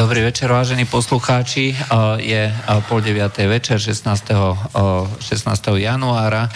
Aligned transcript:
Dobrý 0.00 0.24
večer, 0.24 0.48
vážení 0.48 0.88
poslucháči. 0.88 1.76
Je 2.24 2.48
pol 2.88 3.04
9. 3.04 3.20
večer 3.52 3.76
16. 3.76 4.32
16. 4.72 5.76
januára. 5.76 6.48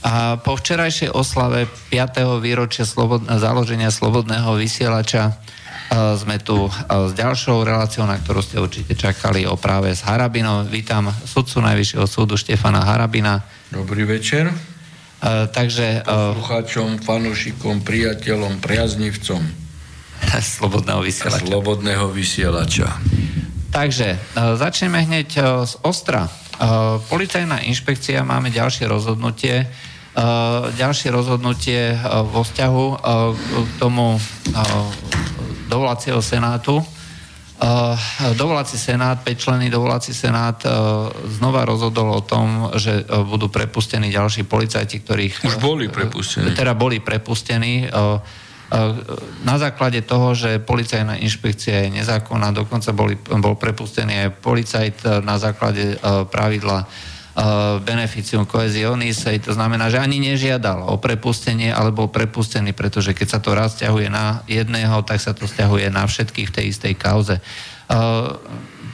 A 0.00 0.40
po 0.40 0.56
včerajšej 0.56 1.12
oslave 1.12 1.68
5. 1.92 2.40
výročia 2.40 2.88
slobod- 2.88 3.28
založenia 3.28 3.92
slobodného 3.92 4.48
vysielača 4.56 5.36
sme 6.16 6.40
tu 6.40 6.72
s 6.88 7.12
ďalšou 7.12 7.68
reláciou, 7.68 8.08
na 8.08 8.16
ktorú 8.16 8.40
ste 8.40 8.64
určite 8.64 8.96
čakali 8.96 9.44
o 9.44 9.60
práve 9.60 9.92
s 9.92 10.00
Harabinom. 10.00 10.64
Vítam 10.64 11.12
sudcu 11.12 11.60
Najvyššieho 11.68 12.08
súdu 12.08 12.40
Štefana 12.40 12.80
Harabina. 12.80 13.44
Dobrý 13.76 14.08
večer. 14.08 14.48
Takže... 15.52 16.00
Poslucháčom, 16.08 17.04
fanúšikom, 17.04 17.84
priateľom, 17.84 18.56
priaznivcom. 18.64 19.65
Slobodného 20.58 21.00
vysielača. 21.02 21.46
Slobodného 21.46 22.06
vysielača. 22.12 22.88
Takže 23.70 24.08
uh, 24.16 24.56
začneme 24.56 25.04
hneď 25.04 25.28
uh, 25.36 25.68
z 25.68 25.74
Ostra. 25.84 26.26
Uh, 26.56 26.96
policajná 27.12 27.60
inšpekcia, 27.68 28.24
máme 28.24 28.48
ďalšie 28.50 28.88
rozhodnutie. 28.88 29.68
Ďalšie 30.80 31.12
rozhodnutie 31.12 31.92
vo 32.32 32.40
vzťahu 32.40 32.84
k 33.52 33.72
tomu 33.76 34.16
dovolacieho 35.68 36.24
senátu. 36.24 36.80
Dovolací 38.32 38.80
senát, 38.80 39.20
5 39.20 39.36
členy 39.36 39.68
dovolací 39.68 40.16
senát 40.16 40.64
znova 41.36 41.68
rozhodol 41.68 42.16
o 42.16 42.24
tom, 42.24 42.72
že 42.80 43.04
budú 43.28 43.52
prepustení 43.52 44.08
ďalší 44.08 44.48
policajti, 44.48 45.04
ktorých... 45.04 45.44
Už 45.44 45.60
boli 45.60 45.92
prepustení. 45.92 46.56
Teda 46.56 46.72
boli 46.72 46.96
prepustení 47.04 47.84
na 49.46 49.56
základe 49.62 50.02
toho, 50.02 50.34
že 50.34 50.58
policajná 50.58 51.22
inšpekcia 51.22 51.86
je 51.86 52.02
nezákonná, 52.02 52.50
dokonca 52.50 52.90
boli, 52.90 53.14
bol 53.14 53.54
prepustený 53.54 54.26
aj 54.26 54.30
policajt 54.42 54.96
na 55.22 55.38
základe 55.38 56.02
pravidla 56.34 56.82
beneficium 57.84 58.48
coesionis, 58.48 59.22
to 59.22 59.52
znamená, 59.52 59.92
že 59.92 60.00
ani 60.00 60.18
nežiadal 60.18 60.88
o 60.88 60.96
prepustenie, 60.96 61.68
ale 61.68 61.92
bol 61.92 62.08
prepustený, 62.08 62.72
pretože 62.72 63.12
keď 63.12 63.28
sa 63.28 63.38
to 63.44 63.52
raz 63.52 63.76
ťahuje 63.76 64.08
na 64.08 64.40
jedného, 64.48 65.04
tak 65.04 65.20
sa 65.20 65.36
to 65.36 65.44
stiahuje 65.44 65.92
na 65.92 66.08
všetkých 66.08 66.48
v 66.48 66.54
tej 66.56 66.64
istej 66.72 66.94
kauze. 66.96 67.36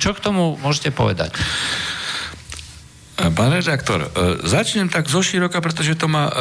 Čo 0.03 0.11
k 0.13 0.21
tomu 0.21 0.59
môžete 0.59 0.91
povedať? 0.91 1.33
Pán 3.13 3.53
redaktor, 3.53 4.09
e, 4.09 4.09
začnem 4.49 4.89
tak 4.89 5.05
zoširoka, 5.05 5.61
pretože 5.61 6.01
to 6.01 6.09
má 6.09 6.29
e, 6.29 6.35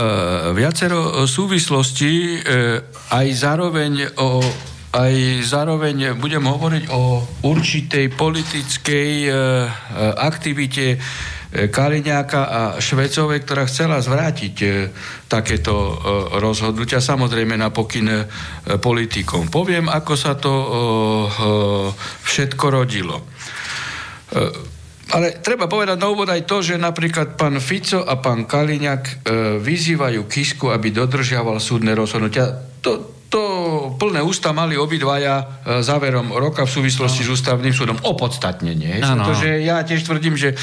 viacero 0.56 1.28
súvislostí, 1.28 2.40
e, 2.40 2.80
aj 3.12 3.28
zároveň 3.36 4.16
o 4.18 4.44
aj 4.92 5.48
zároveň 5.48 6.20
budem 6.20 6.44
hovoriť 6.44 6.92
o 6.92 7.24
určitej 7.48 8.12
politickej 8.12 9.32
aktivite 10.20 11.00
Kaliňáka 11.52 12.42
a 12.48 12.62
Švecovej, 12.80 13.44
ktorá 13.44 13.68
chcela 13.68 14.00
zvrátiť 14.00 14.56
e, 14.64 14.68
takéto 15.28 15.76
e, 15.76 15.94
rozhodnutia, 16.40 17.04
samozrejme 17.04 17.60
na 17.60 17.76
pokyn 17.76 18.08
e, 18.08 18.24
politikom. 18.80 19.52
Poviem, 19.52 19.92
ako 19.92 20.14
sa 20.16 20.40
to 20.40 20.54
všetko 22.24 22.66
rodilo. 22.72 23.28
Ale 25.12 25.44
treba 25.44 25.68
povedať 25.68 26.00
na 26.00 26.08
úvod 26.08 26.32
aj 26.32 26.48
to, 26.48 26.64
že 26.64 26.80
napríklad 26.80 27.36
pán 27.36 27.60
Fico 27.60 28.00
a 28.02 28.16
pán 28.24 28.48
Kaliňák 28.48 29.28
vyzývajú 29.60 30.24
Kisku, 30.26 30.72
aby 30.72 30.96
dodržiaval 30.96 31.60
súdne 31.60 31.92
rozhodnutia. 31.92 32.48
To, 32.80 33.22
to 33.32 33.44
plné 33.96 34.20
ústa 34.20 34.52
mali 34.52 34.76
obidvaja 34.76 35.40
e, 35.40 35.46
záverom 35.80 36.36
roka 36.36 36.68
v 36.68 36.72
súvislosti 36.84 37.24
no. 37.24 37.32
s 37.32 37.40
ústavným 37.40 37.72
súdom. 37.72 37.96
Opodstatnenie. 38.04 39.00
No, 39.00 39.24
Pretože 39.24 39.64
ja 39.64 39.80
tiež 39.88 40.04
tvrdím, 40.04 40.36
že 40.36 40.52
e, 40.52 40.56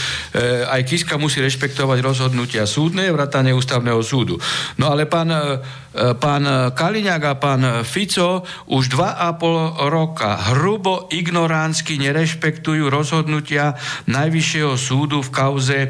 aj 0.68 0.84
Kiska 0.84 1.16
musí 1.16 1.40
rešpektovať 1.40 2.04
rozhodnutia 2.04 2.68
súdne, 2.68 3.08
vrátane 3.08 3.56
ústavného 3.56 4.04
súdu. 4.04 4.36
No 4.76 4.92
ale 4.92 5.08
pán, 5.08 5.32
e, 5.32 5.40
pán 6.18 6.74
Kaliňák 6.74 7.22
a 7.24 7.34
pán 7.34 7.62
Fico 7.82 8.46
už 8.70 8.92
dva 8.92 9.18
a 9.18 9.34
pol 9.34 9.74
roka 9.88 10.38
hrubo 10.52 11.08
ignoránsky 11.10 11.98
nerešpektujú 11.98 12.92
rozhodnutia 12.92 13.74
Najvyššieho 14.06 14.74
súdu 14.76 15.24
v 15.24 15.30
kauze 15.32 15.78
e, 15.84 15.88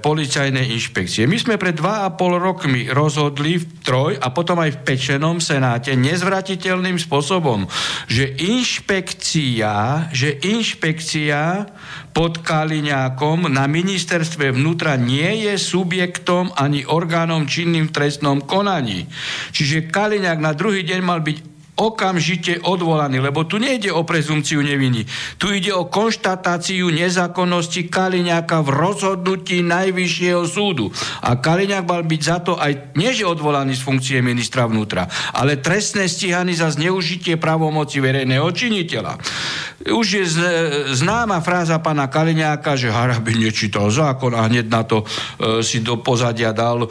policajnej 0.00 0.72
inšpekcie. 0.72 1.28
My 1.28 1.36
sme 1.36 1.54
pred 1.60 1.76
dva 1.76 2.08
a 2.08 2.14
pol 2.14 2.40
rokmi 2.40 2.88
rozhodli 2.88 3.60
v 3.60 3.64
Troj 3.84 4.12
a 4.18 4.32
potom 4.32 4.58
aj 4.58 4.80
v 4.80 4.82
Pečenom 4.82 5.38
Senáte 5.38 5.92
nezvratiteľným 5.94 6.98
spôsobom, 6.98 7.68
že 8.08 8.32
inšpekcia, 8.34 10.08
že 10.10 10.40
inšpekcia 10.42 11.70
pod 12.16 12.40
Kaliňákom 12.40 13.52
na 13.52 13.68
ministerstve 13.68 14.56
vnútra 14.56 14.96
nie 14.96 15.44
je 15.44 15.60
subjektom 15.60 16.48
ani 16.56 16.88
orgánom 16.88 17.44
činným 17.44 17.92
v 17.92 17.94
trestnom 17.94 18.40
konaní. 18.40 18.95
Čiže 19.52 19.92
Kaliňák 19.92 20.38
na 20.40 20.56
druhý 20.56 20.86
deň 20.86 21.00
mal 21.04 21.20
byť 21.20 21.56
okamžite 21.76 22.64
odvolaný, 22.64 23.20
lebo 23.20 23.44
tu 23.44 23.60
nejde 23.60 23.92
o 23.92 24.00
prezumciu 24.00 24.64
neviny. 24.64 25.04
Tu 25.36 25.60
ide 25.60 25.76
o 25.76 25.84
konštatáciu 25.84 26.88
nezákonnosti 26.88 27.92
Kaliňáka 27.92 28.64
v 28.64 28.72
rozhodnutí 28.72 29.60
Najvyššieho 29.60 30.42
súdu. 30.48 30.88
A 31.20 31.36
Kaliňák 31.36 31.84
mal 31.84 32.02
byť 32.08 32.20
za 32.24 32.38
to 32.40 32.56
aj, 32.56 32.96
nie 32.96 33.12
že 33.12 33.28
odvolaný 33.28 33.76
z 33.76 33.84
funkcie 33.84 34.18
ministra 34.24 34.64
vnútra, 34.64 35.04
ale 35.36 35.60
trestné 35.60 36.08
stíhaný 36.08 36.56
za 36.56 36.72
zneužitie 36.72 37.36
právomoci 37.36 38.00
verejného 38.00 38.48
činiteľa. 38.48 39.20
Už 39.86 40.06
je 40.18 40.24
známa 40.98 41.38
fráza 41.38 41.78
pána 41.78 42.10
Kaliňáka, 42.10 42.74
že 42.74 42.90
Harabin 42.90 43.38
nečítal 43.38 43.86
zákon 43.86 44.34
a 44.34 44.50
hneď 44.50 44.66
na 44.66 44.82
to 44.82 45.02
e, 45.02 45.06
si 45.62 45.78
do 45.78 46.02
pozadia 46.02 46.50
dal, 46.50 46.86
e, 46.86 46.88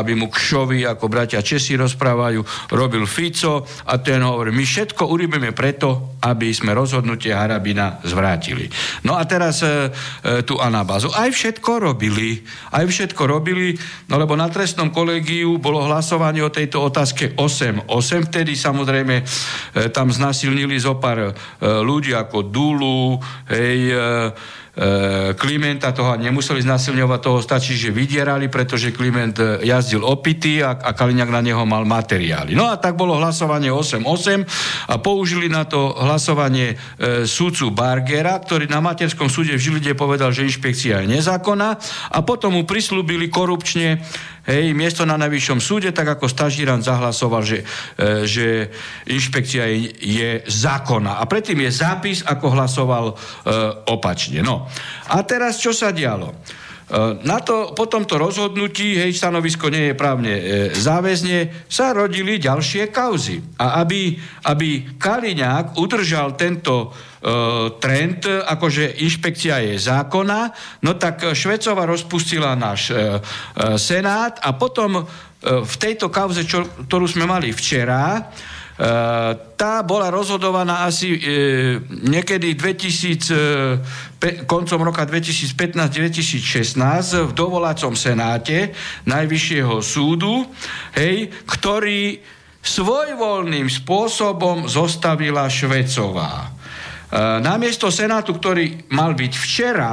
aby 0.00 0.16
mu 0.16 0.32
kšovi, 0.32 0.88
ako 0.88 1.12
bratia 1.12 1.44
Česi 1.44 1.76
rozprávajú, 1.76 2.40
robil 2.72 3.04
Fico 3.04 3.68
a 3.84 3.94
ten 4.00 4.24
hovorí, 4.24 4.48
my 4.48 4.64
všetko 4.64 5.04
urobíme 5.12 5.52
preto, 5.52 6.16
aby 6.24 6.54
sme 6.54 6.72
rozhodnutie 6.72 7.34
Harabina 7.34 8.00
zvrátili. 8.06 8.70
No 9.04 9.18
a 9.18 9.28
teraz 9.28 9.60
e, 9.60 9.90
e, 10.24 10.46
tu 10.46 10.56
anabázu. 10.56 11.12
Aj 11.12 11.28
všetko 11.28 11.84
robili, 11.84 12.40
aj 12.72 12.88
všetko 12.88 13.22
robili, 13.28 13.76
no 14.08 14.16
lebo 14.16 14.38
na 14.38 14.48
trestnom 14.48 14.88
kolegiu 14.88 15.60
bolo 15.60 15.84
hlasovanie 15.84 16.40
o 16.40 16.54
tejto 16.54 16.80
otázke 16.80 17.34
8-8, 17.36 18.30
vtedy 18.30 18.56
samozrejme 18.56 19.20
e, 19.20 19.24
tam 19.92 20.08
znasilnili 20.08 20.78
zo 20.78 20.96
pár 20.96 21.18
e, 21.18 21.30
ľudí 21.60 22.21
ako 22.22 22.46
Dulu, 22.46 23.18
hej, 23.50 23.78
e, 23.90 23.96
e, 24.72 24.88
Klimenta 25.36 25.92
toho 25.92 26.16
nemuseli 26.16 26.64
znasilňovať, 26.64 27.20
toho 27.20 27.38
stačí, 27.44 27.76
že 27.76 27.92
vydierali, 27.92 28.48
pretože 28.48 28.94
Kliment 28.94 29.36
e, 29.36 29.66
jazdil 29.66 30.00
opity 30.00 30.64
a, 30.64 30.78
a 30.78 30.90
Kaliňák 30.96 31.30
na 31.30 31.42
neho 31.44 31.62
mal 31.68 31.84
materiály. 31.84 32.56
No 32.56 32.72
a 32.72 32.80
tak 32.80 32.96
bolo 32.96 33.20
hlasovanie 33.20 33.68
8-8 33.68 34.88
a 34.88 34.94
použili 35.02 35.52
na 35.52 35.68
to 35.68 35.92
hlasovanie 35.98 36.74
e, 36.74 37.26
súdcu 37.28 37.74
Bargera, 37.74 38.38
ktorý 38.40 38.70
na 38.70 38.80
materskom 38.80 39.28
súde 39.28 39.54
v 39.58 39.62
Žilide 39.62 39.92
povedal, 39.92 40.32
že 40.32 40.48
inšpekcia 40.48 41.04
je 41.04 41.20
nezákonná 41.20 41.76
a 42.08 42.18
potom 42.24 42.56
mu 42.56 42.62
prislúbili 42.64 43.28
korupčne 43.28 44.00
hej, 44.46 44.74
miesto 44.74 45.06
na 45.06 45.14
najvyššom 45.18 45.60
súde, 45.62 45.90
tak 45.94 46.18
ako 46.18 46.26
Stažíran 46.26 46.82
zahlasoval, 46.82 47.42
že, 47.46 47.62
e, 47.94 48.26
že 48.26 48.46
inšpekcia 49.06 49.64
je, 49.70 49.78
je 49.98 50.30
zákona. 50.46 51.22
A 51.22 51.24
predtým 51.26 51.62
je 51.62 51.70
zápis, 51.70 52.26
ako 52.26 52.46
hlasoval 52.54 53.06
e, 53.10 53.14
opačne. 53.90 54.42
No. 54.42 54.66
A 55.10 55.22
teraz 55.22 55.62
čo 55.62 55.70
sa 55.70 55.94
dialo? 55.94 56.34
E, 56.92 57.24
na 57.24 57.40
to, 57.40 57.72
po 57.72 57.88
tomto 57.88 58.20
rozhodnutí, 58.20 59.00
hej, 59.00 59.16
stanovisko 59.16 59.72
nie 59.72 59.90
je 59.90 59.94
právne 59.96 60.34
e, 60.36 60.42
záväzne, 60.76 61.64
sa 61.64 61.96
rodili 61.96 62.36
ďalšie 62.36 62.92
kauzy. 62.92 63.40
A 63.56 63.80
aby, 63.80 64.12
aby 64.44 65.00
Kaliňák 65.00 65.80
udržal 65.80 66.36
tento 66.36 66.92
e, 66.92 67.80
trend, 67.80 68.28
akože 68.28 69.00
inšpekcia 69.08 69.72
je 69.72 69.80
zákona, 69.80 70.52
no 70.84 71.00
tak 71.00 71.32
Švecova 71.32 71.88
rozpustila 71.88 72.52
náš 72.52 72.92
e, 72.92 72.94
e, 72.94 73.00
senát 73.80 74.36
a 74.44 74.52
potom 74.52 75.00
e, 75.00 75.02
v 75.64 75.74
tejto 75.80 76.12
kauze, 76.12 76.44
čo, 76.44 76.68
ktorú 76.84 77.08
sme 77.08 77.24
mali 77.24 77.56
včera, 77.56 78.20
tá 79.60 79.84
bola 79.84 80.08
rozhodovaná 80.08 80.88
asi 80.88 81.12
e, 81.12 81.20
niekedy 82.08 82.56
2000, 82.56 84.16
pe, 84.16 84.48
koncom 84.48 84.80
roka 84.80 85.04
2015-2016 85.04 87.28
v 87.28 87.32
dovolacom 87.36 87.92
senáte 87.92 88.72
Najvyššieho 89.04 89.76
súdu, 89.84 90.48
hej, 90.96 91.28
ktorý 91.44 92.16
svojvoľným 92.64 93.68
spôsobom 93.68 94.64
zostavila 94.72 95.52
Švecová. 95.52 96.32
E, 96.46 96.48
namiesto 97.44 97.92
senátu, 97.92 98.40
ktorý 98.40 98.88
mal 98.88 99.12
byť 99.12 99.32
včera, 99.36 99.92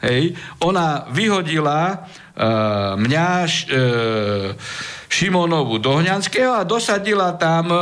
hej, 0.00 0.32
ona 0.64 1.12
vyhodila 1.12 1.92
e, 1.92 1.96
mňa 3.04 3.28
e, 3.44 3.48
Šimonovu 5.14 5.78
Dohňanského 5.78 6.58
a 6.58 6.66
dosadila 6.66 7.38
tam 7.38 7.70
e, 7.70 7.78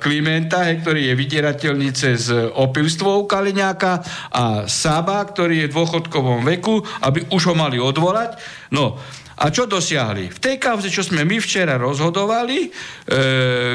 Klimenta, 0.00 0.64
he, 0.64 0.80
ktorý 0.80 1.12
je 1.12 1.14
vydierateľný 1.20 1.92
cez 1.92 2.32
opilstvo 2.32 3.20
u 3.20 3.28
Kaliňáka 3.28 4.00
a 4.32 4.64
Saba, 4.64 5.20
ktorý 5.28 5.68
je 5.68 5.68
v 5.68 5.76
dôchodkovom 5.76 6.40
veku, 6.48 6.80
aby 7.04 7.28
už 7.28 7.52
ho 7.52 7.54
mali 7.54 7.76
odvolať. 7.76 8.40
No, 8.72 8.96
a 9.34 9.52
čo 9.52 9.68
dosiahli? 9.68 10.32
V 10.32 10.40
tej 10.40 10.56
kauze, 10.56 10.88
čo 10.88 11.04
sme 11.04 11.28
my 11.28 11.36
včera 11.36 11.76
rozhodovali, 11.76 12.58
e, 12.64 12.68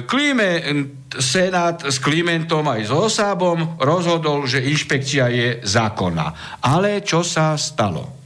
Klíme, 0.09 0.49
Senát 1.13 1.85
s 1.85 2.01
Klimentom 2.01 2.65
aj 2.65 2.89
s 2.89 2.91
Osábom 2.95 3.77
rozhodol, 3.77 4.49
že 4.49 4.65
inšpekcia 4.65 5.29
je 5.29 5.47
zákonná. 5.61 6.57
Ale 6.65 7.05
čo 7.05 7.21
sa 7.21 7.53
stalo? 7.53 8.18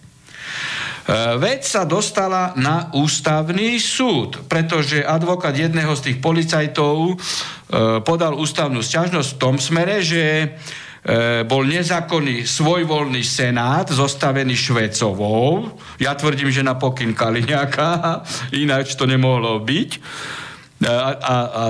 E, 1.03 1.35
vec 1.35 1.67
sa 1.67 1.83
dostala 1.83 2.55
na 2.55 2.87
ústavný 2.95 3.75
súd, 3.75 4.47
pretože 4.47 5.03
advokát 5.03 5.51
jedného 5.51 5.91
z 5.99 6.11
tých 6.11 6.17
policajtov 6.23 6.95
e, 7.11 7.15
podal 8.07 8.39
ústavnú 8.39 8.79
sťažnosť 8.79 9.29
v 9.35 9.39
tom 9.39 9.59
smere, 9.59 9.99
že 9.99 10.23
e, 10.23 10.47
bol 11.43 11.67
nezákonný 11.67 12.47
svojvoľný 12.47 13.19
senát 13.19 13.91
zostavený 13.91 14.55
Švecovou. 14.55 15.75
Ja 15.99 16.15
tvrdím, 16.15 16.47
že 16.47 16.63
na 16.63 16.79
pokyn 16.79 17.11
Kaliňáka, 17.11 18.23
ináč 18.63 18.95
to 18.95 19.03
nemohlo 19.03 19.59
byť. 19.59 19.91
A, 20.83 21.15
a, 21.15 21.35
a 21.35 21.63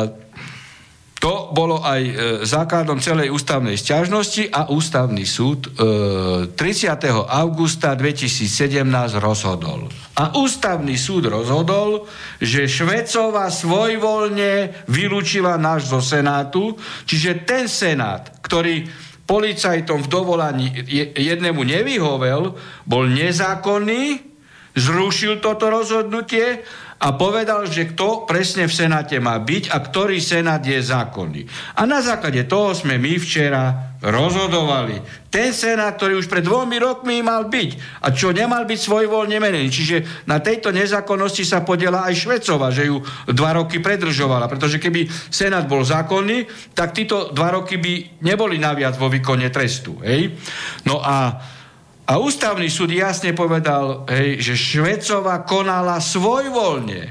to 1.24 1.56
bolo 1.56 1.80
aj 1.80 2.02
e, 2.04 2.14
základom 2.44 3.00
celej 3.00 3.31
ústavnej 3.31 3.80
stiažnosti 3.80 4.52
a 4.52 4.68
ústavný 4.68 5.24
súd 5.24 5.72
e, 5.72 6.52
30. 6.52 7.00
augusta 7.31 7.96
2017 7.96 8.84
rozhodol. 9.24 9.88
A 10.20 10.36
ústavný 10.36 11.00
súd 11.00 11.31
rozhodol, 11.31 12.12
že 12.44 12.68
Švecova 12.68 13.48
svojvoľne 13.48 14.84
vylúčila 14.92 15.56
náš 15.56 15.96
zo 15.96 16.04
Senátu, 16.04 16.75
čiže 17.08 17.48
ten 17.48 17.72
Senát, 17.72 18.44
ktorý 18.44 18.84
policajtom 19.24 20.04
v 20.04 20.12
dovolaní 20.12 20.68
jednému 21.16 21.64
nevyhovel, 21.64 22.52
bol 22.84 23.08
nezákonný, 23.08 24.20
zrušil 24.75 25.40
toto 25.40 25.72
rozhodnutie 25.72 26.68
a 27.04 27.12
povedal, 27.20 27.68
že 27.68 27.92
kto 27.92 28.24
presne 28.24 28.64
v 28.64 28.72
Senáte 28.72 29.20
má 29.20 29.36
byť 29.36 29.76
a 29.76 29.78
ktorý 29.84 30.24
Senát 30.24 30.64
je 30.64 30.80
zákonný. 30.80 31.44
A 31.76 31.84
na 31.84 32.00
základe 32.00 32.48
toho 32.48 32.72
sme 32.72 32.96
my 32.96 33.20
včera 33.20 33.92
rozhodovali. 34.00 35.04
Ten 35.28 35.52
Senát, 35.52 36.00
ktorý 36.00 36.20
už 36.20 36.32
pred 36.32 36.48
dvomi 36.48 36.80
rokmi 36.80 37.20
mal 37.20 37.52
byť 37.52 38.00
a 38.04 38.12
čo 38.16 38.32
nemal 38.32 38.64
byť 38.64 38.80
svojvoľne 38.80 39.36
menený. 39.36 39.68
Čiže 39.68 40.28
na 40.32 40.40
tejto 40.40 40.72
nezákonnosti 40.72 41.44
sa 41.44 41.64
podiela 41.68 42.08
aj 42.08 42.24
Švecova, 42.24 42.72
že 42.72 42.88
ju 42.88 43.04
dva 43.32 43.60
roky 43.60 43.84
predržovala. 43.84 44.48
Pretože 44.48 44.80
keby 44.80 45.08
Senát 45.28 45.68
bol 45.68 45.84
zákonný, 45.84 46.72
tak 46.72 46.96
títo 46.96 47.36
dva 47.36 47.60
roky 47.60 47.80
by 47.80 48.24
neboli 48.24 48.56
naviac 48.60 48.96
vo 48.96 49.12
výkone 49.12 49.52
trestu. 49.52 50.00
Hej? 50.04 50.40
No 50.88 51.04
a 51.04 51.36
a 52.13 52.21
ústavný 52.21 52.69
súd 52.69 52.94
jasne 52.94 53.33
povedal, 53.33 54.06
hej, 54.06 54.38
že 54.38 54.54
Švecova 54.54 55.42
konala 55.42 55.98
svojvoľne. 55.98 57.01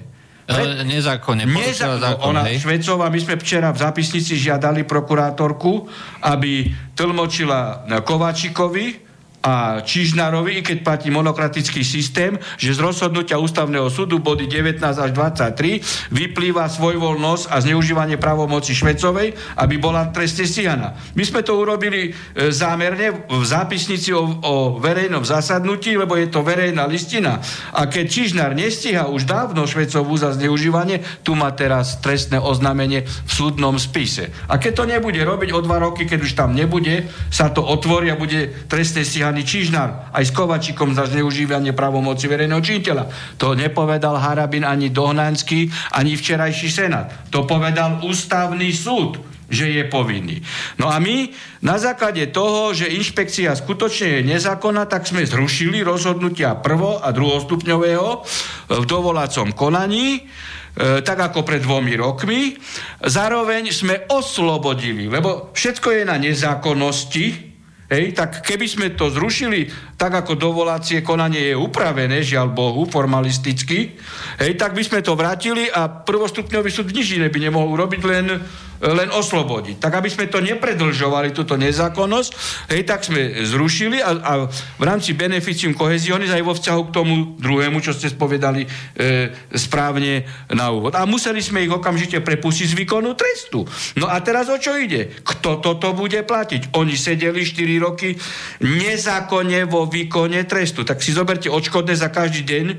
Pre... 0.46 0.62
Nezákonne. 0.86 1.42
Neza... 1.42 1.98
Zákon, 1.98 2.30
ona, 2.30 2.46
hej? 2.46 2.62
Švecova, 2.62 3.10
my 3.10 3.18
sme 3.18 3.34
včera 3.34 3.74
v 3.74 3.82
zápisnici 3.82 4.38
žiadali 4.38 4.86
prokurátorku, 4.86 5.90
aby 6.22 6.70
tlmočila 6.94 7.82
Kovačikovi, 8.06 9.02
a 9.42 9.82
Čižnárovi, 9.82 10.62
i 10.62 10.62
keď 10.62 10.86
platí 10.86 11.10
monokratický 11.10 11.82
systém, 11.82 12.38
že 12.54 12.78
z 12.78 12.78
rozhodnutia 12.78 13.42
ústavného 13.42 13.90
súdu 13.90 14.22
body 14.22 14.46
19 14.46 14.78
až 14.78 15.10
23 15.10 15.82
vyplýva 16.14 16.70
svojvoľnosť 16.70 17.50
a 17.50 17.58
zneužívanie 17.58 18.22
právomoci 18.22 18.70
Švecovej, 18.70 19.34
aby 19.58 19.74
bola 19.82 20.14
trestne 20.14 20.46
stíhaná. 20.46 20.94
My 21.18 21.26
sme 21.26 21.42
to 21.42 21.58
urobili 21.58 22.14
e, 22.14 22.54
zámerne 22.54 23.26
v 23.26 23.42
zápisnici 23.42 24.14
o, 24.14 24.22
o 24.22 24.54
verejnom 24.78 25.26
zasadnutí, 25.26 25.98
lebo 25.98 26.14
je 26.14 26.30
to 26.30 26.46
verejná 26.46 26.86
listina. 26.86 27.42
A 27.74 27.90
keď 27.90 28.06
Čižnár 28.06 28.54
nestíha 28.54 29.10
už 29.10 29.26
dávno 29.26 29.66
Švecovú 29.66 30.14
za 30.14 30.30
zneužívanie, 30.38 31.02
tu 31.26 31.34
má 31.34 31.50
teraz 31.50 31.98
trestné 31.98 32.38
oznámenie 32.38 33.02
v 33.02 33.32
súdnom 33.34 33.74
spise. 33.74 34.30
A 34.46 34.62
keď 34.62 34.72
to 34.78 34.84
nebude 34.86 35.18
robiť 35.18 35.50
o 35.50 35.60
dva 35.66 35.82
roky, 35.82 36.06
keď 36.06 36.20
už 36.22 36.38
tam 36.38 36.54
nebude, 36.54 37.10
sa 37.26 37.50
to 37.50 37.66
otvorí 37.66 38.06
a 38.06 38.14
bude 38.14 38.70
trestne 38.70 39.02
stíhané 39.02 39.31
stíhaný 39.32 39.48
Čižnár 39.48 40.12
aj 40.12 40.28
s 40.28 40.36
Kovačikom 40.36 40.92
za 40.92 41.08
zneužívanie 41.08 41.72
pravomoci 41.72 42.28
verejného 42.28 42.60
činiteľa. 42.60 43.08
To 43.40 43.56
nepovedal 43.56 44.20
Harabin 44.20 44.60
ani 44.60 44.92
Dohnanský, 44.92 45.72
ani 45.96 46.20
včerajší 46.20 46.68
senát. 46.68 47.08
To 47.32 47.48
povedal 47.48 48.04
ústavný 48.04 48.68
súd 48.76 49.32
že 49.52 49.68
je 49.68 49.84
povinný. 49.84 50.40
No 50.80 50.88
a 50.88 50.96
my 50.96 51.28
na 51.60 51.76
základe 51.76 52.24
toho, 52.32 52.72
že 52.72 52.88
inšpekcia 52.88 53.52
skutočne 53.52 54.24
je 54.24 54.32
nezákonná, 54.32 54.88
tak 54.88 55.04
sme 55.04 55.28
zrušili 55.28 55.84
rozhodnutia 55.84 56.56
prvo- 56.56 56.96
a 56.96 57.12
druhostupňového 57.12 58.24
v 58.72 58.84
dovolacom 58.88 59.52
konaní, 59.52 60.08
e, 60.16 61.04
tak 61.04 61.20
ako 61.20 61.44
pred 61.44 61.60
dvomi 61.60 62.00
rokmi. 62.00 62.56
Zároveň 63.04 63.68
sme 63.76 64.08
oslobodili, 64.08 65.12
lebo 65.12 65.52
všetko 65.52 66.00
je 66.00 66.02
na 66.08 66.16
nezákonnosti, 66.16 67.51
Hej, 67.92 68.16
tak 68.16 68.40
keby 68.40 68.64
sme 68.64 68.86
to 68.96 69.12
zrušili 69.12 69.68
tak, 70.02 70.26
ako 70.26 70.34
dovolacie 70.34 70.98
konanie 71.06 71.54
je 71.54 71.56
upravené, 71.56 72.26
žiaľ 72.26 72.50
Bohu, 72.50 72.90
formalisticky, 72.90 73.94
hej, 74.42 74.52
tak 74.58 74.74
by 74.74 74.82
sme 74.82 74.98
to 74.98 75.14
vrátili 75.14 75.70
a 75.70 75.86
prvostupňový 75.86 76.70
súd 76.74 76.90
nič 76.90 77.22
iné 77.22 77.30
by 77.30 77.38
nemohol 77.38 77.70
urobiť, 77.78 78.00
len 78.02 78.26
len 78.82 79.14
oslobodiť. 79.14 79.78
Tak 79.78 80.02
aby 80.02 80.10
sme 80.10 80.26
to 80.26 80.42
nepredlžovali, 80.42 81.30
túto 81.30 81.54
nezákonnosť, 81.54 82.30
hej, 82.74 82.82
tak 82.82 83.06
sme 83.06 83.46
zrušili 83.46 84.02
a, 84.02 84.10
a 84.18 84.32
v 84.50 84.82
rámci 84.82 85.14
beneficium 85.14 85.78
kohezionis 85.78 86.34
aj 86.34 86.42
vo 86.42 86.58
vzťahu 86.58 86.82
k 86.90 86.94
tomu 86.94 87.14
druhému, 87.38 87.78
čo 87.78 87.94
ste 87.94 88.10
spovedali 88.10 88.66
e, 88.66 88.68
správne 89.54 90.26
na 90.50 90.74
úvod. 90.74 90.98
A 90.98 91.06
museli 91.06 91.38
sme 91.38 91.62
ich 91.62 91.70
okamžite 91.70 92.18
prepustiť 92.18 92.74
z 92.74 92.78
výkonu 92.82 93.14
trestu. 93.14 93.62
No 93.94 94.10
a 94.10 94.18
teraz 94.18 94.50
o 94.50 94.58
čo 94.58 94.74
ide? 94.74 95.14
Kto 95.22 95.62
toto 95.62 95.94
bude 95.94 96.18
platiť? 96.26 96.74
Oni 96.74 96.98
sedeli 96.98 97.46
4 97.46 97.86
roky 97.86 98.18
nezákonne 98.66 99.62
vo 99.70 99.86
výkone 99.92 100.42
trestu. 100.48 100.82
Tak 100.82 101.04
si 101.04 101.12
zoberte 101.12 101.52
odškodné 101.52 101.92
za 101.92 102.08
každý 102.08 102.42
deň 102.48 102.66
e, 102.72 102.76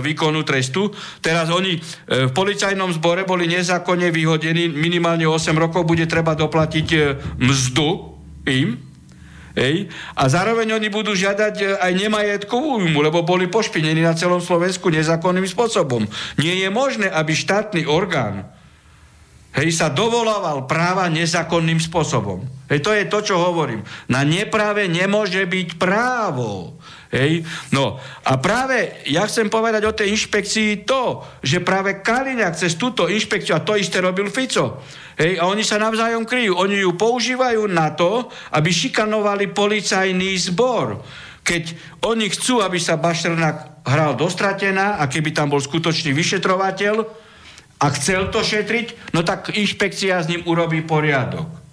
výkonu 0.00 0.42
trestu. 0.42 0.88
Teraz 1.20 1.52
oni 1.52 1.76
e, 1.76 1.80
v 2.26 2.32
policajnom 2.32 2.90
zbore 2.96 3.28
boli 3.28 3.44
nezákonne 3.46 4.08
vyhodení 4.08 4.72
minimálne 4.72 5.04
minimálne 5.04 5.28
8 5.28 5.52
rokov 5.60 5.84
bude 5.84 6.08
treba 6.08 6.32
doplatiť 6.32 6.88
e, 6.94 6.98
mzdu 7.44 7.88
im, 8.48 8.80
Ej? 9.54 9.86
A 10.18 10.26
zároveň 10.26 10.74
oni 10.74 10.90
budú 10.90 11.14
žiadať 11.14 11.54
e, 11.62 11.64
aj 11.78 11.92
nemajetkovú 11.94 12.82
újmu, 12.82 12.98
lebo 13.06 13.22
boli 13.22 13.46
pošpinení 13.46 14.02
na 14.02 14.16
celom 14.18 14.42
Slovensku 14.42 14.90
nezákonným 14.90 15.46
spôsobom. 15.46 16.02
Nie 16.42 16.58
je 16.58 16.68
možné, 16.74 17.06
aby 17.06 17.38
štátny 17.38 17.86
orgán 17.86 18.50
hej, 19.54 19.68
sa 19.70 19.90
dovolával 19.90 20.66
práva 20.66 21.06
nezákonným 21.06 21.78
spôsobom. 21.78 22.42
Hej, 22.66 22.80
to 22.82 22.90
je 22.90 23.04
to, 23.06 23.18
čo 23.22 23.36
hovorím. 23.38 23.86
Na 24.10 24.26
nepráve 24.26 24.90
nemôže 24.90 25.44
byť 25.46 25.78
právo. 25.78 26.80
Hej? 27.14 27.46
No 27.70 28.02
a 28.26 28.32
práve 28.42 29.06
ja 29.06 29.22
chcem 29.30 29.46
povedať 29.46 29.86
o 29.86 29.94
tej 29.94 30.10
inšpekcii 30.10 30.82
to, 30.82 31.22
že 31.46 31.62
práve 31.62 32.02
Kaliňák 32.02 32.58
cez 32.58 32.74
túto 32.74 33.06
inšpekciu, 33.06 33.54
a 33.54 33.62
to 33.62 33.78
isté 33.78 34.02
robil 34.02 34.26
Fico, 34.26 34.82
hej? 35.14 35.38
a 35.38 35.46
oni 35.46 35.62
sa 35.62 35.78
navzájom 35.78 36.26
kryjú, 36.26 36.58
oni 36.58 36.82
ju 36.82 36.98
používajú 36.98 37.70
na 37.70 37.94
to, 37.94 38.26
aby 38.50 38.74
šikanovali 38.74 39.54
policajný 39.54 40.34
zbor. 40.50 41.06
Keď 41.44 41.62
oni 42.02 42.26
chcú, 42.32 42.64
aby 42.64 42.80
sa 42.82 42.98
Baštrnák 42.98 43.86
hral 43.86 44.16
dostratená 44.16 44.98
a 44.98 45.06
keby 45.06 45.30
tam 45.30 45.52
bol 45.52 45.60
skutočný 45.60 46.16
vyšetrovateľ 46.16 47.23
a 47.84 47.86
chcel 47.92 48.32
to 48.32 48.40
šetriť, 48.40 49.12
no 49.12 49.20
tak 49.20 49.52
inšpekcia 49.52 50.24
s 50.24 50.30
ním 50.32 50.40
urobí 50.48 50.80
poriadok. 50.80 51.64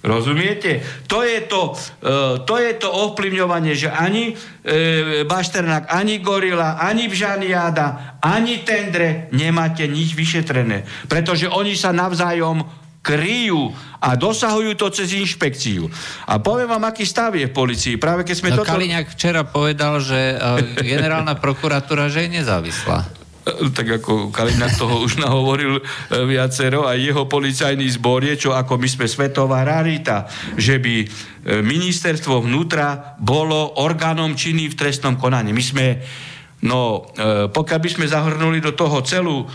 Rozumiete? 0.00 0.80
To 1.12 1.20
je 1.20 1.44
to, 1.44 1.76
uh, 1.76 2.40
to, 2.48 2.56
je 2.56 2.72
to 2.80 2.88
ovplyvňovanie, 2.88 3.76
že 3.76 3.92
ani 3.92 4.32
uh, 4.32 5.28
Bašternák, 5.28 5.92
ani 5.92 6.24
Gorila, 6.24 6.80
ani 6.80 7.04
Bžaniáda, 7.06 8.18
ani 8.24 8.64
Tendre 8.64 9.28
nemáte 9.36 9.84
nič 9.84 10.16
vyšetrené. 10.16 10.88
Pretože 11.04 11.52
oni 11.52 11.76
sa 11.76 11.92
navzájom 11.92 12.64
kryjú 13.04 13.76
a 14.00 14.16
dosahujú 14.16 14.72
to 14.76 14.88
cez 14.88 15.12
inšpekciu. 15.12 15.92
A 16.24 16.40
poviem 16.40 16.68
vám, 16.68 16.84
aký 16.88 17.04
stav 17.04 17.36
je 17.36 17.48
v 17.48 17.52
policii. 17.52 18.00
Práve 18.00 18.24
keď 18.24 18.36
sme 18.40 18.50
no, 18.56 18.64
toto... 18.64 18.72
Kaliňák 18.72 19.04
včera 19.12 19.44
povedal, 19.44 20.00
že 20.00 20.32
uh, 20.32 20.64
generálna 20.80 21.36
prokuratúra, 21.36 22.08
že 22.08 22.24
je 22.24 22.40
nezávislá 22.40 23.19
tak 23.76 24.00
ako 24.00 24.28
Kaliňák 24.28 24.76
toho 24.76 25.00
už 25.00 25.16
nahovoril 25.20 25.80
e, 25.80 25.82
viacero, 26.28 26.84
a 26.84 26.94
jeho 26.94 27.24
policajný 27.24 27.88
zbor 27.96 28.24
je, 28.24 28.48
čo 28.48 28.50
ako 28.52 28.76
my 28.76 28.88
sme 28.88 29.06
svetová 29.08 29.64
rarita, 29.64 30.28
že 30.56 30.76
by 30.76 30.94
e, 31.00 31.06
ministerstvo 31.64 32.44
vnútra 32.44 33.16
bolo 33.16 33.80
orgánom 33.80 34.36
činný 34.36 34.68
v 34.68 34.78
trestnom 34.78 35.16
konaní. 35.16 35.56
My 35.56 35.64
sme 35.64 35.86
No, 36.60 37.08
e, 37.16 37.48
pokiaľ 37.48 37.80
by 37.80 37.88
sme 37.88 38.04
zahrnuli 38.04 38.60
do 38.60 38.76
toho 38.76 39.00
celú 39.00 39.40
e, 39.40 39.46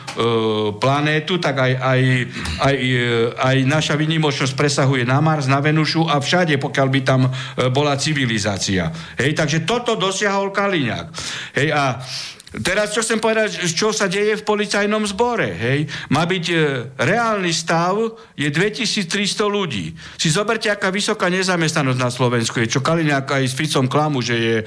planétu, 0.81 1.37
tak 1.37 1.61
aj, 1.61 1.73
aj, 1.77 2.01
aj, 2.65 2.77
e, 2.81 3.05
aj 3.29 3.57
naša 3.69 3.93
vynimočnosť 3.93 4.57
presahuje 4.57 5.05
na 5.05 5.21
Mars, 5.21 5.45
na 5.45 5.61
Venušu 5.61 6.09
a 6.09 6.17
všade, 6.17 6.57
pokiaľ 6.57 6.87
by 6.89 7.01
tam 7.05 7.29
e, 7.29 7.31
bola 7.69 7.93
civilizácia. 8.01 8.89
Hej, 9.21 9.37
takže 9.37 9.69
toto 9.69 9.93
dosiahol 9.93 10.49
Kaliňák. 10.49 11.05
Hej, 11.61 11.69
a 11.77 12.01
Teraz 12.55 12.95
čo 12.95 13.03
chcem 13.03 13.19
povedať, 13.19 13.67
čo 13.67 13.91
sa 13.91 14.07
deje 14.07 14.39
v 14.39 14.47
policajnom 14.47 15.03
zbore. 15.03 15.51
Hej? 15.51 15.91
Má 16.07 16.23
byť 16.23 16.45
e, 16.53 16.55
reálny 16.95 17.51
stav, 17.51 17.99
je 18.37 18.47
2300 18.47 19.11
ľudí. 19.43 19.91
Si 20.15 20.31
zoberte, 20.31 20.71
aká 20.71 20.87
vysoká 20.87 21.27
nezamestnanosť 21.27 21.99
na 21.99 22.07
Slovensku 22.07 22.63
je, 22.63 22.71
čo 22.71 22.85
Kaliňák 22.85 23.27
aj 23.27 23.43
s 23.43 23.57
Ficom 23.59 23.91
klamu, 23.91 24.23
že 24.23 24.35
je 24.39 24.55
e, 24.61 24.65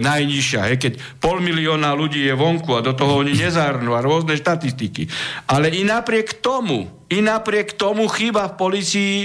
najnižšia. 0.00 0.72
Hej? 0.72 0.76
Keď 0.80 0.92
pol 1.20 1.44
milióna 1.44 1.92
ľudí 1.92 2.24
je 2.24 2.32
vonku 2.32 2.80
a 2.80 2.86
do 2.86 2.96
toho 2.96 3.20
oni 3.20 3.36
nezahrnú 3.36 3.92
a 3.92 4.00
rôzne 4.00 4.32
štatistiky. 4.32 5.04
Ale 5.52 5.68
i 5.68 5.84
napriek 5.84 6.40
tomu, 6.40 6.88
i 7.12 7.20
napriek 7.20 7.76
tomu 7.76 8.08
chýba 8.08 8.48
v 8.48 8.56
policii 8.56 9.16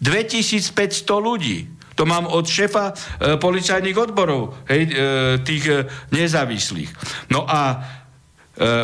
2500 0.00 0.72
ľudí. 1.20 1.73
To 1.94 2.02
mám 2.06 2.26
od 2.26 2.46
šefa 2.46 2.90
e, 2.90 2.94
policajných 3.38 3.98
odborov, 3.98 4.66
hej, 4.66 4.82
e, 4.86 4.90
tých 5.46 5.64
e, 5.70 5.74
nezávislých. 6.10 6.90
No 7.30 7.46
a 7.46 7.60
e, 7.70 7.76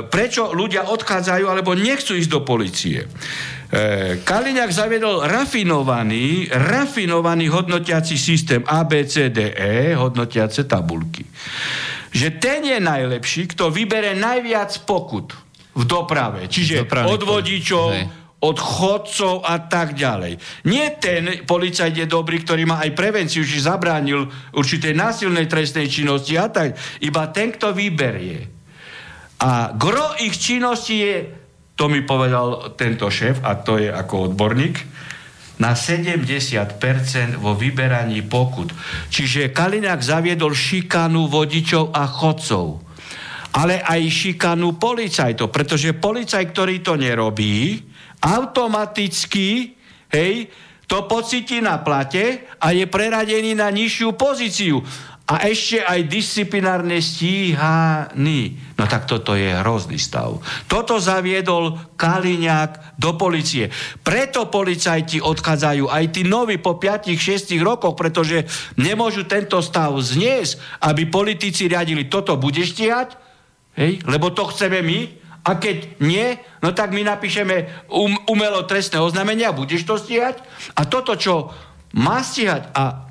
prečo 0.07 0.55
ľudia 0.55 0.87
odchádzajú 0.87 1.45
alebo 1.51 1.75
nechcú 1.75 2.15
ísť 2.15 2.31
do 2.31 2.41
policie? 2.47 3.03
E, 3.03 3.09
Kaliňák 4.23 4.71
zaviedol 4.71 5.27
rafinovaný, 5.27 6.51
rafinovaný 6.51 7.51
hodnotiaci 7.51 8.19
systém 8.19 8.63
ABCDE, 8.67 9.95
hodnotiace 9.95 10.67
tabulky. 10.67 11.23
Že 12.11 12.29
ten 12.43 12.67
je 12.67 12.79
najlepší, 12.83 13.55
kto 13.55 13.71
vybere 13.71 14.19
najviac 14.19 14.83
pokut 14.83 15.31
v 15.71 15.83
doprave. 15.87 16.51
Čiže 16.51 16.83
od 17.07 17.23
vodičov, 17.23 17.95
od 18.41 18.57
chodcov 18.57 19.45
a 19.45 19.61
tak 19.69 19.93
ďalej. 19.93 20.65
Nie 20.65 20.97
ten 20.97 21.45
policajt 21.45 21.93
je 21.93 22.07
dobrý, 22.09 22.41
ktorý 22.41 22.65
má 22.65 22.81
aj 22.81 22.97
prevenciu, 22.97 23.45
či 23.45 23.61
zabránil 23.61 24.25
určitej 24.57 24.97
násilnej 24.97 25.45
trestnej 25.45 25.93
činnosti 25.93 26.41
a 26.41 26.49
tak. 26.49 26.73
Iba 27.05 27.29
ten, 27.29 27.53
kto 27.53 27.77
vyberie. 27.77 28.49
A 29.45 29.73
gro 29.77 30.17
ich 30.21 30.37
činnosti 30.41 30.97
je, 30.97 31.15
to 31.77 31.93
mi 31.93 32.01
povedal 32.05 32.73
tento 32.77 33.13
šéf, 33.13 33.45
a 33.45 33.61
to 33.61 33.77
je 33.77 33.93
ako 33.93 34.33
odborník, 34.33 34.77
na 35.61 35.77
70% 35.77 36.81
vo 37.37 37.53
vyberaní 37.53 38.25
pokut. 38.25 38.73
Čiže 39.13 39.53
Kaliňák 39.53 40.01
zaviedol 40.01 40.57
šikanu 40.57 41.29
vodičov 41.29 41.93
a 41.93 42.09
chodcov 42.09 42.89
ale 43.51 43.83
aj 43.83 44.07
šikanu 44.07 44.79
policajtov, 44.79 45.51
pretože 45.51 45.99
policaj, 45.99 46.55
ktorý 46.55 46.87
to 46.87 46.95
nerobí, 46.95 47.83
automaticky, 48.21 49.77
hej, 50.13 50.53
to 50.91 51.07
pocíti 51.07 51.63
na 51.63 51.79
plate 51.79 52.51
a 52.59 52.75
je 52.75 52.83
preradený 52.91 53.55
na 53.55 53.71
nižšiu 53.71 54.19
pozíciu. 54.19 54.83
A 55.31 55.47
ešte 55.47 55.79
aj 55.79 56.11
disciplinárne 56.11 56.99
stíhaný. 56.99 58.59
No 58.75 58.91
tak 58.91 59.07
toto 59.07 59.39
je 59.39 59.55
hrozný 59.63 59.95
stav. 59.95 60.43
Toto 60.67 60.99
zaviedol 60.99 61.79
Kaliňák 61.95 62.99
do 62.99 63.15
policie. 63.15 63.71
Preto 64.03 64.51
policajti 64.51 65.23
odchádzajú 65.23 65.87
aj 65.87 66.05
tí 66.11 66.27
noví 66.27 66.59
po 66.59 66.83
5-6 66.83 67.55
rokoch, 67.63 67.95
pretože 67.95 68.43
nemôžu 68.75 69.31
tento 69.31 69.63
stav 69.63 69.95
zniesť, 69.95 70.83
aby 70.83 71.07
politici 71.07 71.71
riadili, 71.71 72.11
toto 72.11 72.35
bude 72.35 72.67
stíhať, 72.67 73.15
hej, 73.79 74.03
lebo 74.11 74.35
to 74.35 74.51
chceme 74.51 74.83
my, 74.83 75.20
a 75.41 75.57
keď 75.57 76.01
nie, 76.05 76.37
no 76.61 76.77
tak 76.77 76.93
my 76.93 77.01
napíšeme 77.01 77.89
um, 77.89 78.13
umelo 78.29 78.69
trestné 78.69 79.01
oznámenie 79.01 79.49
a 79.49 79.57
budeš 79.57 79.89
to 79.89 79.97
stíhať. 79.97 80.37
A 80.77 80.85
toto, 80.85 81.17
čo 81.17 81.49
má 81.97 82.21
stíhať 82.21 82.69
a 82.77 83.09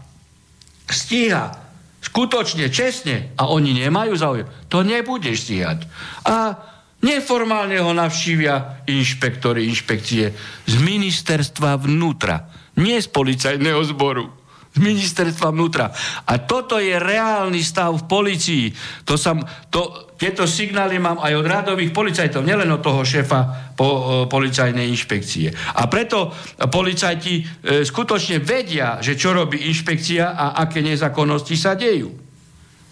stíha 0.86 1.58
skutočne, 2.00 2.70
čestne 2.70 3.34
a 3.36 3.50
oni 3.50 3.76
nemajú 3.76 4.14
záujem, 4.16 4.48
to 4.70 4.86
nebudeš 4.86 5.50
stíhať. 5.50 5.84
A 6.30 6.54
neformálne 7.02 7.82
ho 7.82 7.92
navštívia 7.92 8.86
inšpektory, 8.86 9.66
inšpekcie 9.68 10.32
z 10.70 10.76
ministerstva 10.80 11.82
vnútra, 11.82 12.46
nie 12.78 12.96
z 13.02 13.10
policajného 13.10 13.82
zboru 13.90 14.40
z 14.70 14.86
ministerstva 14.86 15.50
vnútra. 15.50 15.90
A 16.30 16.46
toto 16.46 16.78
je 16.78 16.94
reálny 16.94 17.58
stav 17.66 17.90
v 17.90 18.06
policii. 18.06 18.66
To 19.10 19.18
sam, 19.18 19.42
to, 19.74 20.09
tieto 20.20 20.44
signály 20.44 21.00
mám 21.00 21.16
aj 21.24 21.32
od 21.40 21.48
radových 21.48 21.96
policajtov, 21.96 22.44
nielen 22.44 22.68
od 22.76 22.84
toho 22.84 23.08
šéfa 23.08 23.72
po, 23.80 23.88
o, 23.88 23.98
policajnej 24.28 24.92
inšpekcie. 24.92 25.48
A 25.80 25.88
preto 25.88 26.36
policajti 26.68 27.40
e, 27.40 27.44
skutočne 27.88 28.44
vedia, 28.44 29.00
že 29.00 29.16
čo 29.16 29.32
robí 29.32 29.64
inšpekcia 29.72 30.36
a 30.36 30.60
aké 30.60 30.84
nezákonnosti 30.84 31.56
sa 31.56 31.80
dejú. 31.80 32.12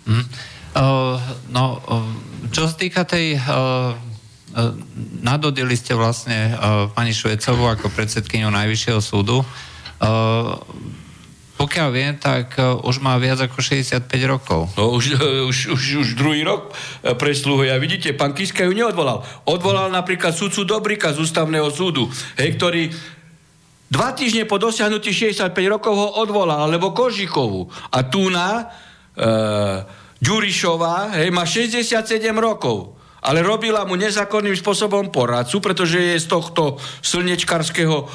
Mm. 0.08 0.24
Uh, 0.78 1.20
no, 1.52 1.84
uh, 1.84 2.06
čo 2.48 2.64
sa 2.64 2.76
týka 2.80 3.04
tej... 3.04 3.36
Uh 3.44 4.08
nadodili 5.22 5.78
ste 5.78 5.94
vlastne 5.94 6.56
uh, 6.56 6.90
pani 6.90 7.14
Švecovu 7.14 7.70
ako 7.70 7.94
predsedkyňu 7.94 8.50
Najvyššieho 8.50 9.02
súdu. 9.04 9.46
Uh, 10.02 10.58
pokiaľ 11.58 11.90
viem, 11.90 12.14
tak 12.14 12.54
uh, 12.62 12.78
už 12.86 13.02
má 13.02 13.18
viac 13.18 13.42
ako 13.42 13.58
65 13.58 14.06
rokov. 14.30 14.70
No, 14.78 14.94
už, 14.94 15.18
už, 15.50 15.58
už, 15.74 15.84
už 16.06 16.08
druhý 16.14 16.46
rok 16.46 16.70
e, 17.02 17.18
presluhuje. 17.18 17.74
A 17.74 17.82
vidíte, 17.82 18.14
pán 18.14 18.38
Kiska 18.38 18.62
ju 18.62 18.78
neodvolal. 18.78 19.26
Odvolal 19.50 19.90
napríklad 19.90 20.38
sudcu 20.38 20.62
Dobrika 20.62 21.10
z 21.10 21.26
ústavného 21.26 21.66
súdu, 21.74 22.06
hej, 22.38 22.54
ktorý 22.62 22.94
dva 23.90 24.14
týždne 24.14 24.46
po 24.46 24.62
dosiahnutí 24.62 25.10
65 25.10 25.50
rokov 25.66 25.94
ho 25.98 26.08
odvolal, 26.22 26.70
alebo 26.70 26.94
Kožikovu. 26.94 27.66
A 27.90 28.06
tu 28.06 28.30
na 28.30 28.70
e, 29.18 29.26
Ďurišová, 30.22 31.18
hej, 31.18 31.34
má 31.34 31.42
67 31.42 32.06
rokov 32.38 32.98
ale 33.18 33.44
robila 33.44 33.84
mu 33.84 34.00
nezákonným 34.00 34.56
spôsobom 34.56 35.12
poradcu, 35.12 35.60
pretože 35.60 36.00
je 36.00 36.16
z 36.22 36.28
tohto 36.32 36.80
slnečkarského 37.04 37.98
e, 38.00 38.06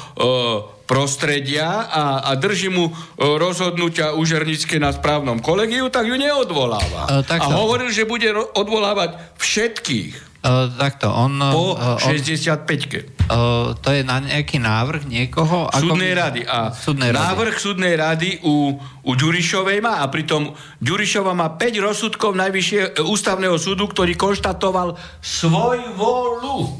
prostredia 0.83 1.87
a, 1.87 2.03
a 2.27 2.31
drží 2.35 2.67
mu 2.67 2.91
e, 2.91 2.93
rozhodnutia 3.39 4.11
užernické 4.13 4.77
na 4.79 4.91
správnom 4.91 5.39
kolegiu, 5.39 5.87
tak 5.87 6.07
ju 6.07 6.15
neodvoláva. 6.19 7.23
Uh, 7.23 7.39
a 7.39 7.45
hovoril, 7.55 7.89
že 7.89 8.03
bude 8.03 8.27
odvolávať 8.33 9.15
všetkých. 9.39 10.33
Uh, 10.43 10.67
takto, 10.75 11.07
on... 11.07 11.39
Po 11.39 11.79
uh, 11.79 11.95
65-ke. 12.03 13.15
Uh, 13.31 13.71
to 13.79 13.95
je 13.95 14.03
na 14.03 14.19
nejaký 14.19 14.59
návrh 14.59 15.07
niekoho? 15.07 15.71
Súdnej 15.71 16.11
ako... 16.11 16.19
rady. 16.19 16.41
A 16.43 16.57
súdnej 16.75 17.09
rady. 17.15 17.23
návrh 17.23 17.55
súdnej 17.55 17.95
rady 17.95 18.29
u, 18.43 18.75
u 19.07 19.11
Ďurišovej 19.15 19.79
má 19.79 20.03
a 20.03 20.05
pritom 20.11 20.51
Ďurišova 20.83 21.31
má 21.31 21.55
5 21.55 21.79
rozsudkov 21.79 22.35
Najvyššieho 22.35 23.07
ústavného 23.07 23.55
súdu, 23.55 23.87
ktorý 23.87 24.19
konštatoval 24.19 24.99
svoj 25.23 25.79
volu. 25.95 26.75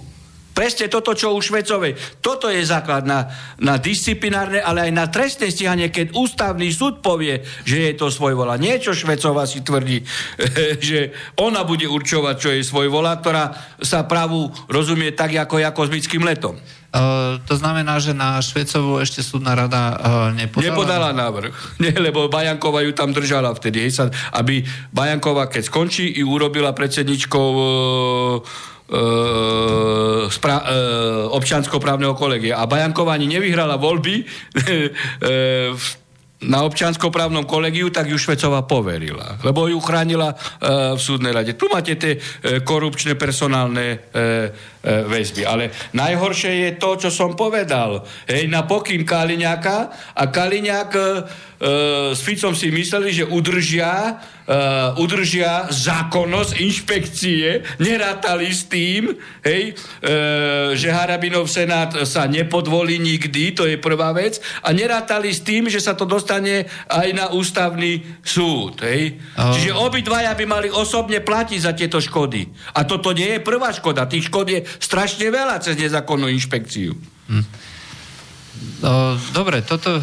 Presne 0.53 0.85
toto, 0.87 1.17
čo 1.17 1.33
u 1.33 1.41
Švecovej. 1.41 2.21
Toto 2.21 2.47
je 2.47 2.61
základ 2.61 3.03
na, 3.03 3.27
na 3.57 3.81
disciplinárne, 3.81 4.61
ale 4.61 4.89
aj 4.89 4.91
na 4.93 5.05
trestné 5.09 5.49
stíhanie, 5.49 5.89
keď 5.89 6.13
ústavný 6.13 6.69
súd 6.69 7.01
povie, 7.01 7.41
že 7.65 7.89
je 7.89 7.93
to 7.97 8.13
svojvola. 8.13 8.61
Niečo 8.61 8.93
Švecova 8.93 9.49
si 9.49 9.65
tvrdí, 9.65 10.05
že 10.87 11.11
ona 11.41 11.65
bude 11.65 11.89
určovať, 11.89 12.35
čo 12.37 12.49
je 12.53 12.61
svojvola, 12.61 13.17
ktorá 13.19 13.51
sa 13.81 14.05
pravu 14.05 14.53
rozumie 14.69 15.11
tak, 15.11 15.33
ako 15.33 15.59
je 15.59 15.65
kozmickým 15.73 16.23
letom. 16.23 16.55
Uh, 16.93 17.41
to 17.49 17.57
znamená, 17.57 17.97
že 17.97 18.13
na 18.13 18.37
Švecovu 18.37 19.01
ešte 19.01 19.25
súdna 19.25 19.57
rada 19.57 19.97
uh, 19.97 20.29
nepodala? 20.29 20.69
Nepodala 20.69 21.09
návrh. 21.09 21.53
Nie, 21.81 21.97
lebo 21.97 22.29
Bajanková 22.29 22.85
ju 22.85 22.93
tam 22.93 23.09
držala 23.09 23.49
vtedy. 23.57 23.89
Aby 24.29 24.61
Bajanková, 24.93 25.49
keď 25.49 25.73
skončí, 25.73 26.05
i 26.05 26.21
urobila 26.21 26.69
predsedničkou 26.69 27.49
uh, 27.57 28.72
e, 28.93 30.29
spra- 30.29 30.65
e, 30.69 30.77
občanskoprávneho 31.33 32.13
kolegia. 32.13 32.61
A 32.61 32.69
Bajanková 32.69 33.17
ani 33.17 33.25
nevyhrala 33.25 33.81
voľby 33.81 34.21
e, 34.23 34.89
na 36.43 36.67
občanskoprávnom 36.67 37.47
kolegiu, 37.47 37.87
tak 37.89 38.11
ju 38.11 38.19
Švecová 38.19 38.67
poverila. 38.67 39.39
Lebo 39.41 39.67
ju 39.71 39.79
chránila 39.79 40.35
e, 40.35 40.37
v 40.95 41.01
súdnej 41.01 41.31
rade. 41.31 41.55
Tu 41.55 41.65
máte 41.71 41.95
tie 41.95 42.19
e, 42.19 42.59
korupčné 42.61 43.15
personálne 43.15 44.11
e, 44.11 44.51
väzby. 44.83 45.47
Ale 45.47 45.71
najhoršie 45.95 46.51
je 46.67 46.71
to, 46.75 46.99
čo 46.99 47.09
som 47.09 47.39
povedal. 47.39 48.03
Hej, 48.27 48.51
na 48.51 48.67
pokyn 48.67 49.07
Kaliňaka 49.07 49.77
a 50.19 50.23
Kaliňak 50.27 50.89
e, 50.91 51.03
s 52.11 52.19
Ficom 52.19 52.51
si 52.51 52.67
mysleli, 52.75 53.15
že 53.15 53.23
udržia, 53.23 54.19
uh, 54.47 54.95
udržia 54.99 55.67
zákonnosť 55.71 56.51
inšpekcie, 56.59 57.63
nerátali 57.79 58.49
s 58.51 58.67
tým, 58.67 59.15
hej, 59.43 59.73
uh, 59.73 60.73
že 60.75 60.91
Harabinov 60.91 61.47
senát 61.47 61.93
sa 62.03 62.27
nepodvolí 62.27 62.99
nikdy, 62.99 63.55
to 63.55 63.63
je 63.67 63.77
prvá 63.79 64.11
vec, 64.11 64.39
a 64.63 64.71
nerátali 64.71 65.31
s 65.31 65.43
tým, 65.43 65.67
že 65.67 65.79
sa 65.79 65.93
to 65.95 66.03
dostane 66.07 66.67
aj 66.89 67.07
na 67.15 67.31
ústavný 67.31 68.03
súd. 68.23 68.83
Hej. 68.83 69.19
Oh. 69.35 69.51
Čiže 69.55 69.75
obidvaja 69.75 70.35
by 70.35 70.45
mali 70.47 70.69
osobne 70.71 71.19
platiť 71.23 71.59
za 71.59 71.71
tieto 71.75 71.99
škody. 72.03 72.47
A 72.75 72.83
toto 72.83 73.11
nie 73.11 73.37
je 73.37 73.45
prvá 73.45 73.71
škoda, 73.71 74.09
tých 74.09 74.27
škod 74.27 74.47
je 74.49 74.59
strašne 74.79 75.27
veľa 75.29 75.59
cez 75.63 75.75
nezákonnú 75.79 76.27
inšpekciu. 76.31 76.93
Hm. 77.31 77.72
Dobre, 79.31 79.63
toto, 79.63 79.95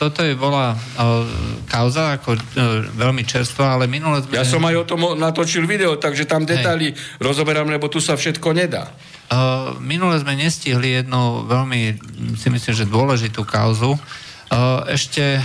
toto 0.00 0.20
je 0.24 0.32
bola 0.32 0.72
kauza 1.68 2.16
ako 2.16 2.32
veľmi 2.96 3.22
čerstvá, 3.28 3.76
ale 3.76 3.84
minule 3.84 4.24
sme... 4.24 4.40
Ja 4.40 4.48
som 4.48 4.64
aj 4.64 4.76
o 4.76 4.84
tom 4.88 5.00
natočil 5.20 5.68
video, 5.68 6.00
takže 6.00 6.24
tam 6.24 6.48
detaily 6.48 6.96
rozoberám, 7.20 7.68
lebo 7.68 7.92
tu 7.92 8.00
sa 8.00 8.16
všetko 8.16 8.56
nedá. 8.56 8.88
Minule 9.84 10.16
sme 10.16 10.32
nestihli 10.32 10.96
jednu 11.02 11.44
veľmi, 11.44 11.80
si 12.40 12.48
myslím, 12.48 12.74
že 12.74 12.88
dôležitú 12.88 13.44
kauzu. 13.44 13.98
Ešte, 14.88 15.42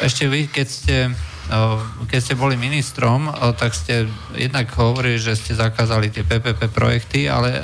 ešte 0.00 0.24
vy, 0.30 0.48
keď 0.48 0.68
ste 0.68 0.96
keď 2.10 2.18
ste 2.18 2.34
boli 2.34 2.58
ministrom, 2.58 3.30
tak 3.54 3.70
ste 3.70 4.10
jednak 4.34 4.66
hovorili, 4.74 5.14
že 5.14 5.38
ste 5.38 5.54
zakázali 5.54 6.10
tie 6.10 6.26
PPP 6.26 6.74
projekty, 6.74 7.30
ale 7.30 7.62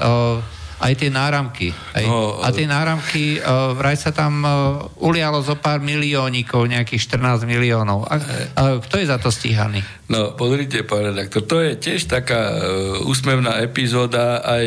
aj 0.83 0.99
tie 0.99 1.11
náramky. 1.15 1.71
Aj, 1.95 2.03
no, 2.03 2.43
a 2.43 2.51
tie 2.51 2.67
náramky, 2.67 3.39
uh, 3.39 3.71
vraj 3.79 3.95
sa 3.95 4.11
tam 4.11 4.43
uh, 4.43 4.51
ulialo 4.99 5.39
zo 5.39 5.55
pár 5.55 5.79
miliónikov, 5.79 6.67
nejakých 6.67 7.07
14 7.15 7.47
miliónov. 7.47 8.11
A, 8.11 8.19
uh, 8.19 8.83
kto 8.83 8.99
je 8.99 9.07
za 9.07 9.23
to 9.23 9.31
stíhaný? 9.31 9.79
No, 10.11 10.35
pozrite, 10.35 10.83
pán 10.83 11.15
redaktor, 11.15 11.47
to 11.47 11.63
je 11.63 11.79
tiež 11.79 12.11
taká 12.11 12.59
uh, 12.59 12.59
úsmevná 13.07 13.63
epizóda 13.63 14.43
aj 14.43 14.67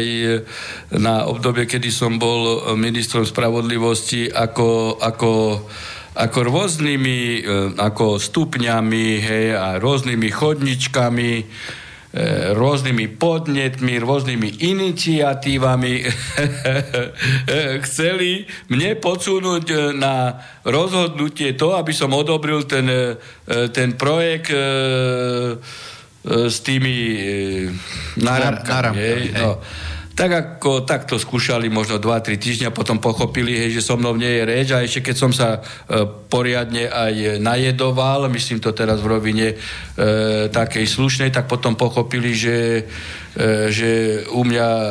na 0.96 1.28
obdobie, 1.28 1.68
kedy 1.68 1.92
som 1.92 2.16
bol 2.16 2.72
ministrom 2.80 3.28
spravodlivosti 3.28 4.32
ako, 4.32 4.98
ako 5.04 5.32
ako 6.16 6.48
rôznymi 6.48 7.44
ako 7.76 8.16
stupňami 8.24 9.08
hej, 9.20 9.48
a 9.52 9.76
rôznymi 9.84 10.32
chodničkami 10.32 11.32
rôznymi 12.56 13.20
podnetmi, 13.20 14.00
rôznymi 14.00 14.64
iniciatívami 14.64 15.94
chceli 17.86 18.48
mne 18.72 18.96
podsunúť 19.04 19.66
e, 19.68 19.76
na 20.00 20.40
rozhodnutie 20.64 21.60
to, 21.60 21.76
aby 21.76 21.92
som 21.92 22.16
odobril 22.16 22.64
ten, 22.64 22.88
e, 22.88 23.20
ten 23.76 24.00
projekt 24.00 24.48
s 26.26 26.58
tými 26.66 26.96
náramkami. 28.18 28.98
Náramkami, 28.98 29.36
no 29.36 29.62
tak 30.16 30.32
ako 30.32 30.88
takto 30.88 31.20
skúšali 31.20 31.68
možno 31.68 32.00
2-3 32.00 32.40
týždňa, 32.40 32.70
potom 32.72 33.04
pochopili, 33.04 33.60
hej, 33.60 33.78
že 33.78 33.84
so 33.84 34.00
mnou 34.00 34.16
nie 34.16 34.32
je 34.32 34.44
reč 34.48 34.68
a 34.72 34.80
ešte 34.80 35.12
keď 35.12 35.16
som 35.20 35.32
sa 35.36 35.60
e, 35.60 36.08
poriadne 36.32 36.88
aj 36.88 37.44
najedoval, 37.44 38.32
myslím 38.32 38.64
to 38.64 38.72
teraz 38.72 39.04
v 39.04 39.12
rovine 39.12 39.48
e, 39.52 39.56
takej 40.48 40.88
slušnej, 40.88 41.36
tak 41.36 41.52
potom 41.52 41.76
pochopili, 41.76 42.32
že, 42.32 42.88
e, 43.36 43.68
že 43.68 44.24
u 44.32 44.48
mňa 44.48 44.68
e, 44.72 44.88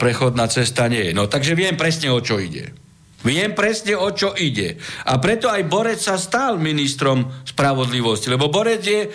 prechodná 0.00 0.48
cesta 0.48 0.88
nie 0.88 1.12
je. 1.12 1.12
No 1.12 1.28
takže 1.28 1.52
viem 1.52 1.76
presne, 1.76 2.08
o 2.08 2.24
čo 2.24 2.40
ide. 2.40 2.72
Viem 3.26 3.58
presne, 3.58 3.98
o 3.98 4.08
čo 4.14 4.38
ide. 4.38 4.78
A 5.10 5.18
preto 5.18 5.50
aj 5.50 5.66
Borec 5.66 5.98
sa 5.98 6.14
stal 6.14 6.62
ministrom 6.62 7.26
spravodlivosti, 7.42 8.30
lebo 8.30 8.48
Borec 8.48 8.82
je 8.86 9.02
e, 9.04 9.08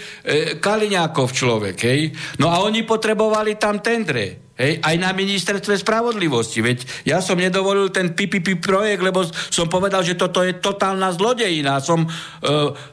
Kaliňákov 0.59 1.33
človek, 1.33 1.77
hej. 1.87 2.13
No 2.37 2.53
a 2.53 2.59
oni 2.61 2.85
potrebovali 2.85 3.55
tam 3.55 3.81
tendre. 3.81 4.50
Hej, 4.61 4.77
aj 4.77 4.95
na 5.01 5.09
ministerstve 5.09 5.73
spravodlivosti. 5.81 6.61
Veď 6.61 6.85
ja 7.01 7.17
som 7.17 7.41
nedovolil 7.41 7.89
ten 7.89 8.13
PPP 8.13 8.61
projekt, 8.61 9.01
lebo 9.01 9.25
som 9.25 9.65
povedal, 9.65 10.05
že 10.05 10.13
toto 10.13 10.45
je 10.45 10.53
totálna 10.61 11.09
zlodejina. 11.17 11.81
Som, 11.81 12.05
e, 12.05 12.09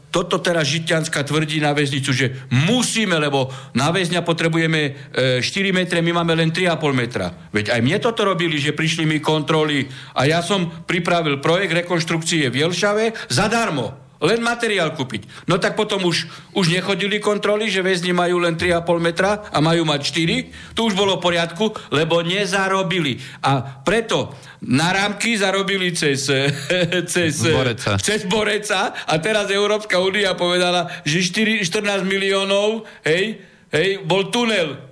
toto 0.09 0.41
teraz 0.41 0.65
Žitianská 0.65 1.29
tvrdí 1.29 1.61
na 1.61 1.77
väznicu, 1.77 2.09
že 2.17 2.49
musíme, 2.49 3.21
lebo 3.21 3.53
na 3.77 3.93
väzňa 3.93 4.25
potrebujeme 4.25 5.13
e, 5.13 5.45
4 5.45 5.77
metre, 5.77 6.01
my 6.01 6.25
máme 6.25 6.41
len 6.41 6.49
3,5 6.49 6.73
metra. 6.97 7.37
Veď 7.53 7.77
aj 7.77 7.81
mne 7.85 8.01
toto 8.01 8.25
robili, 8.25 8.57
že 8.57 8.73
prišli 8.73 9.05
mi 9.05 9.21
kontroly 9.21 9.85
a 10.17 10.25
ja 10.25 10.41
som 10.41 10.73
pripravil 10.89 11.37
projekt 11.37 11.85
rekonštrukcie 11.85 12.49
v 12.49 12.65
Jelšave 12.65 13.29
zadarmo. 13.29 14.08
Len 14.19 14.43
materiál 14.43 14.99
kúpiť. 14.99 15.47
No 15.47 15.63
tak 15.63 15.79
potom 15.79 16.03
už, 16.03 16.27
už 16.59 16.67
nechodili 16.75 17.23
kontroly, 17.23 17.71
že 17.71 17.87
väzni 17.87 18.11
majú 18.11 18.43
len 18.43 18.59
3,5 18.59 18.83
metra 18.99 19.47
a 19.47 19.63
majú 19.63 19.87
mať 19.87 20.01
4. 20.11 20.75
Tu 20.75 20.81
už 20.83 20.99
bolo 20.99 21.23
v 21.23 21.31
poriadku, 21.31 21.71
lebo 21.95 22.19
nezarobili. 22.27 23.23
A 23.47 23.79
preto 23.87 24.35
na 24.67 24.91
rámky 24.91 25.39
zarobili 25.39 25.95
cez, 25.95 26.27
cez, 27.15 27.35
Boreca. 27.47 27.95
cez 28.03 28.27
Boreca 28.27 28.91
a 29.07 29.15
teraz 29.23 29.55
Európska 29.55 30.03
únia 30.03 30.35
povedala, 30.35 30.91
že 31.07 31.23
4, 31.23 31.63
14 31.63 32.03
miliónov, 32.03 32.91
hej, 33.07 33.39
hej, 33.71 34.03
bol 34.03 34.35
tunel. 34.35 34.83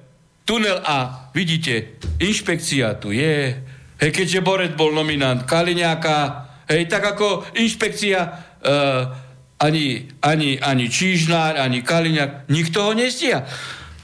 Tunel 0.46 0.78
A. 0.86 1.26
Vidíte, 1.34 1.98
inšpekcia 2.22 3.02
tu 3.02 3.10
je. 3.10 3.58
Hej, 3.98 4.10
keďže 4.14 4.46
Borec 4.46 4.72
bol 4.78 4.94
nominant 4.94 5.42
Kaliňáka, 5.42 6.46
hej, 6.70 6.86
tak 6.86 7.16
ako 7.16 7.50
inšpekcia 7.58 8.45
ani, 9.56 10.08
ani, 10.20 10.60
ani 10.60 10.86
Čížnár, 10.90 11.56
ani 11.56 11.80
Kaliňák, 11.80 12.48
nikto 12.52 12.82
ho 12.82 12.92
nestia. 12.92 13.46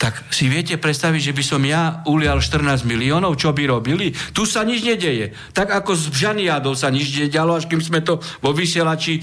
Tak 0.02 0.34
si 0.34 0.50
viete 0.50 0.74
predstaviť, 0.82 1.30
že 1.30 1.36
by 1.36 1.44
som 1.46 1.62
ja 1.62 2.02
ulial 2.10 2.42
14 2.42 2.82
miliónov, 2.82 3.38
čo 3.38 3.54
by 3.54 3.70
robili? 3.70 4.10
Tu 4.34 4.42
sa 4.50 4.66
nič 4.66 4.82
nedeje. 4.82 5.30
Tak 5.54 5.70
ako 5.70 5.94
s 5.94 6.10
Žaniadou 6.10 6.74
sa 6.74 6.90
nič 6.90 7.14
nedialo, 7.14 7.54
až 7.54 7.70
kým 7.70 7.78
sme 7.78 8.02
to 8.02 8.18
vo 8.42 8.50
vysielači 8.50 9.22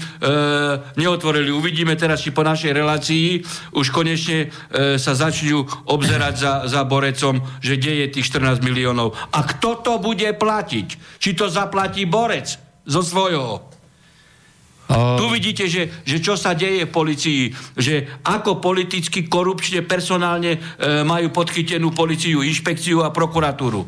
neotvorili. 0.96 1.52
Uvidíme 1.52 2.00
teraz, 2.00 2.24
či 2.24 2.32
po 2.32 2.40
našej 2.40 2.72
relácii 2.72 3.44
už 3.76 3.92
konečne 3.92 4.48
e, 4.48 4.96
sa 4.96 5.12
začnú 5.12 5.68
obzerať 5.84 6.34
za, 6.40 6.52
za 6.64 6.80
Borecom, 6.88 7.44
že 7.60 7.76
deje 7.76 8.08
tých 8.08 8.32
14 8.32 8.64
miliónov. 8.64 9.12
A 9.36 9.44
kto 9.44 9.84
to 9.84 10.00
bude 10.00 10.32
platiť? 10.32 11.20
Či 11.20 11.36
to 11.36 11.52
zaplatí 11.52 12.08
Borec 12.08 12.56
zo 12.88 13.04
svojho? 13.04 13.69
Tu 14.90 15.24
vidíte, 15.30 15.64
že, 15.70 16.02
že 16.02 16.18
čo 16.18 16.34
sa 16.34 16.58
deje 16.58 16.82
v 16.82 16.90
policii, 16.90 17.42
že 17.78 18.20
ako 18.26 18.58
politicky, 18.58 19.30
korupčne, 19.30 19.86
personálne 19.86 20.58
e, 20.58 20.60
majú 21.06 21.30
podchytenú 21.30 21.94
policiu, 21.94 22.42
inšpekciu 22.42 23.06
a 23.06 23.14
prokuratúru. 23.14 23.86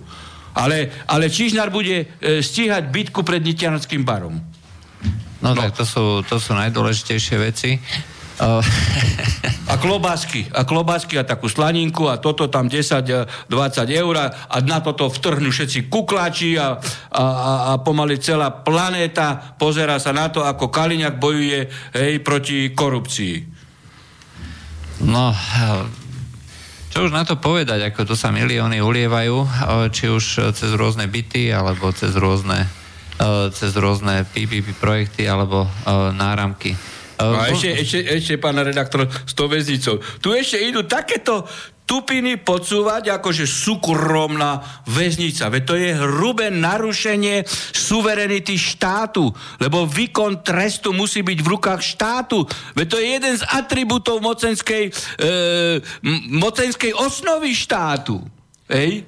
Ale, 0.55 1.05
ale 1.11 1.27
Čižnár 1.27 1.75
bude 1.75 2.07
e, 2.07 2.39
stíhať 2.39 2.95
bitku 2.95 3.27
pred 3.27 3.43
Nitianským 3.43 4.07
barom. 4.07 4.39
No, 5.43 5.59
no 5.59 5.59
tak 5.59 5.75
to 5.75 5.83
sú, 5.83 6.23
to 6.23 6.39
sú 6.39 6.55
najdôležitejšie 6.55 7.37
veci. 7.41 7.83
A 9.73 9.79
klobásky, 9.79 10.51
a 10.51 10.67
klobásky 10.67 11.17
a 11.17 11.25
takú 11.25 11.47
slaninku 11.47 12.11
a 12.11 12.19
toto 12.19 12.51
tam 12.51 12.67
10-20 12.67 13.49
eur 13.89 14.15
a 14.19 14.57
na 14.67 14.83
toto 14.83 15.07
vtrhnú 15.09 15.49
všetci 15.49 15.87
kukláči 15.87 16.59
a, 16.59 16.77
a, 17.09 17.25
a, 17.25 17.53
a 17.71 17.73
pomaly 17.81 18.19
celá 18.19 18.51
planéta 18.51 19.55
pozera 19.57 19.97
sa 20.03 20.11
na 20.11 20.29
to, 20.29 20.43
ako 20.43 20.69
Kaliňak 20.69 21.17
bojuje 21.23 21.71
hej, 21.95 22.19
proti 22.21 22.75
korupcii. 22.75 23.37
No, 25.07 25.33
čo 26.93 27.09
už 27.09 27.11
na 27.17 27.25
to 27.25 27.41
povedať, 27.41 27.89
ako 27.89 28.13
to 28.13 28.15
sa 28.19 28.29
milióny 28.29 28.85
ulievajú, 28.85 29.37
či 29.89 30.13
už 30.13 30.53
cez 30.53 30.71
rôzne 30.77 31.09
byty, 31.09 31.49
alebo 31.49 31.89
cez 31.97 32.13
rôzne, 32.13 32.69
cez 33.57 33.73
rôzne 33.73 34.29
PPP 34.29 34.77
projekty, 34.77 35.25
alebo 35.25 35.65
náramky. 36.13 36.77
A 37.23 37.55
ešte, 37.55 37.71
ešte, 37.79 37.99
ešte, 38.03 38.35
pán 38.43 38.59
redaktor, 38.59 39.07
s 39.07 39.33
tou 39.33 39.47
väznicou. 39.47 40.03
Tu 40.19 40.35
ešte 40.35 40.59
idú 40.59 40.83
takéto 40.83 41.47
tupiny 41.93 42.41
podsúvať, 42.41 43.13
akože 43.21 43.45
súkromná 43.45 44.65
väznica. 44.89 45.51
Veď 45.53 45.63
to 45.67 45.75
je 45.77 45.91
hrubé 45.93 46.49
narušenie 46.49 47.45
suverenity 47.75 48.57
štátu, 48.57 49.29
lebo 49.61 49.85
výkon 49.85 50.41
trestu 50.41 50.97
musí 50.97 51.21
byť 51.21 51.39
v 51.43 51.51
rukách 51.53 51.83
štátu. 51.83 52.49
Veď 52.73 52.87
to 52.89 52.97
je 52.97 53.07
jeden 53.19 53.35
z 53.37 53.45
atribútov 53.45 54.23
mocenskej, 54.25 54.89
e, 54.89 54.93
mocenskej 56.33 56.97
osnovy 56.97 57.53
štátu. 57.53 58.25
Ej? 58.73 59.05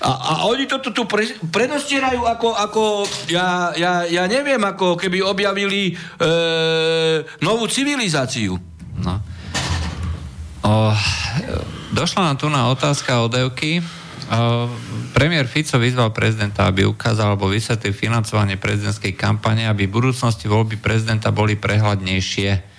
A, 0.00 0.10
a 0.16 0.32
oni 0.48 0.64
to 0.64 0.80
tu 0.80 1.04
pre, 1.04 1.28
predostierajú 1.52 2.24
ako, 2.24 2.56
ako 2.56 2.82
ja, 3.28 3.76
ja, 3.76 4.08
ja 4.08 4.24
neviem, 4.24 4.60
ako 4.60 4.96
keby 4.96 5.20
objavili 5.20 5.92
e, 5.92 5.94
novú 7.44 7.68
civilizáciu. 7.68 8.56
No. 8.96 9.20
O, 10.64 10.92
došla 11.92 12.32
nám 12.32 12.36
tu 12.40 12.48
na 12.48 12.72
otázka 12.72 13.20
od 13.20 13.32
Evky. 13.36 13.84
premiér 15.12 15.44
Fico 15.44 15.76
vyzval 15.76 16.16
prezidenta, 16.16 16.64
aby 16.64 16.88
ukázal 16.88 17.36
alebo 17.36 17.52
vysvetlil 17.52 17.92
financovanie 17.92 18.56
prezidentskej 18.56 19.12
kampane, 19.12 19.68
aby 19.68 19.84
v 19.84 20.00
budúcnosti 20.00 20.48
voľby 20.48 20.80
prezidenta 20.80 21.28
boli 21.28 21.60
prehľadnejšie. 21.60 22.69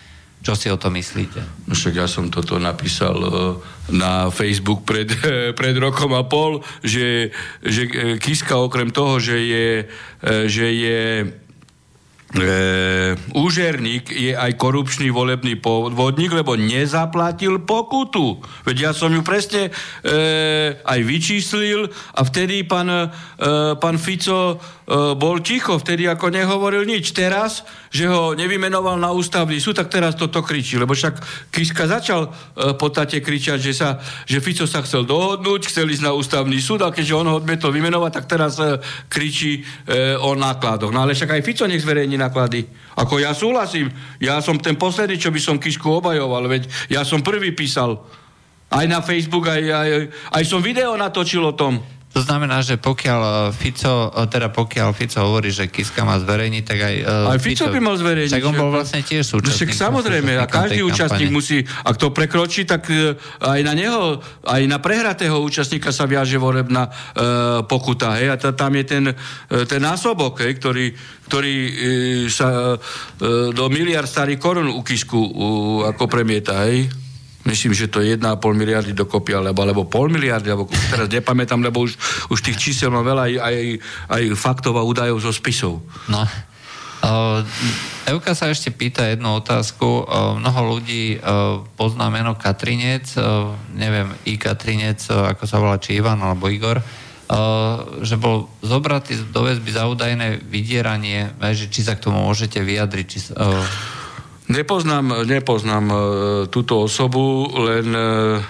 Čo 0.42 0.58
si 0.58 0.74
o 0.74 0.78
to 0.78 0.90
myslíte? 0.90 1.70
No 1.70 1.78
však 1.78 1.94
ja 2.02 2.10
som 2.10 2.34
toto 2.34 2.58
napísal 2.58 3.18
uh, 3.22 3.32
na 3.94 4.34
Facebook 4.34 4.82
pred, 4.90 5.06
pred 5.60 5.76
rokom 5.78 6.18
a 6.18 6.26
pol, 6.26 6.66
že, 6.82 7.30
že 7.62 8.18
Kiska 8.18 8.58
okrem 8.58 8.90
toho, 8.90 9.22
že 9.22 9.38
je, 9.38 9.70
že 10.50 10.68
je 10.74 11.02
e, 12.36 13.16
úžerník 13.36 14.08
je 14.12 14.32
aj 14.32 14.56
korupčný 14.56 15.12
volebný 15.12 15.60
podvodník, 15.60 16.32
lebo 16.32 16.56
nezaplatil 16.56 17.64
pokutu. 17.64 18.40
Veď 18.64 18.78
ja 18.80 18.92
som 18.96 19.12
ju 19.12 19.22
presne 19.24 19.70
e, 19.70 19.72
aj 20.80 21.00
vyčíslil 21.04 21.92
a 22.16 22.22
vtedy 22.24 22.64
pán, 22.64 22.90
e, 22.90 23.08
pán 23.78 23.98
Fico 24.00 24.56
e, 24.56 24.58
bol 25.16 25.40
ticho, 25.40 25.80
vtedy 25.80 26.04
ako 26.04 26.28
nehovoril 26.36 26.84
nič. 26.84 27.16
Teraz, 27.16 27.64
že 27.88 28.12
ho 28.12 28.36
nevymenoval 28.36 29.00
na 29.00 29.16
ústavný 29.16 29.56
súd, 29.56 29.80
tak 29.80 29.88
teraz 29.88 30.20
toto 30.20 30.44
kričí, 30.44 30.76
lebo 30.76 30.92
však 30.92 31.48
Kiska 31.48 31.88
začal 31.88 32.28
e, 32.28 32.76
podstate 32.76 33.24
kričať, 33.24 33.62
že, 33.62 33.74
sa, 33.78 34.02
že 34.28 34.42
Fico 34.42 34.66
sa 34.66 34.82
chcel 34.82 35.08
dohodnúť, 35.08 35.70
chcel 35.70 35.88
ísť 35.88 36.04
na 36.04 36.12
ústavný 36.12 36.58
súd 36.58 36.82
a 36.82 36.90
keďže 36.90 37.14
on 37.14 37.28
ho 37.30 37.36
odmietol 37.38 37.70
vymenovať, 37.70 38.12
tak 38.12 38.26
teraz 38.26 38.58
e, 38.58 38.82
kričí 39.08 39.62
e, 39.62 40.18
o 40.18 40.34
nákladoch. 40.34 40.90
No 40.90 41.06
ale 41.06 41.14
však 41.14 41.40
aj 41.40 41.46
Fico 41.46 41.64
nech 41.70 41.86
zverejní 41.86 42.18
náklady. 42.18 42.66
Ako 42.98 43.22
ja 43.22 43.32
súhlasím, 43.38 43.94
ja 44.18 44.42
som 44.42 44.58
ten 44.58 44.76
posledný, 44.76 45.22
čo 45.22 45.30
by 45.30 45.40
som 45.40 45.62
Kisku 45.62 45.88
obajoval, 45.88 46.50
veď 46.50 46.68
ja 46.90 47.06
som 47.06 47.22
prvý 47.22 47.54
písal. 47.54 48.02
Aj 48.72 48.88
na 48.90 49.04
Facebook, 49.04 49.46
aj, 49.46 49.62
aj, 49.62 49.90
aj 50.36 50.44
som 50.48 50.64
video 50.64 50.98
natočil 50.98 51.44
o 51.44 51.54
tom. 51.54 52.01
To 52.12 52.20
znamená, 52.20 52.60
že 52.60 52.76
pokiaľ 52.76 53.22
e, 53.24 53.32
Fico, 53.56 54.12
e, 54.12 54.28
teda 54.28 54.52
pokiaľ 54.52 54.92
Fico 54.92 55.24
hovorí, 55.24 55.48
že 55.48 55.72
Kiska 55.72 56.04
má 56.04 56.20
zverejniť, 56.20 56.64
tak 56.68 56.80
aj... 56.84 56.96
Uh, 57.08 57.32
aj 57.32 57.40
Fico, 57.40 57.64
Fico 57.64 57.66
by 57.72 57.80
mal 57.80 57.96
zverejniť. 57.96 58.36
Tak 58.36 58.48
on 58.52 58.56
bol 58.60 58.68
vlastne 58.68 59.00
tiež 59.00 59.24
súčasník. 59.24 59.72
Však 59.72 59.72
samozrejme, 59.72 60.36
a 60.36 60.44
každý 60.44 60.84
účastník 60.84 61.32
musí, 61.32 61.64
ak 61.64 61.96
to 61.96 62.12
prekročí, 62.12 62.68
tak 62.68 62.92
aj 63.40 63.60
na 63.64 63.72
neho, 63.72 64.20
aj 64.44 64.62
na 64.68 64.84
prehratého 64.84 65.40
účastníka 65.40 65.96
sa 65.96 66.04
viaže 66.04 66.36
vorebná 66.36 66.92
uh, 66.92 67.64
pokuta, 67.64 68.20
hej, 68.20 68.28
a 68.28 68.36
t- 68.36 68.52
tam 68.60 68.76
je 68.76 68.84
ten, 68.84 69.04
ten 69.48 69.80
násobok, 69.80 70.44
hej, 70.44 70.60
ktorý, 70.60 70.92
ktorý 71.32 71.56
uh, 71.56 71.74
sa 72.28 72.76
uh, 72.76 73.52
do 73.56 73.66
miliard 73.72 74.06
starých 74.06 74.38
korun 74.38 74.68
u 74.68 74.84
Kisku 74.84 75.16
uh, 75.16 75.32
ako 75.96 76.12
premieta, 76.12 76.68
hej. 76.68 76.92
Myslím, 77.42 77.74
že 77.74 77.90
to 77.90 78.06
je 78.06 78.22
1,5 78.22 78.38
miliardy 78.54 78.94
dokopy, 78.94 79.34
alebo, 79.34 79.66
alebo 79.66 79.82
pol 79.90 80.14
miliardy, 80.14 80.54
alebo 80.54 80.70
teraz 80.70 81.10
nepamätám, 81.10 81.58
lebo 81.58 81.82
už, 81.82 81.98
už 82.30 82.40
tých 82.42 82.58
čísel 82.58 82.94
mám 82.94 83.02
veľa 83.02 83.24
aj, 83.26 83.34
aj, 83.42 83.58
aj 84.14 84.24
faktov 84.38 84.78
a 84.78 84.86
údajov 84.86 85.18
zo 85.26 85.34
spisov. 85.34 85.82
No. 86.06 86.22
Uh, 87.02 87.42
Evka 88.06 88.38
sa 88.38 88.54
ešte 88.54 88.70
pýta 88.70 89.10
jednu 89.10 89.42
otázku. 89.42 90.06
Uh, 90.06 90.38
mnoho 90.38 90.78
ľudí 90.78 91.18
uh, 91.18 91.66
pozná 91.74 92.14
meno 92.14 92.38
Katrinec, 92.38 93.18
uh, 93.18 93.58
neviem, 93.74 94.14
i 94.30 94.38
Katrinec, 94.38 95.10
uh, 95.10 95.34
ako 95.34 95.44
sa 95.50 95.58
volá, 95.58 95.82
či 95.82 95.98
Ivan 95.98 96.22
alebo 96.22 96.46
Igor, 96.46 96.78
uh, 96.78 98.06
že 98.06 98.22
bol 98.22 98.54
zobratý 98.62 99.18
do 99.18 99.42
väzby 99.42 99.74
za 99.74 99.90
údajné 99.90 100.46
vydieranie, 100.46 101.34
že 101.58 101.74
či 101.74 101.82
sa 101.82 101.98
k 101.98 102.06
tomu 102.06 102.22
môžete 102.22 102.62
vyjadriť. 102.62 103.06
Či, 103.10 103.20
uh, 103.34 103.66
Nepoznám, 104.52 105.24
nepoznám 105.24 105.86
uh, 105.88 105.98
túto 106.52 106.84
osobu, 106.84 107.48
len, 107.56 107.88
uh, 107.96 108.44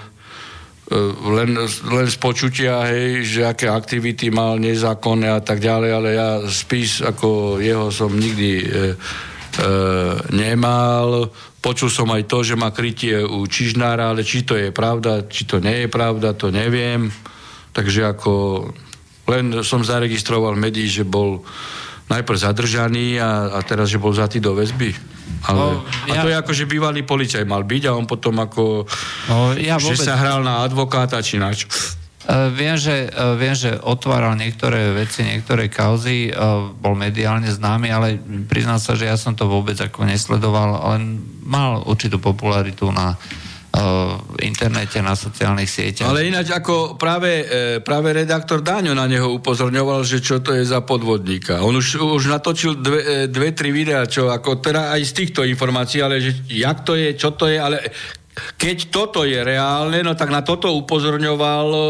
len, 1.30 1.50
len 1.94 2.06
z 2.10 2.16
počutia, 2.18 2.82
hej, 2.90 3.22
že 3.22 3.46
aké 3.46 3.70
aktivity 3.70 4.34
mal 4.34 4.58
nezákonné 4.58 5.30
a 5.30 5.38
tak 5.38 5.62
ďalej, 5.62 5.90
ale 5.94 6.08
ja 6.18 6.42
spis 6.50 7.06
ako 7.06 7.62
jeho 7.62 7.94
som 7.94 8.10
nikdy 8.10 8.50
uh, 8.66 8.66
uh, 8.66 10.18
nemal. 10.34 11.30
Počul 11.62 11.86
som 11.86 12.10
aj 12.10 12.26
to, 12.26 12.42
že 12.42 12.58
má 12.58 12.74
krytie 12.74 13.22
u 13.22 13.46
Čižnára, 13.46 14.10
ale 14.10 14.26
či 14.26 14.42
to 14.42 14.58
je 14.58 14.74
pravda, 14.74 15.30
či 15.30 15.46
to 15.46 15.62
nie 15.62 15.86
je 15.86 15.88
pravda, 15.88 16.34
to 16.34 16.50
neviem. 16.50 17.14
Takže 17.70 18.10
ako 18.10 18.32
len 19.30 19.62
som 19.62 19.86
zaregistroval 19.86 20.58
médií, 20.58 20.90
že 20.90 21.06
bol 21.06 21.46
najprv 22.10 22.42
zadržaný 22.42 23.22
a, 23.22 23.54
a 23.54 23.58
teraz, 23.62 23.86
že 23.86 24.02
bol 24.02 24.10
zatý 24.10 24.42
do 24.42 24.58
väzby. 24.58 25.11
Ale, 25.48 25.58
no, 25.58 25.82
ja... 26.10 26.20
A 26.20 26.22
to 26.22 26.28
je 26.30 26.36
ako, 26.38 26.52
že 26.54 26.70
bývalý 26.70 27.02
policaj 27.02 27.42
mal 27.42 27.66
byť 27.66 27.82
a 27.88 27.96
on 27.96 28.06
potom 28.06 28.38
ako, 28.38 28.86
no, 29.28 29.36
ja 29.58 29.80
vôbec... 29.80 29.98
že 29.98 30.06
sa 30.06 30.14
hral 30.14 30.44
na 30.44 30.62
advokáta 30.62 31.18
či 31.24 31.40
nač. 31.40 31.66
Uh, 32.22 32.54
viem, 32.54 32.78
že, 32.78 33.10
uh, 33.10 33.34
viem, 33.34 33.50
že 33.50 33.74
otváral 33.82 34.38
niektoré 34.38 34.94
veci, 34.94 35.26
niektoré 35.26 35.66
kauzy, 35.66 36.30
uh, 36.30 36.70
bol 36.70 36.94
mediálne 36.94 37.50
známy, 37.50 37.90
ale 37.90 38.14
priznám 38.46 38.78
sa, 38.78 38.94
že 38.94 39.10
ja 39.10 39.18
som 39.18 39.34
to 39.34 39.50
vôbec 39.50 39.74
ako 39.74 40.06
nesledoval, 40.06 40.94
len 40.94 41.18
mal 41.42 41.82
určitú 41.82 42.22
popularitu 42.22 42.94
na 42.94 43.18
internete, 44.44 45.00
na 45.00 45.16
sociálnych 45.16 45.70
sieťach. 45.70 46.12
Ale 46.12 46.28
ináč 46.28 46.52
ako 46.52 47.00
práve, 47.00 47.40
e, 47.40 47.80
práve 47.80 48.12
redaktor 48.12 48.60
Dáňo 48.60 48.92
na 48.92 49.08
neho 49.08 49.32
upozorňoval, 49.40 50.04
že 50.04 50.20
čo 50.20 50.44
to 50.44 50.52
je 50.52 50.60
za 50.60 50.84
podvodníka. 50.84 51.64
On 51.64 51.72
už, 51.72 51.96
už 51.96 52.28
natočil 52.28 52.76
dve, 52.76 53.00
e, 53.00 53.14
dve, 53.32 53.56
tri 53.56 53.72
videá, 53.72 54.04
čo 54.04 54.28
ako 54.28 54.60
teda 54.60 54.92
aj 54.92 55.00
z 55.08 55.12
týchto 55.24 55.40
informácií, 55.48 56.04
ale 56.04 56.20
že 56.20 56.44
jak 56.52 56.84
to 56.84 57.00
je, 57.00 57.16
čo 57.16 57.32
to 57.32 57.48
je, 57.48 57.56
ale 57.56 57.80
keď 58.60 58.92
toto 58.92 59.24
je 59.24 59.40
reálne, 59.40 60.00
no 60.04 60.16
tak 60.16 60.32
na 60.32 60.40
toto 60.40 60.72
upozorňoval 60.72 61.68
uh, 61.68 61.84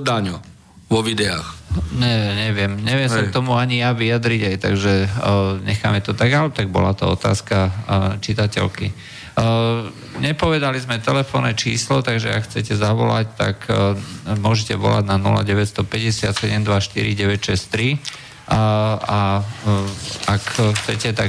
Daňo 0.00 0.40
vo 0.88 1.00
videách. 1.04 1.44
Ne, 1.92 2.32
neviem, 2.48 2.80
neviem 2.80 3.10
sa 3.12 3.20
k 3.20 3.34
tomu 3.34 3.52
ani 3.52 3.84
ja 3.84 3.92
vyjadriť 3.92 4.40
aj, 4.48 4.56
takže 4.56 4.92
uh, 5.04 5.60
necháme 5.60 6.00
to 6.00 6.16
tak, 6.16 6.32
ale 6.32 6.48
tak 6.48 6.72
bola 6.72 6.96
to 6.96 7.12
otázka 7.12 7.68
uh, 7.68 7.72
čitateľky. 8.16 8.96
Uh, 9.36 9.92
nepovedali 10.16 10.80
sme 10.80 10.96
telefónne 10.96 11.52
číslo, 11.52 12.00
takže 12.00 12.32
ak 12.32 12.48
chcete 12.48 12.72
zavolať, 12.72 13.36
tak 13.36 13.68
uh, 13.68 13.92
môžete 14.40 14.80
volať 14.80 15.04
na 15.04 15.20
0950 15.20 16.32
724 16.32 16.64
963 16.64 18.00
a, 18.48 18.96
a 18.96 19.44
uh, 19.44 20.32
ak 20.32 20.40
chcete, 20.80 21.12
tak 21.12 21.28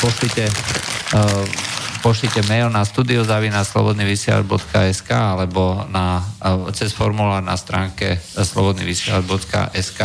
pošlite, 0.00 0.48
pošlite 2.00 2.40
mail 2.48 2.72
na 2.72 2.88
studiozavinaslobodnyvysielač.sk 2.88 5.12
alebo 5.12 5.84
na, 5.92 6.24
cez 6.72 6.96
formulár 6.96 7.44
na 7.44 7.60
stránke 7.60 8.16
slobodnyvysielač.sk. 8.32 10.00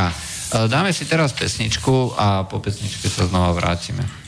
Dáme 0.67 0.91
si 0.91 1.07
teraz 1.07 1.31
pesničku 1.31 2.11
a 2.19 2.43
po 2.43 2.59
pesničke 2.59 3.07
sa 3.07 3.23
znova 3.23 3.55
vrátime. 3.55 4.26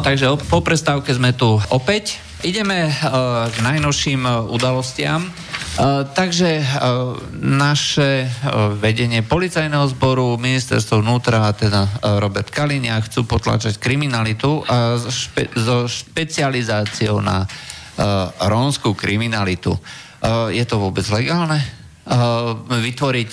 Takže 0.00 0.32
po 0.48 0.64
prestávke 0.64 1.12
sme 1.12 1.36
tu 1.36 1.60
opäť. 1.70 2.18
Ideme 2.40 2.88
uh, 2.88 3.46
k 3.52 3.56
najnovším 3.60 4.24
uh, 4.24 4.48
udalostiam. 4.48 5.28
Uh, 5.80 6.02
takže 6.12 6.60
naše 7.40 8.26
vedenie 8.80 9.22
policajného 9.22 9.86
zboru, 9.92 10.34
ministerstvo 10.36 11.00
vnútra 11.00 11.46
a 11.46 11.54
teda 11.54 11.86
Robert 12.18 12.50
Kalinia 12.50 13.00
chcú 13.00 13.24
potlačať 13.24 13.78
kriminalitu 13.78 14.60
uh, 14.60 14.98
špe- 14.98 15.52
so 15.54 15.86
špecializáciou 15.86 17.20
na 17.20 17.46
rómskú 18.40 18.96
kriminalitu. 18.96 19.76
Je 20.48 20.64
to 20.64 20.80
vôbec 20.80 21.04
legálne? 21.12 21.60
Vytvoriť 22.64 23.32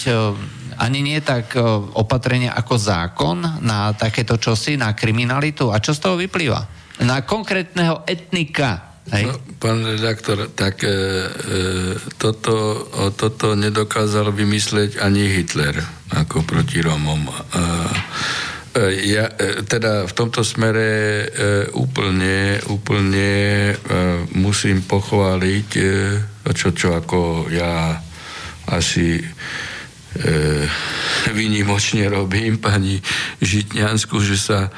ani 0.78 1.02
nie 1.02 1.20
tak 1.26 1.58
opatrenie 1.98 2.50
ako 2.50 2.76
zákon 2.78 3.38
na 3.66 3.92
takéto 3.98 4.38
čosi, 4.38 4.78
na 4.78 4.94
kriminalitu. 4.94 5.74
A 5.74 5.82
čo 5.82 5.94
z 5.94 6.00
toho 6.02 6.16
vyplýva? 6.18 6.62
Na 7.06 7.22
konkrétneho 7.26 8.06
etnika. 8.06 8.88
Hej? 9.08 9.24
No, 9.32 9.40
pán 9.56 9.88
redaktor, 9.88 10.52
tak 10.52 10.84
e, 10.84 10.88
e, 10.88 10.94
toto, 12.20 12.56
o, 12.92 13.08
toto 13.16 13.56
nedokázal 13.56 14.36
vymyslieť 14.36 15.00
ani 15.00 15.32
Hitler 15.32 15.80
ako 16.12 16.44
proti 16.44 16.84
Rómom. 16.84 17.24
E, 17.24 17.34
e, 18.76 19.16
ja 19.16 19.32
e, 19.32 19.64
teda 19.64 20.04
v 20.04 20.14
tomto 20.14 20.44
smere 20.44 20.90
e, 20.92 21.26
úplne, 21.80 22.60
úplne 22.68 23.32
e, 23.72 23.76
musím 24.36 24.84
pochváliť, 24.84 25.70
e, 25.80 25.84
čo, 26.52 26.76
čo 26.76 27.00
ako 27.00 27.48
ja 27.48 27.96
asi 28.68 29.24
e, 29.24 29.26
vynimočne 31.34 32.08
robím 32.08 32.58
pani 32.58 33.00
Žitňansku, 33.44 34.16
že 34.24 34.38
sa 34.40 34.60
e, 34.68 34.70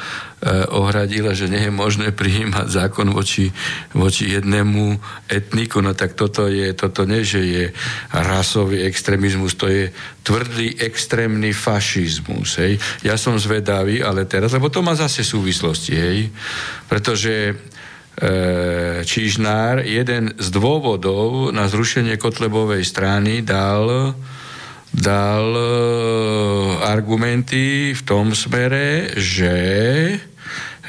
ohradila, 0.70 1.38
že 1.38 1.52
nie 1.52 1.70
je 1.70 1.74
možné 1.74 2.12
prijímať 2.12 2.68
zákon 2.70 3.10
voči, 3.14 3.54
voči 3.94 4.34
jednému 4.34 4.98
etniku. 5.30 5.82
No 5.82 5.94
tak 5.94 6.18
toto 6.18 6.50
je, 6.50 6.74
toto 6.74 7.06
nie, 7.06 7.22
že 7.22 7.42
je 7.44 7.66
rasový 8.14 8.86
extrémizmus, 8.86 9.56
to 9.56 9.70
je 9.70 9.94
tvrdý 10.26 10.78
extrémny 10.82 11.54
fašizmus. 11.54 12.60
Hej. 12.62 12.74
Ja 13.06 13.18
som 13.18 13.38
zvedavý, 13.40 14.02
ale 14.02 14.26
teraz, 14.26 14.54
lebo 14.54 14.70
to 14.70 14.82
má 14.82 14.94
zase 14.98 15.26
súvislosti, 15.26 15.94
hej, 15.96 16.20
pretože 16.90 17.34
e, 17.50 17.54
Čižnár 19.06 19.86
jeden 19.86 20.36
z 20.38 20.48
dôvodov 20.52 21.56
na 21.56 21.66
zrušenie 21.72 22.20
Kotlebovej 22.20 22.84
strany 22.84 23.42
dal 23.42 24.14
dal 24.94 25.48
e, 25.54 25.70
argumenty 26.86 27.94
v 27.94 28.02
tom 28.06 28.34
smere, 28.34 29.14
že 29.16 29.54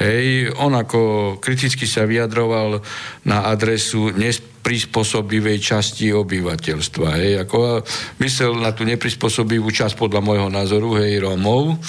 hej, 0.01 0.49
on 0.57 0.73
ako 0.73 1.37
kriticky 1.37 1.85
sa 1.85 2.09
vyjadroval 2.09 2.81
na 3.23 3.45
adresu 3.47 4.09
nes- 4.17 4.50
prispôsobivej 4.61 5.57
časti 5.57 6.13
obyvateľstva. 6.13 7.07
Hej, 7.17 7.33
ako 7.45 7.81
myslel 8.21 8.61
na 8.61 8.69
tú 8.73 8.85
neprispôsobivú 8.85 9.73
časť 9.73 9.97
podľa 9.97 10.21
môjho 10.21 10.49
názoru, 10.53 11.01
hej, 11.01 11.25
Rómov. 11.25 11.81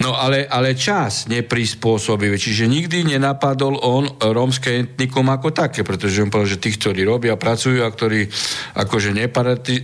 No 0.00 0.16
ale, 0.16 0.48
ale 0.48 0.76
čas 0.76 1.28
neprispôsobivé, 1.28 2.40
čiže 2.40 2.68
nikdy 2.68 3.16
nenapadol 3.16 3.76
on 3.80 4.08
rómske 4.18 4.88
etnikum 4.88 5.28
ako 5.28 5.52
také, 5.52 5.84
pretože 5.84 6.24
on 6.24 6.32
povedal, 6.32 6.56
že 6.56 6.62
tí, 6.64 6.70
ktorí 6.72 7.04
robia, 7.04 7.36
pracujú 7.36 7.84
a 7.84 7.92
ktorí 7.92 8.28
akože 8.76 9.12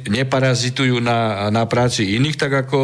neparazitujú 0.09 0.97
na, 1.01 1.49
na 1.53 1.64
práci 1.69 2.17
iných, 2.17 2.41
tak 2.41 2.53
ako 2.67 2.79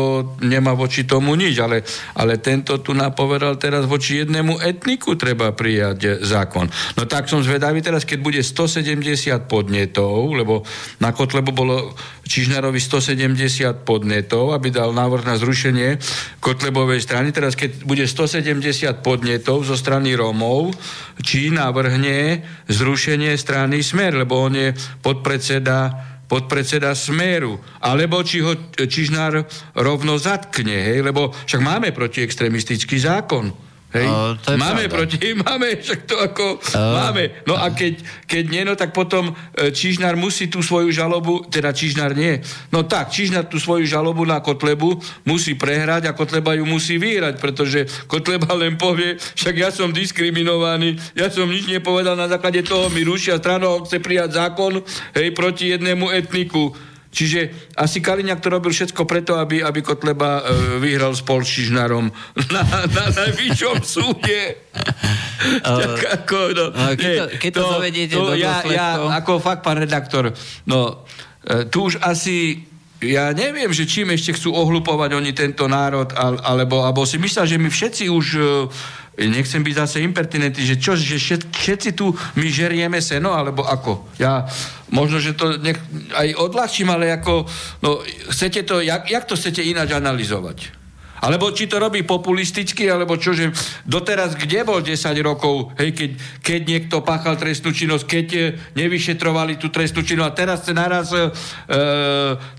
nemá 0.44 0.76
voči 0.76 1.08
tomu 1.08 1.32
nič, 1.32 1.56
ale, 1.60 1.80
ale 2.16 2.40
tento 2.40 2.80
tu 2.84 2.92
napovedal 2.92 3.56
teraz 3.56 3.88
voči 3.88 4.24
jednému 4.24 4.60
etniku 4.60 5.16
treba 5.16 5.52
prijať 5.56 6.20
zákon. 6.20 6.68
No 6.96 7.08
tak 7.08 7.26
som 7.28 7.40
zvedavý 7.40 7.80
teraz, 7.80 8.04
keď 8.04 8.18
bude 8.20 8.40
170 8.44 9.33
170 9.33 9.33
podnetov, 9.42 10.38
lebo 10.38 10.62
na 11.02 11.10
Kotlebu 11.10 11.50
bolo 11.50 11.96
Čižnárovi 12.24 12.78
170 12.78 13.82
podnetov, 13.82 14.54
aby 14.54 14.70
dal 14.70 14.94
návrh 14.94 15.24
na 15.26 15.36
zrušenie 15.36 15.98
Kotlebovej 16.38 17.02
strany. 17.02 17.34
Teraz, 17.34 17.58
keď 17.58 17.82
bude 17.82 18.06
170 18.06 18.62
podnetov 19.02 19.66
zo 19.66 19.74
strany 19.74 20.14
Rómov, 20.14 20.72
či 21.20 21.50
navrhne 21.52 22.46
zrušenie 22.70 23.34
strany 23.36 23.84
Smer, 23.84 24.16
lebo 24.16 24.40
on 24.40 24.54
je 24.56 24.68
podpredseda 25.04 26.12
podpredseda 26.24 26.96
Smeru, 26.96 27.60
alebo 27.84 28.24
či 28.24 28.40
ho 28.40 28.56
Čižnár 28.72 29.44
rovno 29.76 30.16
zatkne, 30.16 30.72
hej, 30.72 31.04
lebo 31.04 31.30
však 31.30 31.60
máme 31.60 31.92
protiextremistický 31.92 32.96
zákon. 32.96 33.52
Hej? 33.94 34.06
Uh, 34.10 34.34
to 34.42 34.58
máme 34.58 34.90
pravda. 34.90 34.94
proti, 34.98 35.18
máme, 35.46 35.68
však 35.78 36.00
to 36.02 36.16
ako 36.18 36.58
uh, 36.58 36.94
máme. 36.98 37.30
No 37.46 37.54
a 37.54 37.70
keď, 37.70 38.02
keď 38.26 38.44
nie, 38.50 38.62
no 38.66 38.74
tak 38.74 38.90
potom 38.90 39.30
e, 39.30 39.70
Čižnár 39.70 40.18
musí 40.18 40.50
tú 40.50 40.66
svoju 40.66 40.90
žalobu, 40.90 41.46
teda 41.46 41.70
Čižnár 41.70 42.10
nie, 42.18 42.42
no 42.74 42.82
tak, 42.82 43.14
Čižnár 43.14 43.46
tú 43.46 43.62
svoju 43.62 43.86
žalobu 43.86 44.26
na 44.26 44.42
Kotlebu 44.42 44.98
musí 45.22 45.54
prehrať 45.54 46.10
a 46.10 46.16
Kotleba 46.16 46.58
ju 46.58 46.66
musí 46.66 46.98
vyhrať, 46.98 47.38
pretože 47.38 47.86
Kotleba 48.10 48.50
len 48.62 48.74
povie, 48.74 49.14
však 49.14 49.54
ja 49.54 49.70
som 49.70 49.94
diskriminovaný, 49.94 50.98
ja 51.14 51.30
som 51.30 51.46
nič 51.46 51.70
nepovedal, 51.70 52.18
na 52.18 52.26
základe 52.26 52.66
toho 52.66 52.90
mi 52.90 53.06
rušia 53.06 53.38
stranu, 53.38 53.86
chce 53.86 54.02
prijať 54.02 54.42
zákon, 54.42 54.82
hej, 55.14 55.30
proti 55.30 55.70
jednému 55.70 56.10
etniku 56.10 56.74
Čiže 57.14 57.70
asi 57.78 58.02
Kaliňák 58.02 58.42
to 58.42 58.50
robil 58.50 58.74
všetko 58.74 59.06
preto, 59.06 59.38
aby, 59.38 59.62
aby 59.62 59.80
Kotleba 59.86 60.42
e, 60.42 60.82
vyhral 60.82 61.14
s 61.14 61.22
Čižnárom 61.22 62.10
na, 62.54 62.62
na 62.90 63.04
najvyššom 63.14 63.78
súde. 63.86 64.58
tak 65.62 66.26
ako, 66.26 66.38
no, 66.50 66.64
keď, 66.98 67.14
to, 67.14 67.24
keď 67.38 67.50
to, 67.54 67.60
to 67.62 67.70
zavediete 67.78 68.14
to, 68.18 68.26
do 68.26 68.34
ja, 68.34 68.66
ja, 68.66 68.98
ako 69.14 69.38
fakt, 69.38 69.62
pán 69.62 69.78
redaktor, 69.78 70.34
no, 70.66 71.06
e, 71.46 71.70
tu 71.70 71.86
už 71.86 72.02
asi 72.02 72.66
ja 73.02 73.34
neviem, 73.34 73.72
že 73.74 73.88
čím 73.88 74.14
ešte 74.14 74.38
chcú 74.38 74.54
ohlupovať 74.54 75.18
oni 75.18 75.32
tento 75.34 75.66
národ, 75.66 76.14
alebo, 76.16 76.86
alebo 76.86 77.02
si 77.02 77.18
myslia, 77.18 77.48
že 77.48 77.58
my 77.58 77.66
všetci 77.66 78.06
už 78.06 78.26
e, 78.38 79.28
nechcem 79.28 79.62
byť 79.62 79.74
zase 79.74 79.96
impertinentný, 80.06 80.62
že 80.62 80.76
čo, 80.78 80.94
že 80.94 81.18
všetci 81.18 81.98
tu 81.98 82.14
my 82.14 82.46
žerieme 82.46 83.02
seno, 83.02 83.34
alebo 83.34 83.66
ako? 83.66 84.14
Ja, 84.18 84.46
možno, 84.94 85.18
že 85.18 85.34
to 85.34 85.58
nech, 85.58 85.78
aj 86.14 86.38
odľahčím, 86.38 86.90
ale 86.90 87.10
ako, 87.14 87.44
no, 87.82 88.00
chcete 88.30 88.62
to, 88.62 88.78
jak, 88.80 89.10
jak 89.10 89.24
to 89.26 89.34
chcete 89.34 89.62
ináč 89.62 89.90
analyzovať? 89.94 90.83
Alebo 91.24 91.48
či 91.56 91.64
to 91.64 91.80
robí 91.80 92.04
populisticky, 92.04 92.84
alebo 92.84 93.16
čo, 93.16 93.32
že 93.32 93.48
doteraz 93.88 94.36
kde 94.36 94.60
bol 94.68 94.84
10 94.84 95.00
rokov, 95.24 95.72
hej, 95.80 95.96
keď, 95.96 96.10
keď 96.44 96.60
niekto 96.68 96.96
páchal 97.00 97.40
trestnú 97.40 97.72
činnosť, 97.72 98.04
keď 98.04 98.26
e, 98.36 98.40
nevyšetrovali 98.76 99.56
tú 99.56 99.72
trestnú 99.72 100.04
činnosť 100.04 100.28
a 100.28 100.36
teraz 100.36 100.58
naraz 100.68 101.08
e, 101.16 101.32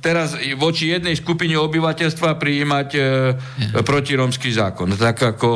teraz 0.02 0.34
voči 0.58 0.90
jednej 0.90 1.14
skupine 1.14 1.54
obyvateľstva 1.62 2.42
prijímať 2.42 2.90
e, 2.98 3.02
protiromský 3.86 4.50
zákon. 4.50 4.98
Tak 4.98 5.38
ako 5.38 5.50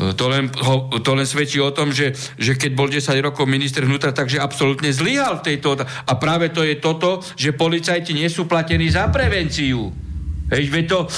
e, 0.00 0.12
to 0.16 0.24
len, 0.32 0.48
ho, 0.48 0.88
to 1.04 1.12
len 1.12 1.28
svedčí 1.28 1.60
o 1.60 1.74
tom, 1.74 1.92
že, 1.92 2.16
že 2.40 2.56
keď 2.56 2.70
bol 2.72 2.88
10 2.88 3.12
rokov 3.20 3.44
minister 3.44 3.84
vnútra, 3.84 4.16
takže 4.16 4.40
absolútne 4.40 4.88
zlyhal 4.88 5.44
v 5.44 5.52
tejto... 5.52 5.84
A 5.84 6.12
práve 6.16 6.48
to 6.48 6.64
je 6.64 6.80
toto, 6.80 7.20
že 7.36 7.52
policajti 7.52 8.16
nie 8.16 8.28
sú 8.32 8.48
platení 8.48 8.88
za 8.88 9.12
prevenciu. 9.12 10.09
Hej, 10.50 10.66
veď 10.66 10.84
to 10.90 10.98
e, 11.06 11.08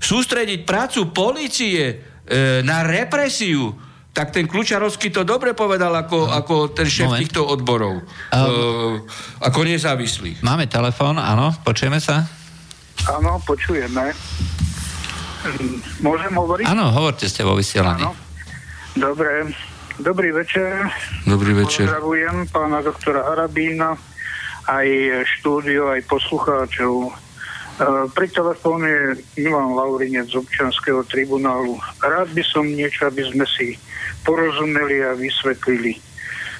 sústrediť 0.00 0.64
prácu 0.64 1.12
policie 1.12 1.84
e, 1.92 1.94
na 2.64 2.80
represiu, 2.80 3.76
tak 4.16 4.32
ten 4.32 4.48
Kľúčarovský 4.48 5.12
to 5.12 5.28
dobre 5.28 5.52
povedal 5.52 5.92
ako, 5.92 6.24
no. 6.24 6.32
ako 6.32 6.54
ten 6.72 6.88
šéf 6.88 7.12
Moment. 7.12 7.20
týchto 7.20 7.44
odborov. 7.44 8.00
Um, 8.00 9.04
e, 9.04 9.44
ako 9.44 9.60
nezávislý. 9.60 10.40
Máme 10.40 10.64
telefón, 10.72 11.20
áno, 11.20 11.52
počujeme 11.60 12.00
sa? 12.00 12.24
Áno, 13.12 13.36
počujeme. 13.44 14.16
Môžem 16.00 16.32
hovoriť? 16.32 16.64
Áno, 16.64 16.90
hovorte 16.96 17.28
ste 17.28 17.44
vo 17.44 17.52
vysielaní. 17.52 18.08
Áno. 18.08 18.16
Dobre, 18.96 19.52
dobrý 20.00 20.32
večer. 20.32 20.88
Dobrý 21.28 21.52
večer. 21.52 21.84
Pozdravujem 21.84 22.48
pána 22.48 22.80
doktora 22.80 23.20
Harabína, 23.20 24.00
aj 24.64 24.88
štúdio, 25.36 25.92
aj 25.92 26.00
poslucháčov 26.08 27.25
pri 28.16 28.26
telefóne 28.32 29.20
Milan 29.36 29.76
Laurinec 29.76 30.32
z 30.32 30.40
občanského 30.40 31.04
tribunálu. 31.04 31.76
Rád 32.00 32.32
by 32.32 32.42
som 32.48 32.64
niečo, 32.64 33.08
aby 33.08 33.28
sme 33.28 33.44
si 33.44 33.76
porozumeli 34.24 35.04
a 35.04 35.12
vysvetlili. 35.12 36.00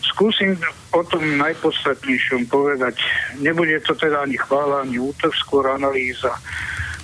Skúsim 0.05 0.55
o 0.93 1.03
tom 1.09 1.25
najpodstatnejšom 1.41 2.47
povedať. 2.53 3.01
Nebude 3.41 3.81
to 3.83 3.97
teda 3.97 4.29
ani 4.29 4.37
chvála, 4.37 4.85
ani 4.85 5.01
útok, 5.01 5.33
skôr 5.35 5.67
analýza. 5.73 6.37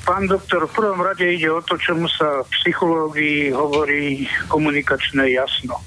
Pán 0.02 0.26
doktor, 0.26 0.66
v 0.66 0.76
prvom 0.76 1.00
rade 1.00 1.24
ide 1.24 1.48
o 1.48 1.62
to, 1.62 1.78
čomu 1.78 2.10
sa 2.10 2.42
v 2.42 2.50
psychológii 2.58 3.54
hovorí 3.54 4.26
komunikačné 4.50 5.30
jasno. 5.30 5.78
E, 5.78 5.84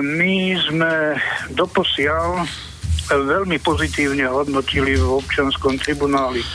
my 0.00 0.54
sme 0.70 0.92
doposiaľ 1.50 2.46
veľmi 3.10 3.58
pozitívne 3.58 4.30
hodnotili 4.30 4.94
v 4.94 5.18
občanskom 5.18 5.82
tribunáli 5.82 6.46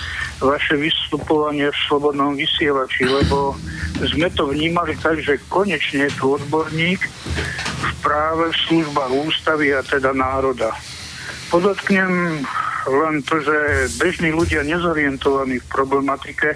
vaše 0.42 0.78
vystupovanie 0.78 1.70
v 1.70 1.82
Slobodnom 1.90 2.38
vysielači, 2.38 3.10
lebo 3.10 3.58
sme 4.06 4.30
to 4.34 4.50
vnímali 4.50 4.94
tak, 5.02 5.18
že 5.22 5.42
konečne 5.50 6.06
je 6.10 6.18
tu 6.18 6.38
odborník 6.38 7.02
v 7.78 7.92
práve 8.06 8.54
v 8.54 8.62
službách 8.70 9.12
ústavy 9.26 9.74
a 9.74 9.82
teda 9.82 10.14
národa. 10.14 10.70
Podotknem 11.50 12.44
len 12.88 13.16
to, 13.24 13.40
že 13.44 13.58
bežní 14.00 14.32
ľudia 14.32 14.64
nezorientovaní 14.64 15.60
v 15.60 15.72
problematike 15.72 16.56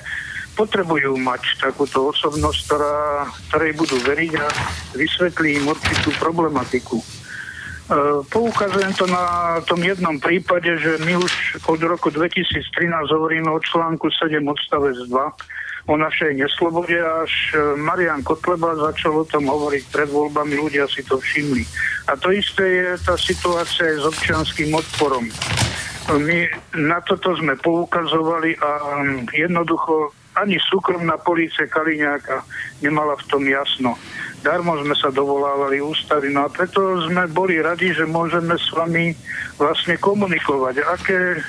potrebujú 0.56 1.16
mať 1.18 1.60
takúto 1.60 2.12
osobnosť, 2.12 2.60
ktorá, 2.68 3.26
ktorej 3.50 3.72
budú 3.76 3.98
veriť 4.04 4.32
a 4.40 4.48
vysvetlí 4.96 5.64
im 5.64 5.72
určitú 5.72 6.12
problematiku. 6.20 7.00
E, 7.92 8.24
poukazujem 8.32 8.94
to 8.96 9.04
na 9.04 9.60
tom 9.68 9.84
jednom 9.84 10.16
prípade, 10.16 10.80
že 10.80 10.96
my 11.04 11.20
už 11.20 11.60
od 11.68 11.84
roku 11.84 12.08
2013 12.08 12.64
hovoríme 13.12 13.52
o 13.52 13.60
článku 13.60 14.08
7 14.08 14.40
odstavec 14.48 14.96
2 15.12 15.92
o 15.92 15.96
našej 16.00 16.40
neslobode 16.40 16.96
až 16.96 17.32
e, 17.52 17.76
Marian 17.76 18.24
Kotleba 18.24 18.80
začal 18.80 19.12
o 19.12 19.28
tom 19.28 19.52
hovoriť 19.52 19.84
pred 19.92 20.08
voľbami, 20.08 20.56
ľudia 20.56 20.88
si 20.88 21.04
to 21.04 21.20
všimli. 21.20 21.68
A 22.08 22.16
to 22.16 22.32
isté 22.32 22.64
je 22.64 22.90
tá 23.04 23.20
situácia 23.20 23.84
aj 23.84 23.98
s 24.00 24.06
občianským 24.08 24.72
odporom. 24.72 25.28
My 26.16 26.48
na 26.80 27.04
toto 27.04 27.36
sme 27.36 27.60
poukazovali 27.60 28.56
a 28.56 28.70
jednoducho 29.36 30.16
ani 30.32 30.56
súkromná 30.64 31.20
policia 31.20 31.68
Kaliňáka 31.68 32.40
nemala 32.80 33.20
v 33.20 33.28
tom 33.28 33.44
jasno. 33.44 34.00
Darmo 34.42 34.74
sme 34.82 34.98
sa 34.98 35.14
dovolávali 35.14 35.78
ústavy, 35.82 36.34
no 36.34 36.46
a 36.46 36.50
preto 36.50 36.82
sme 37.06 37.30
boli 37.30 37.62
radi, 37.62 37.94
že 37.94 38.10
môžeme 38.10 38.58
s 38.58 38.74
vami 38.74 39.14
vlastne 39.62 40.02
komunikovať. 40.02 40.82
Aké 40.82 41.46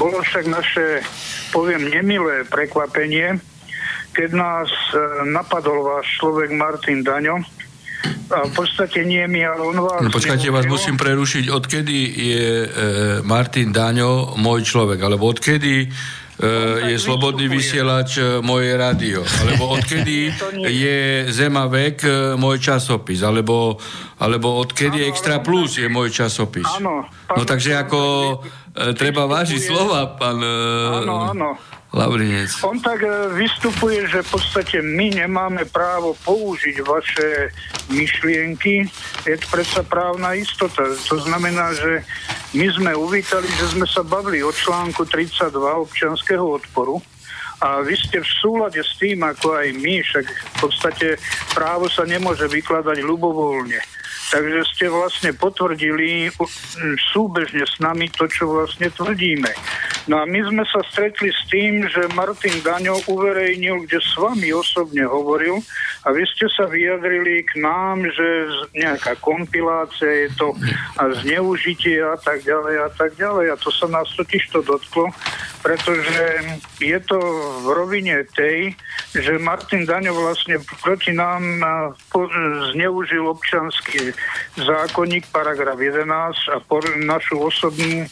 bolo 0.00 0.24
však 0.24 0.48
naše, 0.48 1.04
poviem, 1.52 1.92
nemilé 1.92 2.48
prekvapenie, 2.48 3.36
keď 4.16 4.30
nás 4.32 4.68
e, 4.90 5.28
napadol 5.28 5.84
váš 5.84 6.08
človek 6.16 6.56
Martin 6.56 7.04
Daňo, 7.04 7.44
a 8.30 8.46
v 8.46 8.52
podstate 8.54 9.02
nie 9.02 9.20
mi, 9.26 9.42
ale 9.42 9.60
on 9.60 9.76
vás... 9.82 10.00
No, 10.00 10.14
počkajte, 10.14 10.54
vás 10.54 10.64
musím 10.70 10.94
prerušiť. 10.96 11.50
Odkedy 11.50 11.98
je 12.14 12.46
e, 12.64 12.68
Martin 13.26 13.74
Daňo 13.74 14.38
môj 14.38 14.64
človek? 14.64 15.02
Alebo 15.02 15.28
odkedy 15.28 15.90
je 16.88 16.96
slobodný 16.96 17.52
vysielač 17.52 18.16
e, 18.16 18.40
moje 18.40 18.72
rádio, 18.72 19.20
alebo 19.44 19.76
odkedy 19.76 20.32
je 20.84 21.28
Zemavek 21.28 21.98
e, 22.00 22.10
môj 22.40 22.56
časopis, 22.56 23.20
alebo, 23.20 23.76
alebo 24.16 24.56
odkedy 24.64 25.04
ano, 25.04 25.08
Extra 25.12 25.44
Plus 25.44 25.76
je 25.76 25.88
môj 25.92 26.08
časopis. 26.08 26.64
Áno. 26.80 27.04
No 27.08 27.42
takže 27.44 27.76
ako 27.76 28.00
e, 28.72 28.96
treba 28.96 29.28
vážiť 29.28 29.60
slova, 29.60 30.16
pán... 30.16 30.40
Áno, 30.40 31.36
áno. 31.36 31.50
Lavrinec. 31.90 32.54
On 32.62 32.78
tak 32.78 33.02
e, 33.02 33.34
vystupuje, 33.34 34.06
že 34.06 34.22
v 34.22 34.30
podstate 34.38 34.78
my 34.78 35.10
nemáme 35.10 35.66
právo 35.66 36.14
použiť 36.22 36.86
vaše 36.86 37.50
myšlienky. 37.90 38.86
Je 39.26 39.34
to 39.34 39.46
predsa 39.50 39.82
právna 39.82 40.38
istota. 40.38 40.86
To 40.86 41.16
znamená, 41.18 41.74
že 41.74 42.06
my 42.54 42.66
sme 42.70 42.90
uvítali, 42.94 43.50
že 43.58 43.74
sme 43.74 43.90
sa 43.90 44.06
bavili 44.06 44.38
o 44.38 44.54
článku 44.54 45.02
32 45.02 45.50
občianského 45.58 46.46
odporu. 46.46 47.02
A 47.60 47.82
vy 47.82 47.92
ste 47.92 48.22
v 48.22 48.32
súlade 48.40 48.80
s 48.80 48.96
tým, 48.96 49.20
ako 49.20 49.52
aj 49.52 49.68
my, 49.76 50.00
však 50.00 50.24
v 50.24 50.56
podstate 50.62 51.08
právo 51.52 51.90
sa 51.92 52.06
nemôže 52.06 52.46
vykladať 52.48 53.02
ľubovoľne. 53.04 53.99
Takže 54.30 54.60
ste 54.70 54.86
vlastne 54.86 55.30
potvrdili 55.34 56.30
súbežne 57.10 57.66
s 57.66 57.82
nami 57.82 58.06
to, 58.14 58.30
čo 58.30 58.46
vlastne 58.46 58.86
tvrdíme. 58.86 59.50
No 60.08 60.22
a 60.22 60.24
my 60.24 60.40
sme 60.46 60.64
sa 60.70 60.80
stretli 60.86 61.28
s 61.28 61.42
tým, 61.50 61.84
že 61.90 62.08
Martin 62.16 62.56
Daňo 62.64 63.04
uverejnil, 63.10 63.84
kde 63.84 63.98
s 64.00 64.16
vami 64.16 64.48
osobne 64.54 65.04
hovoril 65.04 65.60
a 66.06 66.14
vy 66.14 66.24
ste 66.24 66.48
sa 66.48 66.64
vyjadrili 66.64 67.44
k 67.44 67.60
nám, 67.60 68.08
že 68.08 68.26
nejaká 68.72 69.20
kompilácia 69.20 70.26
je 70.26 70.30
to 70.40 70.56
a 70.96 71.12
zneužitie 71.20 72.00
a 72.00 72.16
tak 72.16 72.40
ďalej 72.46 72.76
a 72.86 72.88
tak 72.96 73.12
ďalej. 73.20 73.52
A 73.52 73.60
to 73.60 73.68
sa 73.68 73.86
nás 73.92 74.08
totiž 74.16 74.48
to 74.48 74.64
dotklo, 74.64 75.12
pretože 75.60 76.24
je 76.80 76.98
to 77.04 77.18
v 77.60 77.66
rovine 77.68 78.24
tej, 78.32 78.72
že 79.12 79.36
Martin 79.36 79.84
Daňo 79.84 80.16
vlastne 80.16 80.56
proti 80.80 81.12
nám 81.12 81.44
zneužil 82.72 83.28
občanský 83.28 83.99
zákonník, 84.56 85.28
paragraf 85.30 85.78
11 85.78 86.06
a 86.52 86.56
por 86.64 86.82
našu 86.98 87.38
osobnú 87.40 88.06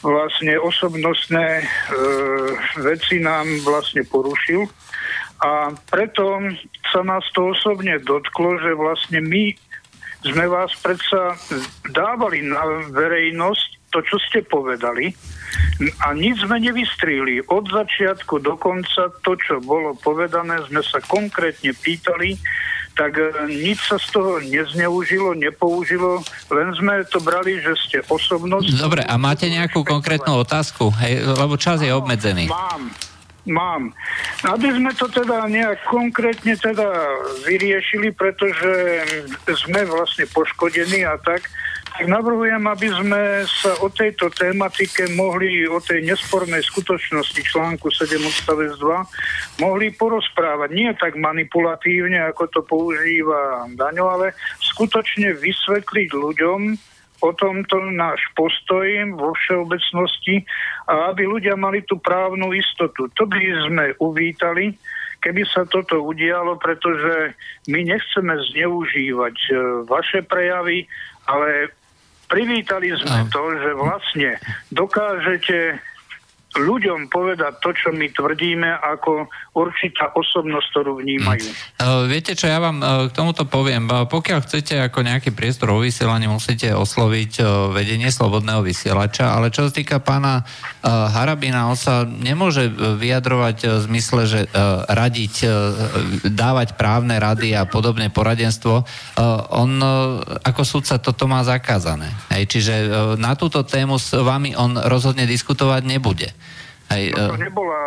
vlastne 0.00 0.56
osobnostné 0.56 1.60
e, 1.60 1.64
veci 2.80 3.20
nám 3.20 3.44
vlastne 3.68 4.00
porušil. 4.08 4.64
A 5.40 5.72
preto 5.92 6.40
sa 6.88 7.00
nás 7.04 7.24
to 7.32 7.52
osobne 7.52 8.00
dotklo, 8.00 8.60
že 8.60 8.72
vlastne 8.76 9.20
my 9.20 9.52
sme 10.20 10.44
vás 10.48 10.72
predsa 10.84 11.36
dávali 11.92 12.44
na 12.44 12.60
verejnosť 12.92 13.80
to, 13.90 14.04
čo 14.04 14.16
ste 14.28 14.44
povedali 14.44 15.12
a 16.04 16.12
nič 16.12 16.44
sme 16.44 16.60
nevystrili. 16.60 17.40
Od 17.48 17.64
začiatku 17.66 18.38
do 18.44 18.54
konca 18.60 19.10
to, 19.24 19.32
čo 19.40 19.58
bolo 19.64 19.96
povedané, 19.96 20.60
sme 20.68 20.84
sa 20.84 21.00
konkrétne 21.02 21.72
pýtali, 21.72 22.36
tak 23.00 23.16
e, 23.16 23.48
nič 23.48 23.80
sa 23.88 23.96
z 23.96 24.12
toho 24.12 24.36
nezneužilo, 24.44 25.32
nepoužilo, 25.32 26.20
len 26.52 26.68
sme 26.76 27.00
to 27.08 27.16
brali, 27.24 27.56
že 27.56 27.72
ste 27.80 27.98
osobnosť. 28.04 28.76
Dobre, 28.76 29.00
a 29.00 29.16
máte 29.16 29.48
nejakú 29.48 29.80
konkrétnu 29.80 30.36
otázku? 30.36 30.92
Hej, 31.00 31.24
lebo 31.24 31.56
čas 31.56 31.80
je 31.80 31.88
obmedzený. 31.88 32.52
Mám. 32.52 32.92
Mám. 33.48 33.96
Aby 34.44 34.68
sme 34.76 34.92
to 34.92 35.08
teda 35.08 35.48
nejak 35.48 35.80
konkrétne 35.88 36.60
teda 36.60 36.92
vyriešili, 37.48 38.12
pretože 38.12 39.00
sme 39.64 39.88
vlastne 39.88 40.28
poškodení 40.28 41.08
a 41.08 41.16
tak, 41.16 41.48
navrhujem, 42.06 42.62
aby 42.64 42.88
sme 42.88 43.22
sa 43.44 43.76
o 43.82 43.88
tejto 43.92 44.32
tématike 44.32 45.10
mohli, 45.16 45.66
o 45.68 45.80
tej 45.82 46.06
nespornej 46.06 46.62
skutočnosti 46.64 47.40
článku 47.42 47.90
7 47.90 48.20
odstavec 48.20 48.76
2, 48.78 49.64
mohli 49.64 49.92
porozprávať. 49.92 50.68
Nie 50.72 50.94
tak 50.96 51.18
manipulatívne, 51.18 52.24
ako 52.30 52.44
to 52.48 52.60
používa 52.64 53.66
Daňo, 53.74 54.06
ale 54.06 54.36
skutočne 54.60 55.36
vysvetliť 55.36 56.08
ľuďom, 56.14 56.60
o 57.20 57.30
tomto 57.36 57.76
náš 57.92 58.20
postoj 58.32 58.88
vo 59.12 59.36
všeobecnosti 59.36 60.40
a 60.88 61.12
aby 61.12 61.28
ľudia 61.28 61.52
mali 61.52 61.84
tú 61.84 62.00
právnu 62.00 62.56
istotu. 62.56 63.12
To 63.12 63.28
by 63.28 63.40
sme 63.68 63.84
uvítali, 64.00 64.72
keby 65.20 65.44
sa 65.44 65.68
toto 65.68 66.00
udialo, 66.00 66.56
pretože 66.56 67.36
my 67.68 67.80
nechceme 67.84 68.34
zneužívať 68.52 69.36
e, 69.36 69.52
vaše 69.84 70.24
prejavy, 70.24 70.88
ale 71.28 71.76
privítali 72.30 72.94
sme 72.94 73.26
to, 73.34 73.42
že 73.58 73.70
vlastne 73.74 74.30
dokážete 74.70 75.82
ľuďom 76.58 77.06
povedať 77.06 77.62
to, 77.62 77.70
čo 77.70 77.94
my 77.94 78.10
tvrdíme, 78.10 78.66
ako 78.82 79.30
určitá 79.54 80.10
osobnosť, 80.18 80.66
ktorú 80.74 80.98
vnímajú. 80.98 81.46
Mm. 81.46 82.10
Viete 82.10 82.34
čo, 82.34 82.50
ja 82.50 82.58
vám 82.58 82.82
e, 82.82 82.84
k 83.06 83.14
tomuto 83.14 83.46
poviem. 83.46 83.86
Pokiaľ 83.86 84.38
chcete 84.42 84.82
ako 84.82 85.06
nejaký 85.06 85.30
priestor 85.30 85.70
o 85.70 85.78
vysielaní, 85.78 86.26
musíte 86.26 86.74
osloviť 86.74 87.42
vedenie 87.70 88.10
slobodného 88.10 88.66
vysielača, 88.66 89.30
ale 89.30 89.54
čo 89.54 89.66
sa 89.66 89.72
týka 89.74 90.02
pána 90.02 90.42
Harabina, 90.82 91.70
on 91.70 91.78
sa 91.78 92.02
nemôže 92.02 92.66
vyjadrovať 92.72 93.56
v 93.66 93.82
zmysle, 93.86 94.22
že 94.26 94.40
radiť, 94.90 95.34
dávať 96.34 96.74
právne 96.74 97.14
rady 97.20 97.54
a 97.54 97.68
podobne 97.68 98.10
poradenstvo. 98.10 98.82
On 99.54 99.70
ako 100.42 100.62
súdca 100.64 100.98
toto 100.98 101.28
má 101.30 101.44
zakázané. 101.44 102.10
Čiže 102.30 102.74
na 103.20 103.36
túto 103.36 103.62
tému 103.62 104.00
s 104.00 104.16
vami 104.16 104.56
on 104.56 104.76
rozhodne 104.76 105.28
diskutovať 105.28 105.82
nebude. 105.84 106.32
Hej, 106.90 107.14
to 107.14 107.22
uh... 107.22 107.38
nebola 107.38 107.78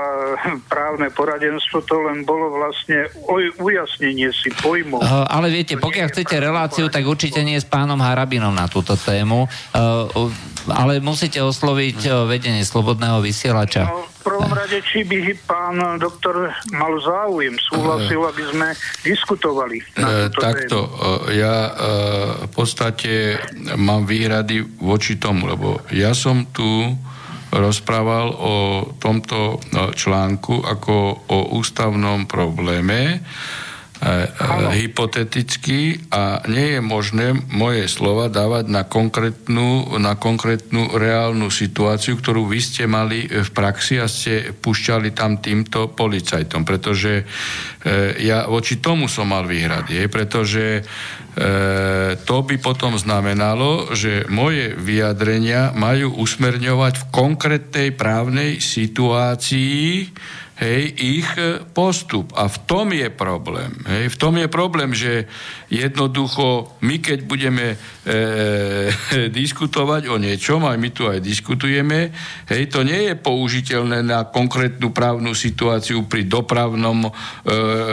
právne 0.71 1.11
poradenstvo, 1.11 1.83
to 1.83 1.95
len 2.07 2.23
bolo 2.23 2.55
vlastne 2.55 3.11
ujasnenie 3.59 4.31
si 4.31 4.47
pojmov. 4.63 5.03
Uh, 5.03 5.27
ale 5.27 5.51
viete, 5.51 5.75
pokiaľ 5.75 6.07
chcete 6.07 6.39
reláciu, 6.39 6.87
tak 6.87 7.03
určite 7.03 7.43
nie 7.43 7.59
s 7.59 7.67
pánom 7.67 7.99
Harabinom 7.99 8.55
na 8.55 8.71
túto 8.71 8.95
tému, 8.95 9.43
uh, 9.45 10.71
ale 10.71 11.03
musíte 11.03 11.43
osloviť 11.43 11.99
uh, 12.07 12.13
vedenie 12.31 12.63
Slobodného 12.63 13.19
vysielača. 13.19 13.91
No, 13.91 14.07
v 14.07 14.19
prvom 14.23 14.51
rade, 14.55 14.79
či 14.87 15.03
by 15.03 15.35
pán 15.43 15.99
doktor 15.99 16.55
mal 16.71 16.95
záujem, 17.03 17.59
súhlasil, 17.59 18.23
aby 18.23 18.43
sme 18.55 18.67
diskutovali. 19.03 19.83
Na 19.99 20.31
takto, 20.31 20.87
tému. 20.87 21.35
ja 21.35 21.55
v 22.39 22.49
podstate 22.55 23.35
mám 23.75 24.07
výhrady 24.07 24.63
voči 24.79 25.19
tomu, 25.19 25.51
lebo 25.51 25.83
ja 25.91 26.15
som 26.15 26.47
tu 26.55 26.95
rozprával 27.53 28.33
o 28.33 28.55
tomto 28.97 29.61
článku 29.93 30.65
ako 30.65 31.27
o 31.29 31.39
ústavnom 31.57 32.25
probléme 32.25 33.21
hypoteticky 34.73 36.11
a 36.11 36.43
nie 36.51 36.75
je 36.75 36.81
možné 36.83 37.27
moje 37.55 37.87
slova 37.87 38.27
dávať 38.27 38.67
na 38.67 38.83
konkrétnu, 38.83 39.95
na 39.95 40.19
konkrétnu 40.19 40.99
reálnu 40.99 41.47
situáciu, 41.47 42.19
ktorú 42.19 42.43
vy 42.51 42.59
ste 42.59 42.83
mali 42.83 43.31
v 43.31 43.49
praxi 43.55 44.03
a 44.03 44.11
ste 44.11 44.51
pušťali 44.51 45.15
tam 45.15 45.39
týmto 45.39 45.95
policajtom, 45.95 46.67
pretože 46.67 47.23
e, 47.23 47.23
ja 48.27 48.43
voči 48.51 48.83
tomu 48.83 49.07
som 49.07 49.31
mal 49.31 49.47
výhrady, 49.47 50.11
pretože 50.11 50.65
e, 50.79 50.81
to 52.27 52.37
by 52.43 52.55
potom 52.59 52.99
znamenalo, 52.99 53.95
že 53.95 54.27
moje 54.27 54.75
vyjadrenia 54.75 55.71
majú 55.71 56.19
usmerňovať 56.19 56.93
v 56.99 57.05
konkrétnej 57.07 57.89
právnej 57.95 58.59
situácii, 58.59 60.11
hej, 60.63 60.83
ich 60.95 61.29
postup. 61.75 62.31
A 62.39 62.47
v 62.47 62.57
tom 62.63 62.95
je 62.95 63.11
problém. 63.11 63.75
Hej, 63.83 64.15
v 64.15 64.19
tom 64.19 64.39
je 64.39 64.47
problém, 64.47 64.95
že 64.95 65.27
jednoducho 65.67 66.71
my, 66.79 67.03
keď 67.03 67.19
budeme 67.27 67.75
e, 67.75 67.77
diskutovať 69.39 70.07
o 70.07 70.15
niečom, 70.15 70.63
aj 70.63 70.77
my 70.79 70.89
tu 70.95 71.11
aj 71.11 71.19
diskutujeme, 71.19 72.15
hej, 72.47 72.63
to 72.71 72.87
nie 72.87 73.11
je 73.11 73.15
použiteľné 73.19 74.05
na 74.05 74.23
konkrétnu 74.23 74.95
právnu 74.95 75.35
situáciu 75.35 76.07
pri 76.07 76.23
dopravnom 76.23 77.09
e, 77.09 77.11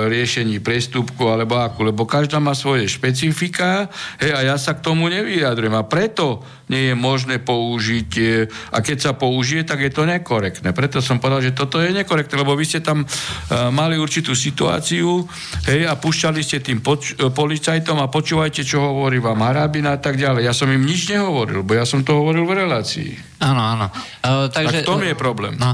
riešení 0.07 0.63
prestupku 0.63 1.27
alebo 1.27 1.59
ako, 1.59 1.91
lebo 1.91 2.07
každá 2.07 2.39
má 2.39 2.55
svoje 2.55 2.87
špecifika 2.87 3.91
hej, 4.23 4.31
a 4.31 4.41
ja 4.55 4.57
sa 4.61 4.79
k 4.79 4.85
tomu 4.85 5.11
nevyjadrujem. 5.11 5.75
A 5.75 5.89
preto 5.89 6.45
nie 6.71 6.93
je 6.93 6.95
možné 6.95 7.43
použiť, 7.43 8.11
e, 8.15 8.47
a 8.71 8.79
keď 8.79 8.99
sa 9.11 9.13
použije, 9.19 9.67
tak 9.67 9.83
je 9.83 9.91
to 9.91 10.07
nekorektné. 10.07 10.71
Preto 10.71 11.03
som 11.03 11.19
povedal, 11.19 11.51
že 11.51 11.57
toto 11.57 11.83
je 11.83 11.91
nekorektné, 11.91 12.39
lebo 12.39 12.55
vy 12.61 12.67
ste 12.69 12.85
tam 12.85 13.09
uh, 13.09 13.73
mali 13.73 13.97
určitú 13.97 14.37
situáciu 14.37 15.25
hej, 15.65 15.89
a 15.89 15.97
púšťali 15.97 16.41
ste 16.45 16.61
tým 16.61 16.85
poč- 16.85 17.17
e, 17.17 17.33
policajtom 17.33 17.97
a 17.97 18.13
počúvajte, 18.13 18.61
čo 18.61 18.85
hovorí 18.85 19.17
vám 19.17 19.41
Harabina 19.41 19.97
a 19.97 20.01
tak 20.01 20.21
ďalej. 20.21 20.45
Ja 20.45 20.53
som 20.53 20.69
im 20.69 20.85
nič 20.85 21.09
nehovoril, 21.09 21.65
bo 21.65 21.73
ja 21.73 21.89
som 21.89 22.05
to 22.05 22.21
hovoril 22.21 22.45
v 22.45 22.61
relácii. 22.61 23.11
Áno, 23.41 23.63
áno. 23.65 23.87
Uh, 24.21 24.53
takže, 24.53 24.85
tak 24.85 24.85
v 24.85 24.91
tom 24.93 25.01
je 25.01 25.17
problém. 25.17 25.57
No. 25.57 25.73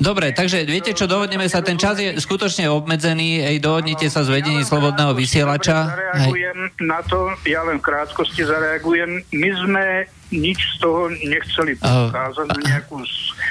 Dobre, 0.00 0.32
takže 0.32 0.64
viete 0.64 0.96
čo, 0.96 1.04
dohodneme 1.04 1.44
sa, 1.44 1.60
ten 1.60 1.76
čas 1.76 2.00
je 2.00 2.16
skutočne 2.16 2.72
obmedzený, 2.72 3.44
ej, 3.44 3.60
dohodnite 3.60 4.08
sa 4.08 4.24
s 4.24 4.32
vedením 4.32 4.64
ja 4.64 4.68
slobodného 4.72 5.12
vysielača. 5.12 5.92
Zareagujem 5.92 6.58
hej. 6.72 6.88
na 6.88 7.04
to, 7.04 7.36
ja 7.44 7.60
len 7.68 7.76
v 7.76 7.84
krátkosti 7.84 8.48
zareagujem. 8.48 9.20
My 9.28 9.50
sme 9.60 9.84
nič 10.34 10.58
z 10.58 10.76
toho 10.82 11.06
nechceli 11.10 11.78
pokázať 11.78 12.48
uh, 12.50 12.58
nejakú... 12.66 12.98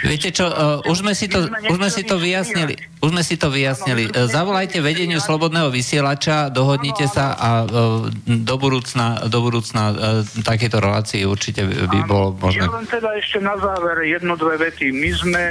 Viete 0.03 0.29
čo, 0.35 0.51
uh, 0.51 0.83
už 0.91 1.07
sme 1.07 1.15
si 1.15 1.31
to, 1.31 1.47
už 1.47 1.77
sme 1.79 1.89
si 1.89 2.03
to 2.03 2.19
vyjasnili. 2.19 2.75
Už 2.99 3.09
sme 3.15 3.23
si 3.23 3.35
to 3.39 3.47
vyjasnili. 3.47 4.11
Uh, 4.11 4.27
zavolajte 4.27 4.83
vedeniu 4.83 5.23
slobodného 5.23 5.71
vysielača, 5.71 6.51
dohodnite 6.51 7.07
sa 7.07 7.33
a 7.39 7.49
uh, 7.63 8.11
do 8.27 8.55
budúcna, 8.59 9.23
do 9.31 9.39
budúcna 9.39 9.83
uh, 9.91 9.95
takéto 10.43 10.83
relácie 10.83 11.23
určite 11.23 11.63
by 11.63 11.99
bolo 12.03 12.35
možné. 12.35 12.67
Ja 12.67 12.75
len 12.75 12.87
teda 12.91 13.09
ešte 13.15 13.39
na 13.39 13.55
záver 13.55 14.03
jedno, 14.03 14.35
dve 14.35 14.59
vety. 14.59 14.91
My 14.91 15.11
sme 15.15 15.43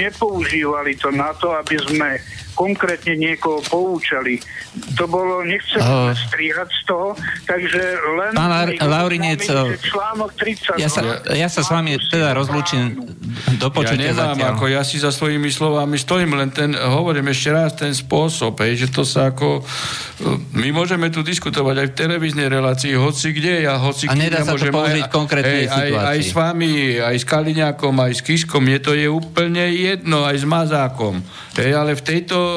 nepoužívali 0.00 0.96
to 0.96 1.12
na 1.12 1.36
to, 1.36 1.52
aby 1.52 1.76
sme 1.76 2.16
konkrétne 2.58 3.14
niekoho 3.14 3.62
poučali. 3.70 4.42
To 4.98 5.06
bolo, 5.06 5.46
nechcem 5.46 5.78
uh, 5.78 6.10
strihať 6.10 6.66
z 6.66 6.82
toho, 6.90 7.14
takže 7.46 7.78
len... 8.18 8.34
Pán 8.34 8.50
Laurinec, 8.82 9.46
článok 9.78 10.34
30... 10.34 10.82
Ja 10.82 10.90
sa, 10.90 11.22
ja 11.30 11.46
sa 11.46 11.62
s 11.62 11.70
vami 11.70 11.94
teda 12.10 12.34
rozlúčim 12.34 12.98
do 13.62 13.68
počutia 13.70 14.10
ja 14.10 14.16
nemám, 14.16 14.34
zatiaľ. 14.34 14.50
ako 14.56 14.64
ja 14.66 14.82
si 14.82 14.96
za 14.98 15.14
svojimi 15.14 15.50
slovami 15.52 15.96
stojím, 16.00 16.34
len 16.34 16.50
ten, 16.50 16.74
hovorím 16.74 17.30
ešte 17.30 17.48
raz, 17.54 17.70
ten 17.78 17.92
spôsob, 17.94 18.58
hej, 18.66 18.86
že 18.86 18.88
to 18.90 19.06
sa 19.06 19.30
ako... 19.30 19.62
My 20.58 20.74
môžeme 20.74 21.12
tu 21.14 21.22
diskutovať 21.22 21.76
aj 21.78 21.88
v 21.92 21.94
televíznej 21.94 22.48
relácii, 22.50 22.98
hoci 22.98 23.30
kde, 23.30 23.70
ja 23.70 23.78
hoci 23.78 24.10
A 24.10 24.18
nedá 24.18 24.42
sa 24.42 24.58
to 24.58 24.66
použiť 24.66 25.06
aj, 25.06 25.12
konkrétnej 25.12 25.64
hej, 25.70 25.70
aj, 25.70 25.90
aj 25.94 26.18
s 26.18 26.32
vami, 26.34 26.98
aj 26.98 27.16
s 27.20 27.24
Kaliňákom, 27.28 27.94
aj 27.94 28.12
s 28.18 28.20
Kiskom, 28.26 28.66
mne 28.66 28.78
to 28.82 28.92
je 28.96 29.06
úplne 29.06 29.70
jedno, 29.70 30.26
aj 30.26 30.36
s 30.42 30.46
Mazákom. 30.48 31.22
Hej, 31.58 31.70
ale 31.74 31.94
v 31.94 32.02
tejto 32.02 32.38
a, 32.38 32.47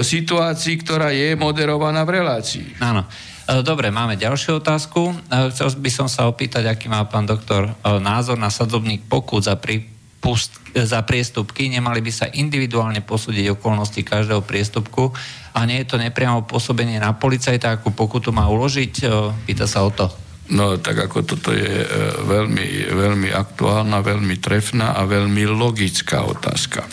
situácii, 0.00 0.74
ktorá 0.82 1.10
je 1.10 1.34
moderovaná 1.34 2.02
v 2.06 2.22
relácii. 2.22 2.78
Áno. 2.82 3.06
E, 3.50 3.66
dobre, 3.66 3.90
máme 3.90 4.14
ďalšiu 4.14 4.62
otázku. 4.62 5.10
E, 5.10 5.14
chcel 5.50 5.74
by 5.74 5.90
som 5.90 6.06
sa 6.06 6.30
opýtať, 6.30 6.70
aký 6.70 6.86
má 6.86 7.02
pán 7.10 7.26
doktor 7.26 7.66
e, 7.66 7.72
názor 7.98 8.38
na 8.38 8.46
sadzobník 8.46 9.10
pokut 9.10 9.42
za, 9.42 9.58
pripust, 9.58 10.54
za 10.70 11.02
priestupky. 11.02 11.66
Nemali 11.66 11.98
by 11.98 12.12
sa 12.14 12.26
individuálne 12.30 13.02
posúdiť 13.02 13.50
okolnosti 13.58 13.98
každého 14.06 14.46
priestupku 14.46 15.10
a 15.50 15.66
nie 15.66 15.82
je 15.82 15.90
to 15.90 15.96
nepriamo 15.98 16.46
pôsobenie 16.46 17.02
na 17.02 17.10
policajta, 17.10 17.74
akú 17.74 17.90
pokutu 17.90 18.30
má 18.30 18.46
uložiť? 18.46 19.02
Pýta 19.50 19.66
sa 19.66 19.82
o 19.82 19.90
to. 19.90 20.06
No 20.50 20.78
tak 20.82 20.98
ako 21.10 21.22
toto 21.22 21.54
je 21.54 21.62
e, 21.62 21.86
veľmi, 22.26 22.90
veľmi 22.90 23.30
aktuálna, 23.30 24.02
veľmi 24.02 24.38
trefná 24.42 24.98
a 24.98 25.06
veľmi 25.06 25.46
logická 25.46 26.26
otázka. 26.26 26.86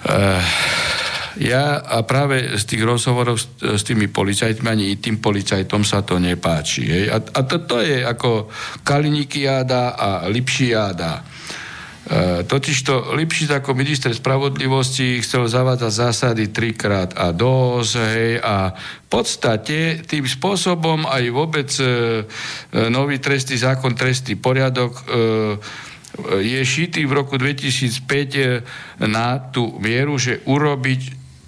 Eh, 0.00 0.42
ja 1.40 1.80
a 1.80 2.02
práve 2.02 2.58
z 2.58 2.64
tých 2.68 2.82
rozhovorov 2.84 3.40
s, 3.40 3.48
s 3.62 3.82
tými 3.86 4.12
policajtmi 4.12 4.66
ani 4.66 4.86
tým 5.00 5.22
policajtom 5.22 5.86
sa 5.86 6.04
to 6.04 6.20
nepáči. 6.20 6.84
Hej. 6.84 7.04
A, 7.08 7.16
a 7.22 7.40
to, 7.48 7.64
to 7.64 7.80
je 7.80 8.04
ako 8.04 8.50
Kalinikiáda 8.84 9.96
a 9.96 10.08
Lipšiáda. 10.28 11.12
E, 12.10 12.42
totižto 12.42 13.14
Lipšic 13.14 13.62
ako 13.62 13.70
minister 13.78 14.10
spravodlivosti 14.10 15.22
chcel 15.22 15.46
zavádzať 15.46 15.92
zásady 15.94 16.44
trikrát 16.50 17.14
a 17.14 17.30
dos, 17.30 17.94
hej, 17.94 18.42
a 18.42 18.74
v 18.74 19.06
podstate 19.06 20.02
tým 20.02 20.26
spôsobom 20.26 21.06
aj 21.06 21.24
vôbec 21.30 21.70
e, 21.78 22.26
nový 22.90 23.22
trestný 23.22 23.62
zákon, 23.62 23.94
trestný 23.94 24.34
poriadok 24.34 24.92
e, 24.98 25.02
je 26.42 26.60
šitý 26.64 27.06
v 27.06 27.16
roku 27.16 27.38
2005 27.38 29.06
na 29.06 29.38
tú 29.50 29.78
mieru, 29.78 30.18
že 30.18 30.42
urobiť 30.44 31.00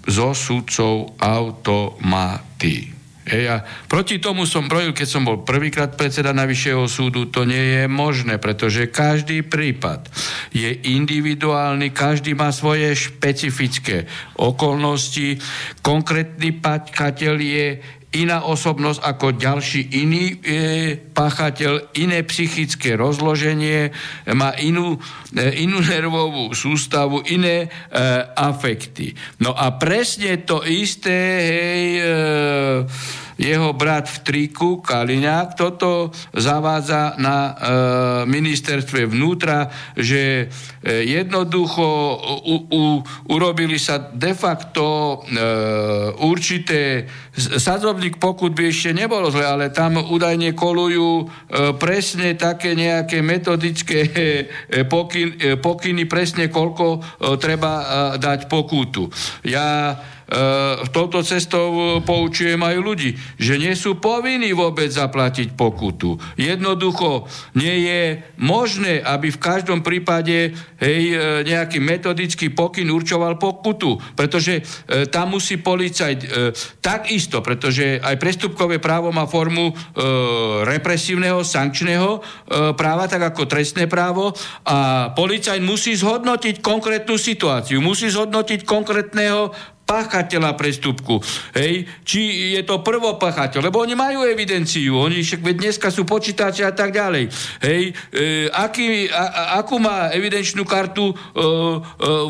zo 0.07 0.35
sudcov 0.35 1.15
automaty. 1.19 2.93
Hej, 3.23 3.55
a 3.55 3.63
proti 3.87 4.19
tomu 4.19 4.43
som 4.43 4.67
brojil, 4.67 4.91
keď 4.91 5.07
som 5.07 5.23
bol 5.23 5.47
prvýkrát 5.47 5.95
predseda 5.95 6.35
Najvyššieho 6.35 6.83
súdu, 6.91 7.31
to 7.31 7.47
nie 7.47 7.79
je 7.79 7.83
možné, 7.87 8.35
pretože 8.35 8.91
každý 8.91 9.47
prípad 9.47 10.11
je 10.51 10.67
individuálny, 10.91 11.95
každý 11.95 12.35
má 12.35 12.51
svoje 12.51 12.91
špecifické 12.91 14.11
okolnosti, 14.35 15.39
konkrétny 15.79 16.51
paťkateľ 16.59 17.35
je 17.39 17.67
iná 18.13 18.45
osobnosť 18.45 19.01
ako 19.01 19.27
ďalší 19.35 19.81
iný 19.99 20.25
e, 20.29 20.35
páchateľ, 21.13 21.97
iné 21.97 22.21
psychické 22.25 22.93
rozloženie, 22.93 23.89
má 24.37 24.53
inú, 24.61 25.01
e, 25.33 25.61
inú 25.65 25.81
nervovú 25.81 26.53
sústavu, 26.53 27.25
iné 27.29 27.67
e, 27.67 27.69
afekty. 28.37 29.17
No 29.41 29.57
a 29.57 29.73
presne 29.75 30.45
to 30.45 30.61
isté, 30.61 31.17
hej, 31.41 31.85
e, 31.97 32.05
jeho 33.37 33.73
brat 33.73 34.09
v 34.09 34.17
triku, 34.23 34.81
Kaliňák, 34.81 35.57
toto 35.57 36.13
zavádza 36.33 37.17
na 37.17 37.37
e, 37.37 37.51
ministerstve 38.29 39.09
vnútra, 39.09 39.69
že 39.97 40.47
e, 40.81 41.09
jednoducho 41.09 41.85
u, 42.45 42.55
u, 42.69 42.83
urobili 43.29 43.79
sa 43.81 43.97
de 43.97 44.33
facto 44.37 44.83
e, 44.83 45.41
určité 46.21 47.09
sadzobník 47.33 48.21
pokut 48.21 48.53
by 48.53 48.69
ešte 48.69 48.93
nebolo 48.93 49.33
zle, 49.33 49.45
ale 49.45 49.73
tam 49.73 49.97
údajne 49.97 50.53
kolujú 50.53 51.09
e, 51.21 51.25
presne 51.81 52.37
také 52.37 52.77
nejaké 52.77 53.25
metodické 53.25 53.99
e, 54.05 54.85
pokyn, 54.85 55.27
e, 55.41 55.57
pokyny, 55.57 56.05
presne 56.05 56.53
koľko 56.53 56.85
e, 56.93 56.99
treba 57.41 57.71
e, 57.73 57.85
dať 58.21 58.45
pokutu. 58.45 59.09
Ja 59.47 59.97
e, 60.29 60.87
touto 60.89 61.21
cestou 61.21 61.99
poučujem 62.01 62.59
aj 62.59 62.75
ľudí, 62.79 63.15
že 63.39 63.59
nie 63.59 63.75
sú 63.75 63.99
povinní 63.99 64.55
vôbec 64.55 64.89
zaplatiť 64.89 65.53
pokutu. 65.53 66.17
Jednoducho 66.39 67.27
nie 67.59 67.87
je 67.87 68.01
možné, 68.39 69.03
aby 69.03 69.29
v 69.31 69.41
každom 69.41 69.83
prípade 69.83 70.53
hej, 70.79 71.01
e, 71.11 71.17
nejaký 71.47 71.79
metodický 71.79 72.51
pokyn 72.51 72.91
určoval 72.91 73.35
pokutu, 73.39 73.99
pretože 74.15 74.59
e, 74.59 75.03
tam 75.09 75.35
musí 75.35 75.59
policajt 75.59 76.19
e, 76.23 76.27
takisto, 76.79 77.39
pretože 77.39 77.99
aj 77.99 78.15
prestupkové 78.19 78.77
právo 78.77 79.09
má 79.09 79.25
formu 79.25 79.71
e, 79.71 79.73
represívneho, 80.67 81.41
sankčného 81.41 82.09
e, 82.17 82.19
práva, 82.75 83.07
tak 83.07 83.33
ako 83.33 83.47
trestné 83.49 83.87
právo 83.87 84.35
a 84.67 85.09
policajt 85.13 85.61
musí 85.63 85.95
zhodnotiť 85.95 86.59
konkrétnu 86.59 87.15
situáciu, 87.15 87.79
musí 87.79 88.11
zhodnotiť 88.11 88.67
konkrétneho 88.67 89.53
páchateľa 89.83 90.55
prestupku. 90.55 91.19
Hej? 91.53 91.85
Či 92.07 92.55
je 92.55 92.61
to 92.63 92.79
prvopachateľ, 92.79 93.67
lebo 93.67 93.83
oni 93.83 93.93
majú 93.93 94.23
evidenciu, 94.23 94.95
oni 94.95 95.21
však 95.21 95.43
dneska 95.43 95.91
sú 95.91 96.07
počítače 96.07 96.63
a 96.63 96.73
tak 96.73 96.95
ďalej. 96.95 97.27
Hej? 97.61 97.81
E, 97.91 98.47
aký, 98.49 99.11
a, 99.11 99.59
akú 99.59 99.77
má 99.77 100.09
evidenčnú 100.15 100.63
kartu 100.63 101.11
e, 101.11 101.15
e, 101.15 101.49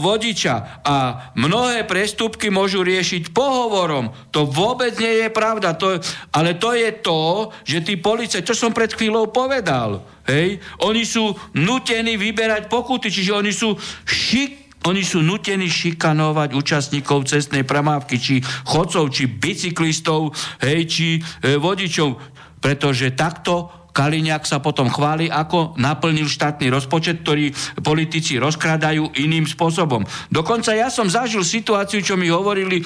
vodiča 0.01 0.82
a 0.82 0.95
mnohé 1.38 1.86
prestupky 1.86 2.49
môžu 2.49 2.82
riešiť 2.82 3.32
pohovorom. 3.32 4.12
To 4.34 4.49
vôbec 4.49 4.97
nie 4.97 5.24
je 5.24 5.30
pravda. 5.30 5.78
To, 5.78 6.01
ale 6.34 6.58
to 6.58 6.74
je 6.74 6.89
to, 6.99 7.54
že 7.64 7.86
tí 7.86 7.95
policajti, 8.01 8.45
čo 8.45 8.58
som 8.58 8.74
pred 8.74 8.89
chvíľou 8.89 9.30
povedal, 9.30 10.01
hej? 10.26 10.58
oni 10.82 11.04
sú 11.06 11.32
nutení 11.54 12.18
vyberať 12.18 12.66
pokuty, 12.66 13.14
čiže 13.14 13.32
oni 13.32 13.54
sú 13.54 13.78
šik 14.04 14.62
oni 14.84 15.03
sú 15.03 15.23
nutení 15.23 15.71
šikanovať 15.71 16.49
účastníkov 16.51 17.31
cestnej 17.31 17.63
premávky, 17.63 18.19
či 18.19 18.36
chodcov, 18.67 19.11
či 19.15 19.31
bicyklistov, 19.31 20.36
hej, 20.59 20.79
či 20.88 21.07
e, 21.17 21.55
vodičov, 21.55 22.19
pretože 22.59 23.15
takto 23.15 23.84
Kaliňák 23.93 24.41
sa 24.49 24.57
potom 24.57 24.89
chváli, 24.89 25.29
ako 25.29 25.77
naplnil 25.77 26.25
štátny 26.25 26.73
rozpočet, 26.73 27.21
ktorý 27.21 27.53
politici 27.86 28.41
rozkradajú 28.41 29.13
iným 29.21 29.45
spôsobom. 29.45 30.01
Dokonca 30.34 30.73
ja 30.73 30.89
som 30.89 31.05
zažil 31.05 31.45
situáciu, 31.45 32.01
čo 32.01 32.17
mi 32.17 32.25
hovorili, 32.34 32.81
e, 32.81 32.86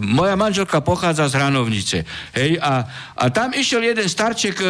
moja 0.00 0.32
manželka 0.32 0.80
pochádza 0.80 1.28
z 1.28 1.36
Hranovnice. 1.36 1.98
Hej, 2.32 2.56
a, 2.56 2.88
a 3.20 3.24
tam 3.28 3.52
išiel 3.52 3.84
jeden 3.84 4.08
starček 4.08 4.56
e, 4.64 4.66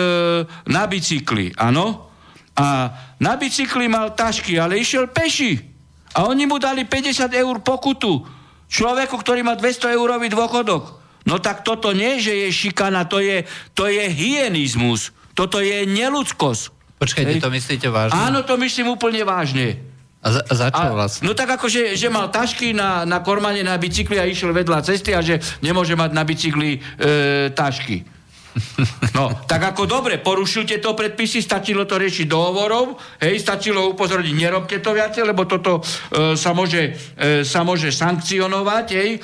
na 0.66 0.90
bicykli, 0.90 1.54
áno? 1.54 2.10
A 2.58 2.90
na 3.22 3.38
bicykli 3.38 3.86
mal 3.86 4.18
tašky, 4.18 4.58
ale 4.58 4.82
išiel 4.82 5.06
peši. 5.14 5.77
A 6.16 6.24
oni 6.24 6.48
mu 6.48 6.56
dali 6.56 6.88
50 6.88 7.28
eur 7.32 7.56
pokutu. 7.60 8.24
Človeku, 8.68 9.16
ktorý 9.16 9.44
má 9.44 9.56
200 9.56 9.96
eurový 9.96 10.28
dôchodok. 10.28 11.00
No 11.28 11.36
tak 11.36 11.60
toto 11.64 11.92
nie, 11.92 12.16
že 12.20 12.32
je 12.32 12.48
šikana, 12.48 13.04
to 13.04 13.20
je, 13.20 13.44
to 13.76 13.84
je 13.88 14.08
hyenizmus. 14.08 15.12
Toto 15.36 15.60
je 15.60 15.84
neludskosť. 15.84 16.62
Počkajte, 16.98 17.38
Hej. 17.38 17.44
to 17.44 17.52
myslíte 17.52 17.88
vážne? 17.92 18.16
Áno, 18.16 18.42
to 18.42 18.58
myslím 18.58 18.96
úplne 18.96 19.22
vážne. 19.22 19.78
A 20.18 20.34
za, 20.34 20.42
za 20.50 20.66
čo 20.74 20.82
vlastne? 20.90 21.22
No 21.22 21.32
tak 21.36 21.46
ako, 21.54 21.70
že, 21.70 21.94
že 21.94 22.10
mal 22.10 22.26
tašky 22.26 22.74
na, 22.74 23.06
na 23.06 23.22
kormane 23.22 23.62
na 23.62 23.78
bicykli 23.78 24.18
a 24.18 24.26
išiel 24.26 24.50
vedľa 24.50 24.82
cesty 24.82 25.14
a 25.14 25.22
že 25.22 25.38
nemôže 25.62 25.94
mať 25.94 26.10
na 26.10 26.26
bicykli 26.26 26.70
e, 26.74 26.78
tašky. 27.54 28.02
No, 29.16 29.34
tak 29.46 29.74
ako 29.74 29.88
dobre, 29.88 30.22
porušil 30.22 30.68
tieto 30.68 30.94
predpisy, 30.94 31.42
stačilo 31.42 31.88
to 31.88 31.98
riešiť 31.98 32.26
dohovorov, 32.30 32.98
hej, 33.18 33.38
stačilo 33.40 33.90
upozorniť, 33.94 34.34
nerobte 34.34 34.78
to 34.78 34.94
viacej, 34.94 35.26
lebo 35.26 35.48
toto 35.48 35.82
e, 35.82 36.38
sa, 36.38 36.54
môže, 36.54 36.94
e, 37.18 37.42
sa 37.42 37.66
môže 37.66 37.90
sankcionovať, 37.90 38.86
hej, 38.94 39.10
e, 39.16 39.18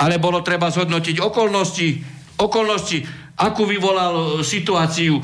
ale 0.00 0.16
bolo 0.16 0.40
treba 0.40 0.72
zhodnotiť 0.72 1.20
okolnosti, 1.20 1.88
okolnosti, 2.40 3.26
akú 3.36 3.68
vyvolal 3.68 4.40
situáciu 4.40 5.20
e, 5.20 5.22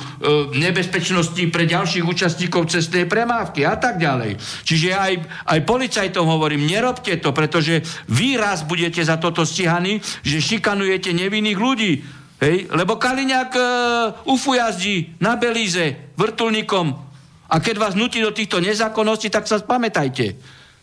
nebezpečnosti 0.61 1.41
pre 1.49 1.65
ďalších 1.65 2.05
účastníkov 2.05 2.69
cestnej 2.69 3.09
premávky 3.09 3.65
a 3.65 3.81
tak 3.81 3.97
ďalej. 3.97 4.37
Čiže 4.69 4.89
aj, 4.93 5.13
aj 5.49 5.59
policajtom 5.65 6.29
hovorím, 6.29 6.69
nerobte 6.69 7.17
to, 7.17 7.33
pretože 7.33 7.81
vy 8.13 8.37
raz 8.37 8.69
budete 8.69 9.01
za 9.01 9.17
toto 9.17 9.49
stíhaní, 9.49 10.05
že 10.21 10.45
šikanujete 10.45 11.17
nevinných 11.17 11.57
ľudí. 11.59 11.93
Hej? 12.43 12.67
Lebo 12.75 12.99
Kaliňák 12.99 13.51
uh, 13.55 13.65
ufu 14.35 14.59
jazdí 14.59 15.15
na 15.23 15.39
Belíze 15.39 16.11
vrtulníkom 16.19 16.91
a 17.47 17.61
keď 17.63 17.77
vás 17.79 17.95
nutí 17.95 18.19
do 18.19 18.35
týchto 18.35 18.59
nezákonností, 18.59 19.31
tak 19.31 19.47
sa 19.47 19.63
spamätajte. 19.63 20.35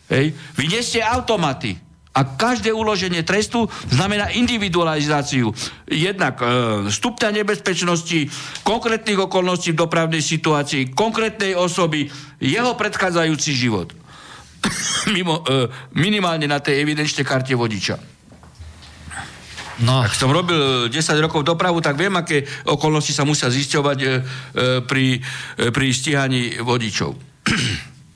Hej? 0.08 0.26
Vy 0.56 0.64
nie 0.72 0.80
ste 0.80 1.04
automaty. 1.04 1.76
A 2.10 2.26
každé 2.26 2.74
uloženie 2.74 3.22
trestu 3.22 3.70
znamená 3.86 4.34
individualizáciu 4.34 5.54
jednak 5.86 6.42
e, 6.42 6.46
stupňa 6.90 7.30
nebezpečnosti, 7.38 8.26
konkrétnych 8.66 9.30
okolností 9.30 9.70
v 9.70 9.82
dopravnej 9.86 10.18
situácii, 10.18 10.90
konkrétnej 10.90 11.54
osoby, 11.54 12.10
jeho 12.42 12.74
predchádzajúci 12.74 13.50
život. 13.54 13.94
Mimo, 15.14 15.46
e, 15.46 15.70
minimálne 15.94 16.50
na 16.50 16.58
tej 16.58 16.82
evidenčnej 16.82 17.22
karte 17.22 17.54
vodiča. 17.54 18.19
No. 19.80 20.04
Ak 20.04 20.12
som 20.12 20.28
robil 20.28 20.92
10 20.92 21.24
rokov 21.24 21.40
dopravu, 21.40 21.80
tak 21.80 21.96
viem, 21.96 22.12
aké 22.12 22.44
okolnosti 22.68 23.16
sa 23.16 23.24
musia 23.24 23.48
zisťovať 23.48 23.98
e, 24.00 24.06
e, 24.06 24.12
pri, 24.84 25.20
e, 25.56 25.72
pri 25.72 25.86
stíhaní 25.88 26.60
vodičov. 26.60 27.16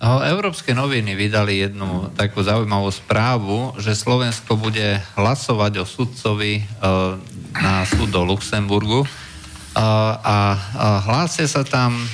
Európske 0.05 0.77
noviny 0.77 1.17
vydali 1.17 1.65
jednu 1.65 2.13
takú 2.13 2.45
zaujímavú 2.45 2.93
správu, 2.93 3.73
že 3.81 3.97
Slovensko 3.97 4.61
bude 4.61 5.01
hlasovať 5.17 5.81
o 5.81 5.89
sudcovi 5.89 6.61
na 7.57 7.89
súd 7.89 8.13
do 8.13 8.21
Luxemburgu 8.21 9.09
a 9.73 10.61
hlásia 11.09 11.49
sa 11.49 11.65
tam 11.65 12.05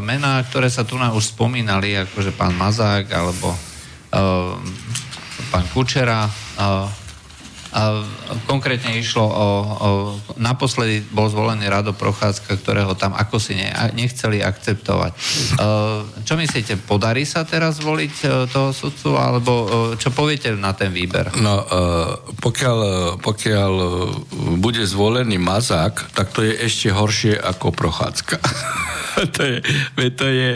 mená, 0.00 0.40
ktoré 0.48 0.72
sa 0.72 0.88
tu 0.88 0.96
už 0.96 1.36
spomínali, 1.36 1.92
akože 2.08 2.32
pán 2.32 2.56
Mazák 2.56 3.12
alebo 3.12 3.52
pán 5.52 5.66
Kučera, 5.76 6.24
konkrétne 8.46 8.94
išlo 8.94 9.26
o, 9.26 9.32
o... 9.34 9.46
Naposledy 10.38 11.02
bol 11.10 11.26
zvolený 11.26 11.66
Rado 11.66 11.90
Prochádzka, 11.90 12.54
ktorého 12.62 12.94
tam 12.94 13.18
ako 13.18 13.42
si 13.42 13.58
ne, 13.58 13.66
nechceli 13.98 14.38
akceptovať. 14.46 15.12
E, 15.14 15.18
čo 16.22 16.34
myslíte, 16.38 16.78
podarí 16.86 17.26
sa 17.26 17.42
teraz 17.42 17.82
zvoliť 17.82 18.14
e, 18.22 18.26
toho 18.46 18.70
sudcu, 18.70 19.18
alebo 19.18 19.52
e, 19.52 19.66
čo 19.98 20.14
poviete 20.14 20.54
na 20.54 20.70
ten 20.70 20.94
výber? 20.94 21.34
No, 21.42 21.66
pokiaľ, 22.38 22.78
pokiaľ 23.18 23.72
bude 24.62 24.86
zvolený 24.86 25.42
Mazák, 25.42 26.14
tak 26.14 26.30
to 26.30 26.46
je 26.46 26.54
ešte 26.54 26.94
horšie 26.94 27.34
ako 27.42 27.74
Prochádzka. 27.74 28.38
to 29.34 29.42
je, 29.42 29.58
to 30.14 30.26
je 30.30 30.50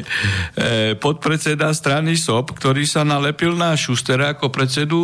podpredseda 1.03 1.75
strany 1.75 2.15
SOP, 2.15 2.55
ktorý 2.55 2.87
sa 2.87 3.03
nalepil 3.03 3.55
na 3.59 3.75
Šustera 3.75 4.35
ako 4.35 4.51
predsedu 4.51 4.99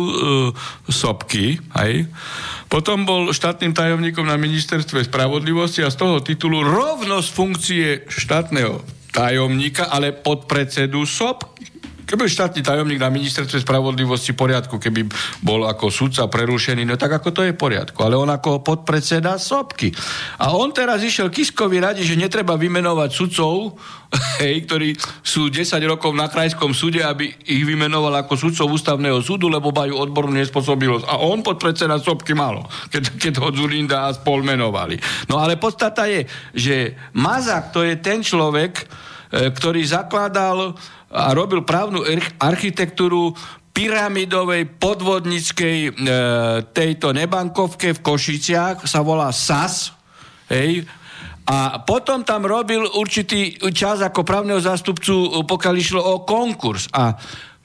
SOPky, 0.87 1.59
Potom 2.71 3.05
bol 3.05 3.29
štátnym 3.35 3.75
tajomníkom 3.75 4.25
na 4.25 4.39
ministerstve 4.39 5.05
spravodlivosti 5.05 5.85
a 5.85 5.93
z 5.93 5.97
toho 5.99 6.23
titulu 6.23 6.65
rovnosť 6.65 7.29
funkcie 7.29 7.87
štátneho 8.09 8.81
tajomníka, 9.15 9.87
ale 9.87 10.11
podpredsedu 10.11 11.07
SOPky 11.07 11.74
Keby 12.05 12.29
štátny 12.29 12.61
tajomník 12.61 13.01
na 13.01 13.09
ministerstve 13.09 13.65
spravodlivosti 13.65 14.37
poriadku, 14.37 14.77
keby 14.77 15.09
bol 15.41 15.65
ako 15.65 15.89
sudca 15.89 16.29
prerušený, 16.29 16.85
no 16.85 17.01
tak 17.01 17.17
ako 17.17 17.33
to 17.33 17.41
je 17.41 17.57
poriadku. 17.57 17.97
Ale 18.05 18.13
on 18.13 18.29
ako 18.29 18.61
podpredseda 18.61 19.41
Sobky. 19.41 19.89
A 20.37 20.53
on 20.53 20.69
teraz 20.69 21.01
išiel 21.01 21.33
Kiskovi 21.33 21.81
radi, 21.81 22.05
že 22.05 22.13
netreba 22.13 22.53
vymenovať 22.61 23.09
sudcov, 23.09 23.81
hej, 24.45 24.69
ktorí 24.69 24.93
sú 25.25 25.49
10 25.49 25.81
rokov 25.89 26.13
na 26.13 26.29
krajskom 26.29 26.77
súde, 26.77 27.01
aby 27.01 27.25
ich 27.49 27.65
vymenoval 27.65 28.21
ako 28.21 28.37
sudcov 28.37 28.69
ústavného 28.69 29.19
súdu, 29.25 29.49
lebo 29.49 29.73
majú 29.73 29.97
odbornú 29.97 30.37
nespôsobilosť. 30.37 31.09
A 31.09 31.17
on 31.25 31.41
podpredseda 31.41 31.97
Sobky 31.97 32.37
malo, 32.37 32.69
keď, 32.93 33.17
keď 33.17 33.33
ho 33.41 33.49
Zurinda 33.49 34.05
a 34.05 34.13
spol 34.13 34.45
menovali. 34.45 35.01
No 35.25 35.41
ale 35.41 35.57
podstata 35.57 36.05
je, 36.05 36.29
že 36.53 36.93
Mazak 37.17 37.73
to 37.73 37.81
je 37.81 37.97
ten 37.97 38.21
človek, 38.21 38.77
e, 38.77 38.85
ktorý 39.49 39.81
zakladal 39.81 40.77
a 41.15 41.31
robil 41.31 41.63
právnu 41.63 42.03
architektúru 42.37 43.31
pyramidovej 43.75 44.67
podvodnickej 44.79 45.77
e, 45.83 45.91
tejto 46.71 47.11
nebankovke 47.11 47.95
v 47.95 48.03
Košiciach, 48.03 48.87
sa 48.87 48.99
volá 49.03 49.31
SAS, 49.35 49.91
hej, 50.51 50.87
a 51.45 51.77
potom 51.85 52.25
tam 52.25 52.41
robil 52.41 52.81
určitý 52.97 53.53
čas 53.69 54.01
ako 54.01 54.25
právneho 54.25 54.57
zástupcu, 54.57 55.45
pokiaľ 55.45 55.75
išlo 55.77 56.01
o 56.01 56.25
konkurs. 56.25 56.89
A 56.89 57.13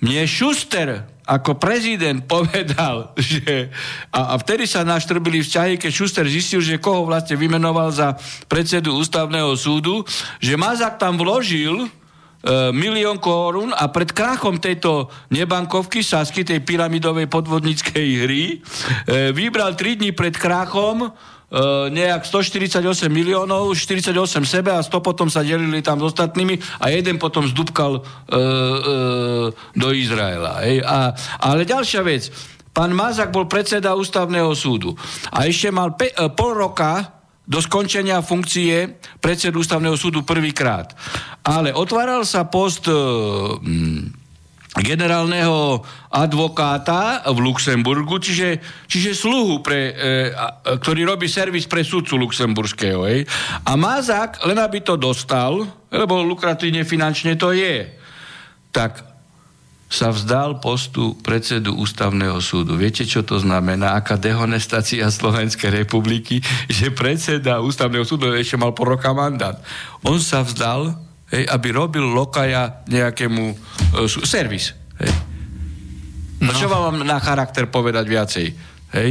mne 0.04 0.28
Šuster 0.28 1.08
ako 1.24 1.56
prezident 1.56 2.20
povedal, 2.34 3.14
že... 3.16 3.70
A, 4.12 4.34
a 4.34 4.40
vtedy 4.42 4.66
sa 4.66 4.84
naštrbili 4.84 5.40
vzťahy, 5.40 5.78
keď 5.80 5.90
Šuster 5.94 6.26
zistil, 6.28 6.60
že 6.60 6.82
koho 6.82 7.06
vlastne 7.06 7.40
vymenoval 7.40 7.88
za 7.94 8.18
predsedu 8.50 8.98
ústavného 8.98 9.54
súdu, 9.56 10.04
že 10.42 10.60
Mazak 10.60 11.00
tam 11.00 11.16
vložil 11.16 11.88
milión 12.72 13.20
korún 13.20 13.68
a 13.76 13.92
pred 13.92 14.16
krachom 14.16 14.56
tejto 14.56 15.12
nebankovky 15.28 16.00
Sasky, 16.00 16.40
tej 16.40 16.64
pyramidovej 16.64 17.28
podvodníckej 17.28 18.08
hry, 18.24 18.44
e, 18.56 19.30
vybral 19.36 19.76
3 19.76 20.00
dní 20.00 20.16
pred 20.16 20.32
krachom 20.40 21.04
e, 21.04 21.08
nejak 21.92 22.24
148 22.24 22.80
miliónov, 23.12 23.76
48 23.76 24.16
sebe 24.48 24.72
a 24.72 24.80
100 24.80 25.04
potom 25.04 25.28
sa 25.28 25.44
delili 25.44 25.84
tam 25.84 26.00
s 26.00 26.16
ostatnými 26.16 26.80
a 26.80 26.88
jeden 26.88 27.20
potom 27.20 27.44
zdúbkal 27.44 28.00
e, 28.00 28.00
e, 28.00 28.04
do 29.76 29.88
Izraela. 29.92 30.64
Ale 31.44 31.68
ďalšia 31.68 32.00
vec, 32.00 32.32
pán 32.72 32.96
Mazak 32.96 33.34
bol 33.34 33.50
predseda 33.50 33.92
ústavného 33.92 34.54
súdu 34.56 34.96
a 35.28 35.44
ešte 35.44 35.68
mal 35.68 35.92
e, 35.98 36.08
pol 36.32 36.56
roka 36.56 37.19
do 37.50 37.58
skončenia 37.58 38.22
funkcie 38.22 39.02
predsedu 39.18 39.66
ústavného 39.66 39.98
súdu 39.98 40.22
prvýkrát. 40.22 40.94
Ale 41.42 41.74
otváral 41.74 42.22
sa 42.22 42.46
post 42.46 42.86
e, 42.86 42.94
generálneho 44.78 45.82
advokáta 46.14 47.26
v 47.26 47.38
Luxemburgu, 47.42 48.22
čiže, 48.22 48.62
čiže 48.86 49.18
sluhu, 49.18 49.66
pre, 49.66 49.90
e, 49.90 49.94
a, 50.30 50.78
ktorý 50.78 51.10
robí 51.10 51.26
servis 51.26 51.66
pre 51.66 51.82
sudcu 51.82 52.14
luxemburského. 52.22 53.02
Hej. 53.10 53.26
A 53.66 53.74
Mazák, 53.74 54.46
len 54.46 54.62
aby 54.62 54.86
to 54.86 54.94
dostal, 54.94 55.66
lebo 55.90 56.22
lukratívne 56.22 56.86
finančne 56.86 57.34
to 57.34 57.50
je, 57.50 57.98
tak 58.70 59.09
sa 59.90 60.14
vzdal 60.14 60.62
postu 60.62 61.18
predsedu 61.18 61.74
ústavného 61.74 62.38
súdu. 62.38 62.78
Viete, 62.78 63.02
čo 63.02 63.26
to 63.26 63.42
znamená? 63.42 63.98
Aká 63.98 64.14
dehonestácia 64.14 65.02
Slovenskej 65.10 65.82
republiky, 65.82 66.38
že 66.70 66.94
predseda 66.94 67.58
ústavného 67.58 68.06
súdu 68.06 68.30
ešte 68.30 68.54
mal 68.54 68.70
po 68.70 68.86
roka 68.86 69.10
mandát. 69.10 69.58
On 70.06 70.22
sa 70.22 70.46
vzdal 70.46 70.94
hej, 71.34 71.42
aby 71.50 71.68
robil 71.74 72.06
lokaja 72.06 72.86
nejakému 72.86 73.42
uh, 73.98 74.06
servis. 74.22 74.78
Hej. 75.02 75.10
No. 76.38 76.54
Čo 76.54 76.70
vám 76.70 77.02
na 77.02 77.18
charakter 77.18 77.66
povedať 77.66 78.04
viacej? 78.06 78.46
Hej? 78.94 79.10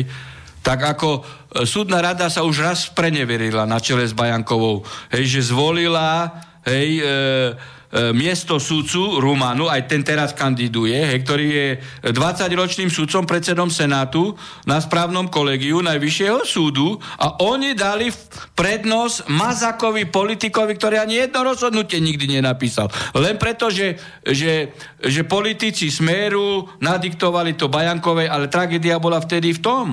Tak 0.66 0.98
ako 0.98 1.10
e, 1.22 1.22
súdna 1.64 2.02
rada 2.02 2.26
sa 2.28 2.42
už 2.42 2.66
raz 2.66 2.80
preneverila 2.90 3.70
na 3.70 3.78
čele 3.78 4.04
s 4.04 4.18
Bajankovou, 4.18 4.82
hej, 5.14 5.38
že 5.40 5.54
zvolila 5.54 6.26
hej, 6.66 7.00
e, 7.00 7.06
E, 7.06 7.79
miesto 8.14 8.62
sudcu 8.62 9.18
Rumanu, 9.18 9.66
aj 9.66 9.90
ten 9.90 10.06
teraz 10.06 10.38
kandiduje, 10.38 10.94
hej, 10.94 11.26
ktorý 11.26 11.48
je 11.50 11.68
20-ročným 12.14 12.94
sudcom, 12.94 13.26
predsedom 13.26 13.74
Senátu 13.74 14.38
na 14.70 14.78
správnom 14.78 15.26
kolegiu 15.26 15.82
Najvyššieho 15.82 16.46
súdu 16.46 17.02
a 17.18 17.42
oni 17.42 17.74
dali 17.74 18.14
prednosť 18.54 19.34
Mazakovi 19.34 20.06
politikovi, 20.06 20.78
ktorý 20.78 21.02
ani 21.02 21.26
jedno 21.26 21.50
rozhodnutie 21.50 21.98
nikdy 21.98 22.38
nenapísal. 22.38 22.94
Len 23.18 23.42
preto, 23.42 23.74
že, 23.74 23.98
že, 24.22 24.70
že 25.02 25.26
politici 25.26 25.90
Smeru 25.90 26.70
nadiktovali 26.78 27.58
to 27.58 27.74
Bajankovej, 27.74 28.30
ale 28.30 28.54
tragédia 28.54 29.02
bola 29.02 29.18
vtedy 29.18 29.58
v 29.58 29.64
tom, 29.66 29.86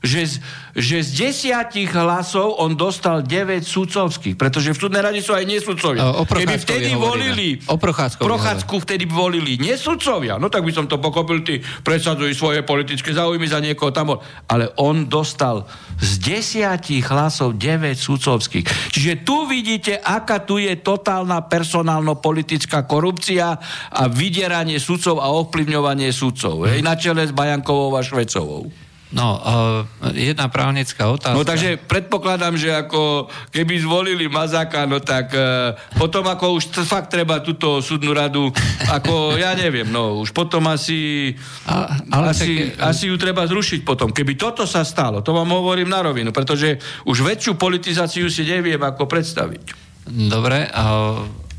že 0.00 0.24
z, 0.24 0.34
že 0.72 1.04
z 1.04 1.08
desiatich 1.28 1.92
hlasov 1.92 2.56
on 2.56 2.72
dostal 2.72 3.20
9 3.20 3.60
sudcovských, 3.60 4.32
pretože 4.40 4.72
v 4.72 4.78
súdnej 4.80 5.04
rade 5.04 5.20
sú 5.20 5.36
aj 5.36 5.44
nesudcovia. 5.44 6.00
O, 6.08 6.24
o 6.24 6.24
Keby 6.24 6.56
vtedy 6.56 6.96
volili, 6.96 7.60
o 7.68 7.76
Prochádzku 7.76 8.74
vtedy 8.80 9.04
volili 9.04 9.60
nesudcovia, 9.60 10.40
no 10.40 10.48
tak 10.48 10.64
by 10.64 10.72
som 10.72 10.88
to 10.88 10.96
pochopil, 10.96 11.44
ty 11.44 11.60
presadzuj 11.84 12.32
svoje 12.32 12.64
politické 12.64 13.12
záujmy 13.12 13.44
za 13.44 13.60
niekoho 13.60 13.92
tam. 13.92 14.16
Ale 14.48 14.72
on 14.80 15.04
dostal 15.04 15.68
z 16.00 16.16
desiatich 16.16 17.04
hlasov 17.04 17.60
9 17.60 17.92
sudcovských. 17.92 18.96
Čiže 18.96 19.20
tu 19.20 19.44
vidíte, 19.44 20.00
aká 20.00 20.40
tu 20.40 20.56
je 20.56 20.80
totálna 20.80 21.44
personálno-politická 21.44 22.88
korupcia 22.88 23.60
a 23.92 24.02
vydieranie 24.08 24.80
sudcov 24.80 25.20
a 25.20 25.28
ovplyvňovanie 25.28 26.08
sudcov. 26.08 26.64
Hej, 26.72 26.80
na 26.80 26.96
čele 26.96 27.28
s 27.28 27.36
Bajankovou 27.36 27.92
a 27.92 28.00
Švecovou. 28.00 28.89
No, 29.10 29.42
uh, 29.42 30.14
jedna 30.14 30.46
právnická 30.46 31.10
otázka. 31.10 31.34
No 31.34 31.42
takže 31.42 31.82
predpokladám, 31.82 32.54
že 32.54 32.70
ako 32.70 33.26
keby 33.50 33.82
zvolili 33.82 34.30
Mazáka, 34.30 34.86
no 34.86 35.02
tak 35.02 35.34
uh, 35.34 35.74
potom 35.98 36.30
ako 36.30 36.62
už 36.62 36.70
t- 36.70 36.86
fakt 36.86 37.10
treba 37.10 37.42
túto 37.42 37.82
súdnu 37.82 38.14
radu, 38.14 38.54
ako 38.86 39.34
ja 39.34 39.58
neviem, 39.58 39.90
no 39.90 40.22
už 40.22 40.30
potom 40.30 40.62
asi, 40.70 41.34
A, 41.66 41.98
ale 42.06 42.30
asi, 42.30 42.70
tak, 42.70 42.94
asi 42.94 43.10
ju 43.10 43.18
treba 43.18 43.42
zrušiť 43.50 43.82
potom. 43.82 44.14
Keby 44.14 44.38
toto 44.38 44.62
sa 44.62 44.86
stalo, 44.86 45.26
to 45.26 45.34
vám 45.34 45.50
hovorím 45.50 45.90
na 45.90 46.06
rovinu, 46.06 46.30
pretože 46.30 46.78
už 47.02 47.26
väčšiu 47.26 47.58
politizáciu 47.58 48.30
si 48.30 48.46
neviem 48.46 48.78
ako 48.78 49.10
predstaviť. 49.10 49.90
Dobre, 50.06 50.70
uh 50.70 51.49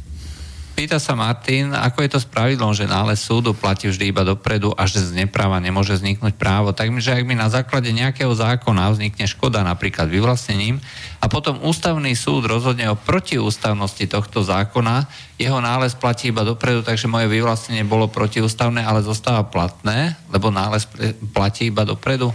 Pýta 0.72 0.98
sa 0.98 1.14
Martin, 1.14 1.76
ako 1.76 2.02
je 2.02 2.10
to 2.16 2.20
s 2.24 2.28
pravidlom, 2.28 2.74
že 2.74 2.90
nález 2.90 3.22
súdu 3.22 3.54
platí 3.54 3.92
vždy 3.92 4.10
iba 4.10 4.26
dopredu 4.26 4.74
a 4.74 4.88
že 4.90 5.04
z 5.04 5.14
nepráva 5.14 5.62
nemôže 5.62 5.94
vzniknúť 5.94 6.34
právo. 6.40 6.74
Takže 6.74 7.14
ak 7.14 7.28
mi 7.28 7.38
na 7.38 7.52
základe 7.52 7.92
nejakého 7.94 8.32
zákona 8.32 8.90
vznikne 8.90 9.30
škoda 9.30 9.62
napríklad 9.62 10.10
vyvlastnením 10.10 10.82
a 11.22 11.30
potom 11.30 11.62
ústavný 11.62 12.18
súd 12.18 12.50
rozhodne 12.50 12.90
o 12.90 12.98
protiústavnosti 12.98 14.10
tohto 14.10 14.42
zákona, 14.42 15.06
jeho 15.38 15.62
nález 15.62 15.94
platí 15.94 16.34
iba 16.34 16.42
dopredu, 16.42 16.82
takže 16.82 17.06
moje 17.06 17.30
vyvlastnenie 17.30 17.86
bolo 17.86 18.10
protiústavné, 18.10 18.82
ale 18.82 19.06
zostáva 19.06 19.46
platné, 19.46 20.18
lebo 20.34 20.50
nález 20.50 20.90
platí 21.30 21.70
iba 21.70 21.86
dopredu. 21.86 22.34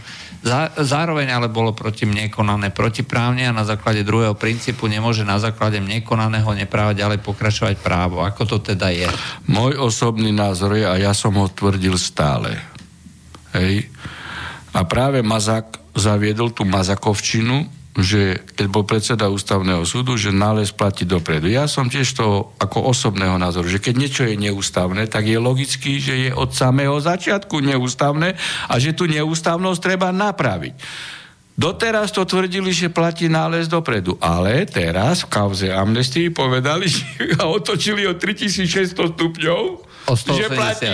Zároveň 0.78 1.34
ale 1.34 1.51
bolo 1.51 1.74
proti 1.74 2.07
mne 2.07 2.30
konané 2.30 2.70
protiprávne 2.70 3.51
a 3.51 3.57
na 3.57 3.66
základe 3.66 4.07
druhého 4.07 4.39
princípu 4.39 4.87
nemôže 4.87 5.26
na 5.26 5.43
základe 5.43 5.82
mne 5.82 6.07
konaného 6.07 6.47
nepráva 6.55 6.95
ďalej 6.95 7.18
pokračovať 7.26 7.82
právo. 7.82 8.22
Ako 8.22 8.47
to 8.47 8.62
teda 8.62 8.95
je? 8.95 9.11
Môj 9.51 9.74
osobný 9.82 10.30
názor 10.30 10.78
je, 10.78 10.87
a 10.87 10.95
ja 10.95 11.11
som 11.11 11.34
ho 11.34 11.51
tvrdil 11.51 11.99
stále. 11.99 12.55
Hej. 13.51 13.91
A 14.70 14.87
práve 14.87 15.26
Mazak 15.26 15.82
zaviedol 15.99 16.55
tú 16.55 16.62
Mazakovčinu, 16.62 17.66
že 17.97 18.44
keď 18.57 18.66
bol 18.68 18.84
predseda 18.84 19.32
ústavného 19.32 19.80
súdu, 19.88 20.20
že 20.20 20.28
nález 20.28 20.68
platí 20.68 21.09
dopredu. 21.09 21.49
Ja 21.49 21.64
som 21.64 21.88
tiež 21.88 22.12
to 22.12 22.53
ako 22.61 22.92
osobného 22.92 23.40
názoru, 23.40 23.72
že 23.72 23.80
keď 23.80 23.94
niečo 23.97 24.22
je 24.28 24.36
neústavné, 24.36 25.09
tak 25.09 25.24
je 25.24 25.40
logický, 25.40 25.97
že 25.97 26.14
je 26.28 26.30
od 26.36 26.53
samého 26.53 26.97
začiatku 27.01 27.64
neústavné 27.64 28.36
a 28.68 28.74
že 28.76 28.92
tú 28.92 29.09
neústavnosť 29.09 29.80
treba 29.80 30.12
napraviť. 30.12 30.76
Doteraz 31.57 32.12
to 32.12 32.28
tvrdili, 32.28 32.68
že 32.68 32.92
platí 32.92 33.32
nález 33.32 33.64
dopredu, 33.64 34.20
ale 34.20 34.68
teraz 34.68 35.24
v 35.24 35.32
kauze 35.32 35.72
amnestii 35.72 36.28
povedali 36.28 36.84
a 37.40 37.49
otočili 37.49 38.05
o 38.05 38.12
3600 38.12 38.92
stupňov 39.16 39.86
O 40.07 40.14
180. 40.14 40.38
Že 40.38 40.48
platí, 40.54 40.90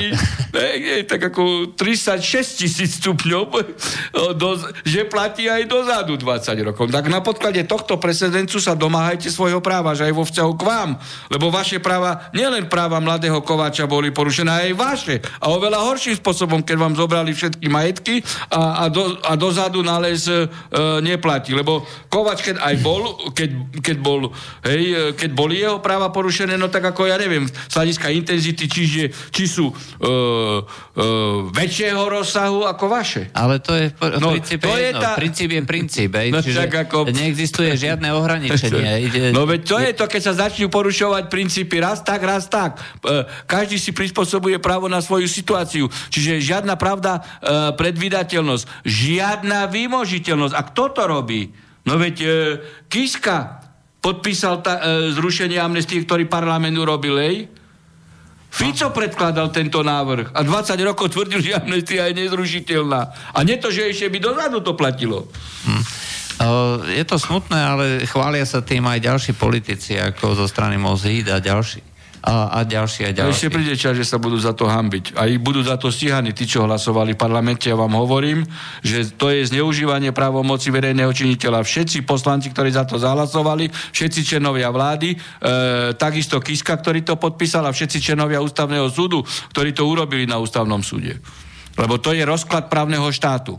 ne, 0.57 0.69
nie, 0.81 0.97
tak 1.05 1.21
ako 1.21 1.77
36 1.77 2.65
tisíc 2.65 2.97
stupňov, 2.97 3.45
do, 4.33 4.49
že 4.89 5.05
platí 5.05 5.53
aj 5.53 5.69
dozadu 5.69 6.17
20 6.17 6.69
rokov. 6.73 6.89
Tak 6.89 7.13
na 7.13 7.21
podklade 7.21 7.61
tohto 7.69 8.01
precedencu 8.01 8.57
sa 8.57 8.73
domáhajte 8.73 9.29
svojho 9.29 9.61
práva, 9.61 9.93
že 9.93 10.09
aj 10.09 10.15
vo 10.17 10.25
vzťahu 10.25 10.53
k 10.57 10.63
vám. 10.65 10.91
Lebo 11.29 11.53
vaše 11.53 11.77
práva, 11.77 12.33
nielen 12.33 12.73
práva 12.73 13.05
mladého 13.05 13.45
Kováča 13.45 13.85
boli 13.85 14.09
porušené, 14.09 14.73
aj 14.73 14.73
vaše. 14.81 15.15
A 15.45 15.53
oveľa 15.53 15.85
horším 15.93 16.17
spôsobom, 16.17 16.65
keď 16.65 16.77
vám 16.81 16.95
zobrali 16.97 17.37
všetky 17.37 17.69
majetky 17.69 18.25
a, 18.49 18.85
a, 18.85 18.93
do, 18.93 19.21
a 19.29 19.37
dozadu 19.37 19.85
nález 19.85 20.25
e, 20.25 20.49
neplatí. 21.05 21.53
Lebo 21.53 21.85
Kováč, 22.09 22.49
keď 22.49 22.65
aj 22.65 22.75
bol, 22.81 23.33
keď, 23.37 23.51
keď, 23.85 23.97
bol, 24.01 24.33
hej, 24.65 25.15
keď 25.21 25.31
boli 25.37 25.61
jeho 25.61 25.85
práva 25.85 26.09
porušené, 26.09 26.57
no 26.57 26.73
tak 26.73 26.89
ako 26.89 27.13
ja 27.13 27.21
neviem, 27.21 27.45
z 27.45 27.75
hľadiska 27.77 28.09
intenzity, 28.09 28.65
čiže 28.69 29.02
či, 29.03 29.11
či 29.35 29.45
sú 29.51 29.67
uh, 29.71 29.75
uh, 30.07 31.49
väčšieho 31.51 32.03
rozsahu 32.07 32.69
ako 32.69 32.85
vaše. 32.87 33.33
Ale 33.35 33.59
to 33.59 33.75
je 33.75 33.91
v 33.91 34.21
no, 34.23 34.31
princípe 34.37 34.63
to 34.63 34.75
je 34.79 34.85
jedno. 34.93 35.03
Tá... 35.03 35.11
Princíp 35.19 35.49
je 35.51 35.63
princíp, 35.67 36.11
ej, 36.15 36.29
no, 36.31 36.39
čiže 36.39 36.61
ako... 36.71 37.11
neexistuje 37.11 37.75
žiadne 37.75 38.09
ohraničenie. 38.15 39.33
no 39.35 39.43
veď 39.49 39.61
to 39.67 39.77
je 39.83 39.91
to, 39.97 40.05
keď 40.07 40.21
sa 40.23 40.33
začnú 40.47 40.71
porušovať 40.71 41.27
princípy 41.27 41.83
raz 41.83 42.05
tak, 42.07 42.23
raz 42.23 42.47
tak. 42.47 42.79
Uh, 43.03 43.27
každý 43.51 43.81
si 43.81 43.91
prispôsobuje 43.91 44.63
právo 44.63 44.87
na 44.87 45.03
svoju 45.03 45.27
situáciu. 45.27 45.91
Čiže 46.13 46.39
žiadna 46.39 46.79
pravda, 46.79 47.19
uh, 47.19 47.75
predvydateľnosť, 47.75 48.87
žiadna 48.87 49.67
výmožiteľnosť. 49.67 50.55
A 50.55 50.63
kto 50.71 50.85
to 50.95 51.03
robí? 51.09 51.51
No 51.83 51.99
veď 51.99 52.17
uh, 52.23 52.31
Kiska 52.87 53.63
podpísal 54.03 54.61
ta, 54.61 54.83
e, 54.83 55.15
zrušenie 55.15 55.63
amnestie, 55.63 56.03
ktorý 56.03 56.27
parlament 56.27 56.75
urobil, 56.75 57.23
ej? 57.23 57.47
Fico 58.53 58.93
predkladal 58.93 59.49
tento 59.49 59.81
návrh 59.81 60.37
a 60.37 60.45
20 60.45 60.77
rokov 60.85 61.17
tvrdil, 61.17 61.41
že 61.41 61.57
amnestia 61.57 62.13
je 62.13 62.21
nezrušiteľná. 62.21 63.33
A 63.33 63.39
nie 63.49 63.57
to, 63.57 63.73
že 63.73 63.89
ešte 63.89 64.13
by 64.13 64.19
dozadu 64.21 64.61
to 64.61 64.77
platilo. 64.77 65.25
Hm. 65.65 65.85
Je 66.93 67.05
to 67.07 67.17
smutné, 67.17 67.57
ale 67.57 67.85
chvália 68.05 68.43
sa 68.43 68.61
tým 68.61 68.83
aj 68.85 68.99
ďalší 68.99 69.33
politici, 69.39 69.95
ako 69.97 70.35
zo 70.37 70.47
strany 70.51 70.75
Mozhid 70.77 71.31
a 71.31 71.39
ďalší 71.39 71.92
a, 72.23 72.55
a 72.55 72.59
ďalšie 72.63 73.11
a 73.11 73.13
ďalšie. 73.13 73.35
Ešte 73.35 73.51
príde 73.51 73.75
čas, 73.75 73.99
že 73.99 74.07
sa 74.07 74.23
budú 74.23 74.39
za 74.39 74.55
to 74.55 74.71
hambiť. 74.71 75.19
A 75.19 75.27
budú 75.43 75.59
za 75.67 75.75
to 75.75 75.91
stíhaní 75.91 76.31
tí, 76.31 76.47
čo 76.47 76.63
hlasovali 76.63 77.19
v 77.19 77.19
parlamente. 77.19 77.67
Ja 77.67 77.75
vám 77.75 77.99
hovorím, 77.99 78.47
že 78.87 79.11
to 79.11 79.35
je 79.35 79.43
zneužívanie 79.51 80.15
právomoci 80.15 80.71
verejného 80.71 81.11
činiteľa. 81.11 81.67
Všetci 81.67 82.07
poslanci, 82.07 82.55
ktorí 82.55 82.71
za 82.71 82.87
to 82.87 82.95
zahlasovali, 83.03 83.67
všetci 83.71 84.23
členovia 84.23 84.71
vlády, 84.71 85.15
e, 85.15 85.17
takisto 85.99 86.39
Kiska, 86.39 86.79
ktorý 86.79 87.03
to 87.03 87.19
podpísal 87.19 87.67
a 87.67 87.75
všetci 87.75 87.99
členovia 87.99 88.39
ústavného 88.39 88.87
súdu, 88.87 89.27
ktorí 89.51 89.75
to 89.75 89.83
urobili 89.91 90.23
na 90.23 90.39
ústavnom 90.39 90.79
súde. 90.87 91.19
Lebo 91.75 91.99
to 91.99 92.15
je 92.15 92.23
rozklad 92.23 92.71
právneho 92.71 93.11
štátu. 93.11 93.59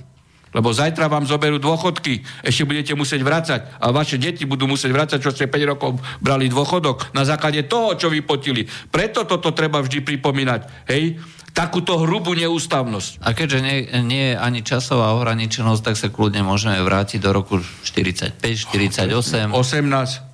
Lebo 0.53 0.69
zajtra 0.69 1.09
vám 1.09 1.25
zoberú 1.25 1.57
dôchodky, 1.57 2.21
ešte 2.45 2.63
budete 2.63 2.93
musieť 2.93 3.21
vrácať 3.25 3.59
a 3.81 3.89
vaše 3.89 4.21
deti 4.21 4.45
budú 4.45 4.69
musieť 4.69 4.93
vrácať, 4.93 5.19
čo 5.19 5.33
ste 5.33 5.49
5 5.49 5.71
rokov 5.73 5.97
brali 6.21 6.47
dôchodok 6.47 7.11
na 7.17 7.25
základe 7.25 7.65
toho, 7.65 7.97
čo 7.97 8.07
vypotili. 8.13 8.69
Preto 8.93 9.25
toto 9.25 9.51
treba 9.51 9.81
vždy 9.81 10.05
pripomínať. 10.05 10.89
Hej? 10.89 11.19
takúto 11.53 12.01
hrubú 12.01 12.33
neústavnosť. 12.33 13.21
A 13.21 13.37
keďže 13.37 13.59
nie, 13.61 13.77
nie 14.01 14.33
je 14.33 14.35
ani 14.41 14.65
časová 14.65 15.13
ohraničenosť, 15.21 15.81
tak 15.85 15.95
sa 15.95 16.09
kľudne 16.09 16.41
môžeme 16.41 16.81
vrátiť 16.81 17.21
do 17.21 17.29
roku 17.29 17.61
45, 17.61 18.41
48. 18.41 19.53
18. 19.53 20.33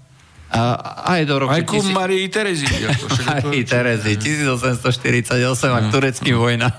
A, 0.50 0.62
aj 1.14 1.22
do 1.30 1.46
roku... 1.46 1.54
Aj 1.54 1.62
ku 1.62 1.78
tisíc- 1.78 1.94
Marii 1.94 2.26
Terezi. 2.26 2.66
Aj 3.30 3.44
Terezy, 3.46 4.18
1848 4.24 5.46
a 5.70 5.80
turecký 5.94 6.34
vojna. 6.34 6.74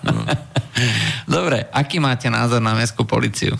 Dobre, 1.31 1.71
aký 1.71 2.03
máte 2.03 2.27
názor 2.27 2.59
na 2.59 2.75
mestskú 2.75 3.07
policiu? 3.07 3.55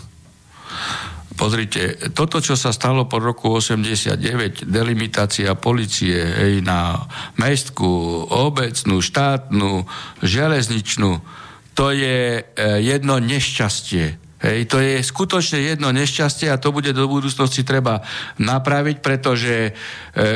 Pozrite, 1.39 2.11
toto, 2.11 2.43
čo 2.43 2.59
sa 2.59 2.75
stalo 2.75 3.07
po 3.07 3.23
roku 3.23 3.47
89, 3.47 4.67
delimitácia 4.67 5.55
policie 5.55 6.19
hej, 6.19 6.53
na 6.59 7.07
mestskú, 7.39 8.27
obecnú, 8.27 8.99
štátnu, 8.99 9.87
železničnú, 10.19 11.23
to 11.71 11.95
je 11.95 12.43
e, 12.43 12.65
jedno 12.83 13.23
nešťastie. 13.23 14.19
Hej, 14.41 14.59
to 14.67 14.83
je 14.83 14.99
skutočne 14.99 15.63
jedno 15.63 15.95
nešťastie 15.95 16.51
a 16.51 16.59
to 16.59 16.75
bude 16.75 16.91
do 16.91 17.07
budúcnosti 17.07 17.63
treba 17.63 18.03
napraviť, 18.35 18.99
pretože 18.99 19.71
e, 19.71 19.71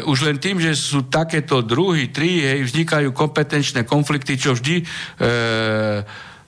už 0.07 0.31
len 0.31 0.39
tým, 0.39 0.63
že 0.63 0.71
sú 0.73 1.11
takéto 1.11 1.59
druhy, 1.59 2.15
tri, 2.15 2.39
hej, 2.39 2.63
vznikajú 2.63 3.11
kompetenčné 3.11 3.83
konflikty, 3.83 4.39
čo 4.39 4.55
vždy 4.55 4.75
e, 4.79 4.85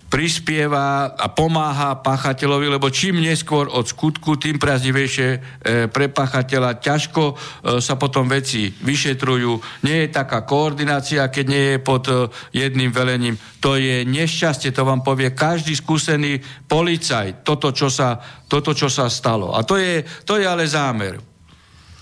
prispieva 0.08 1.12
a 1.20 1.28
pomáha 1.28 2.00
páchateľovi, 2.00 2.80
lebo 2.80 2.88
čím 2.88 3.20
neskôr 3.20 3.68
od 3.68 3.84
skutku, 3.84 4.40
tým 4.40 4.56
priaznivejšie 4.56 5.28
e, 5.28 5.40
pre 5.92 6.08
páchateľa 6.08 6.80
ťažko 6.80 7.24
e, 7.28 7.36
sa 7.84 8.00
potom 8.00 8.24
veci 8.32 8.72
vyšetrujú. 8.72 9.84
Nie 9.84 10.08
je 10.08 10.16
taká 10.16 10.48
koordinácia, 10.48 11.28
keď 11.28 11.46
nie 11.46 11.64
je 11.76 11.80
pod 11.84 12.08
e, 12.08 12.32
jedným 12.56 12.92
velením. 12.96 13.36
To 13.60 13.76
je 13.76 14.08
nešťastie, 14.08 14.72
to 14.72 14.88
vám 14.88 15.04
povie 15.04 15.36
každý 15.36 15.76
skúsený 15.76 16.40
policaj, 16.72 17.44
toto, 17.44 17.76
čo 17.76 17.92
sa, 17.92 18.16
toto, 18.48 18.72
čo 18.72 18.88
sa 18.88 19.12
stalo. 19.12 19.52
A 19.60 19.68
to 19.68 19.76
je, 19.76 20.08
to 20.24 20.40
je 20.40 20.48
ale 20.48 20.64
zámer. 20.72 21.20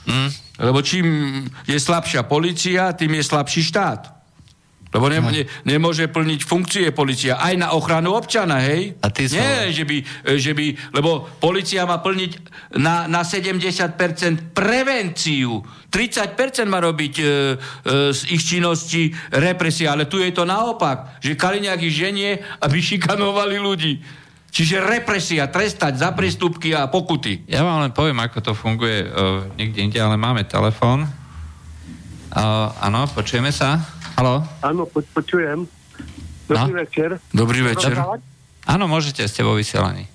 Hm? 0.06 0.30
Lebo 0.62 0.80
čím 0.86 1.06
je 1.68 1.76
slabšia 1.76 2.24
policia, 2.30 2.94
tým 2.94 3.18
je 3.18 3.24
slabší 3.26 3.62
štát. 3.66 4.15
Lebo 4.96 5.12
ne, 5.12 5.20
ne, 5.20 5.44
nemôže 5.68 6.08
plniť 6.08 6.48
funkcie 6.48 6.88
policia 6.96 7.36
aj 7.36 7.54
na 7.60 7.68
ochranu 7.76 8.16
občana, 8.16 8.64
hej? 8.64 8.96
A 9.04 9.12
ty 9.12 9.28
Nie, 9.28 9.76
že 9.76 9.84
by, 9.84 9.98
e, 10.00 10.40
že 10.40 10.56
by, 10.56 10.96
lebo 10.96 11.28
policia 11.44 11.84
má 11.84 12.00
plniť 12.00 12.32
na, 12.80 13.04
na 13.12 13.28
70% 13.28 14.56
prevenciu. 14.56 15.60
30% 15.92 16.72
má 16.72 16.80
robiť 16.80 17.14
e, 17.20 17.24
e, 17.24 17.30
z 18.16 18.22
ich 18.32 18.40
činnosti 18.48 19.12
represia, 19.36 19.92
ale 19.92 20.08
tu 20.08 20.24
je 20.24 20.32
to 20.32 20.48
naopak, 20.48 21.20
že 21.20 21.36
Kaliňák 21.36 21.84
ich 21.84 21.92
ženie, 22.00 22.40
aby 22.64 22.80
šikanovali 22.80 23.60
ľudí. 23.60 24.00
Čiže 24.56 24.80
represia, 24.80 25.52
trestať 25.52 26.00
za 26.00 26.16
prestupky 26.16 26.72
a 26.72 26.88
pokuty. 26.88 27.44
Ja 27.52 27.68
vám 27.68 27.84
len 27.84 27.92
poviem, 27.92 28.24
ako 28.24 28.40
to 28.40 28.52
funguje 28.56 29.04
uh, 29.04 29.44
niekde 29.60 29.84
inde, 29.84 30.00
ale 30.00 30.16
máme 30.16 30.48
telefón. 30.48 31.04
Uh, 32.32 32.72
áno, 32.80 33.04
počujeme 33.12 33.52
sa. 33.52 33.84
Haló? 34.16 34.44
Áno, 34.62 34.88
po, 34.88 35.04
počujem. 35.12 35.68
Dobrý 36.46 36.72
No. 36.72 36.80
večer. 36.80 37.10
Dobrý 37.30 37.60
večer. 37.62 37.94
Áno, 38.66 38.86
môžete, 38.88 39.26
ste 39.26 39.42
vo 39.44 39.54
vysielaní. 39.54 40.08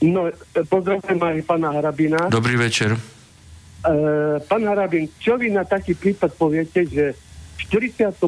No, 0.00 0.28
e, 0.28 0.34
pozdravujem 0.64 1.16
aj 1.16 1.44
pána 1.44 1.72
Harabina. 1.72 2.28
Dobrý 2.28 2.56
večer. 2.56 2.94
E, 2.94 3.00
pán 4.44 4.62
Harabin, 4.64 5.08
čo 5.18 5.36
vy 5.36 5.48
na 5.48 5.64
taký 5.64 5.92
prípad 5.92 6.32
poviete, 6.34 6.84
že 6.84 7.16
v 7.54 7.60
47. 7.70 8.20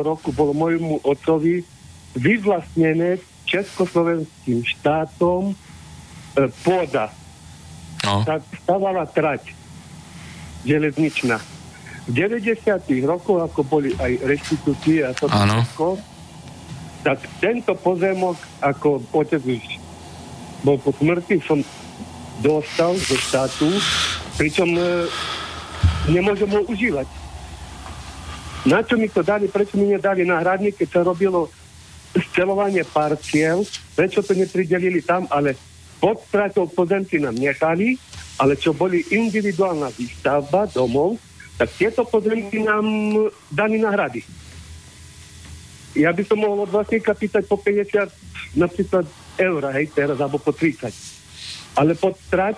roku 0.00 0.32
bolo 0.32 0.52
môjmu 0.52 1.00
otcovi 1.02 1.64
vyvlastnené 2.14 3.18
československým 3.44 4.64
štátom 4.64 5.52
e, 5.52 5.54
pôda. 6.62 7.12
No. 8.04 8.22
Sa 8.24 8.38
stávala 8.62 9.04
trať 9.04 9.50
železničná. 10.62 11.57
V 12.08 12.16
90. 12.16 12.64
rokoch, 13.04 13.44
ako 13.44 13.60
boli 13.68 13.92
aj 14.00 14.24
reštitúcie 14.24 15.04
a 15.04 15.12
to 15.12 15.28
všetko, 15.28 16.00
tak 17.04 17.20
tento 17.38 17.76
pozemok, 17.76 18.40
ako 18.64 19.04
otec 19.12 19.44
už 19.44 19.60
bol 20.64 20.80
po 20.80 20.90
smrti, 20.96 21.38
som 21.44 21.60
dostal 22.40 22.96
do 22.96 23.16
štátu, 23.18 23.68
pričom 24.40 24.72
e, 24.72 25.06
nemôžem 26.10 26.50
ho 26.50 26.64
užívať. 26.66 27.06
Na 28.66 28.82
čo 28.82 28.98
mi 28.98 29.06
to 29.06 29.22
dali, 29.22 29.46
prečo 29.46 29.78
mi 29.78 29.92
nedali 29.92 30.26
náhradník, 30.26 30.80
keď 30.80 30.88
sa 30.88 31.00
robilo 31.06 31.46
scelovanie 32.16 32.82
parciel, 32.88 33.62
prečo 33.94 34.24
to 34.24 34.34
nepridelili 34.34 35.04
tam, 35.04 35.28
ale 35.30 35.54
pod 36.02 36.24
stratou 36.26 36.66
pozemky 36.66 37.20
nám 37.20 37.38
nechali, 37.38 37.98
ale 38.38 38.54
čo 38.58 38.74
boli 38.74 39.02
individuálna 39.12 39.90
výstavba 39.94 40.70
domov, 40.70 41.18
tak 41.58 41.68
tieto 41.74 42.06
pozemky 42.06 42.62
nám 42.62 42.86
dali 43.50 43.82
náhrady. 43.82 44.22
Ja 45.98 46.14
by 46.14 46.22
som 46.22 46.38
mohol 46.38 46.62
od 46.62 46.70
vlastníka 46.70 47.10
pýtať 47.12 47.50
po 47.50 47.58
50 47.58 48.54
napríklad 48.54 49.04
eur, 49.34 49.62
hej, 49.74 49.90
teraz, 49.90 50.22
alebo 50.22 50.38
po 50.38 50.54
30. 50.54 50.94
Ale 51.74 51.98
pod 51.98 52.14
strať 52.14 52.54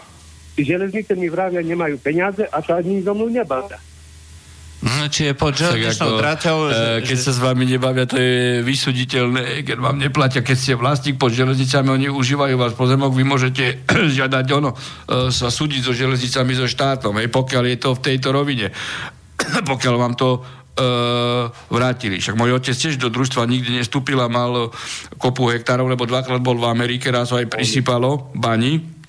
železnice 0.60 1.16
mi 1.16 1.32
vravia, 1.32 1.64
nemajú 1.64 1.96
peniaze 2.04 2.44
a 2.44 2.60
sa 2.60 2.84
ani 2.84 3.00
so 3.00 3.16
mnou 3.16 3.32
nebáda. 3.32 3.80
Hm, 4.80 5.12
čiže 5.12 5.36
pod 5.36 5.52
železničnou 5.52 6.16
traťou... 6.16 6.58
e, 6.64 6.68
že- 6.72 7.00
keď 7.04 7.16
že- 7.20 7.24
sa 7.28 7.32
s 7.36 7.40
vami 7.44 7.68
nebavia, 7.68 8.08
to 8.08 8.16
je 8.16 8.64
vysuditeľné, 8.64 9.60
keď 9.60 9.76
vám 9.76 10.00
neplatia, 10.00 10.40
keď 10.40 10.56
ste 10.56 10.72
vlastník 10.72 11.20
pod 11.20 11.36
železnicami, 11.36 11.88
oni 11.92 12.06
užívajú 12.08 12.56
vás 12.56 12.72
pozemok, 12.72 13.12
vy 13.12 13.24
môžete 13.28 13.84
žiadať 14.16 14.46
ono, 14.56 14.72
e, 14.72 15.28
sa 15.28 15.52
súdiť 15.52 15.84
so 15.84 15.92
železnicami, 15.92 16.56
so 16.56 16.64
štátom, 16.64 17.20
hej, 17.20 17.28
pokiaľ 17.28 17.64
je 17.68 17.76
to 17.76 17.90
v 17.92 18.00
tejto 18.00 18.28
rovine. 18.32 18.72
pokiaľ 19.70 19.94
vám 20.00 20.14
to 20.16 20.28
e, 20.36 20.40
vrátili. 21.68 22.16
Však 22.16 22.40
môj 22.40 22.56
otec 22.56 22.72
tiež 22.72 22.96
do 22.96 23.12
družstva 23.12 23.44
nikdy 23.44 23.84
nestúpil 23.84 24.16
a 24.16 24.32
mal 24.32 24.72
kopu 25.20 25.52
hektárov, 25.52 25.92
lebo 25.92 26.08
dvakrát 26.08 26.40
bol 26.40 26.56
v 26.56 26.72
Amerike, 26.72 27.12
raz 27.12 27.28
ho 27.32 27.36
aj 27.36 27.52
prisypalo 27.52 28.32
bani. 28.32 28.99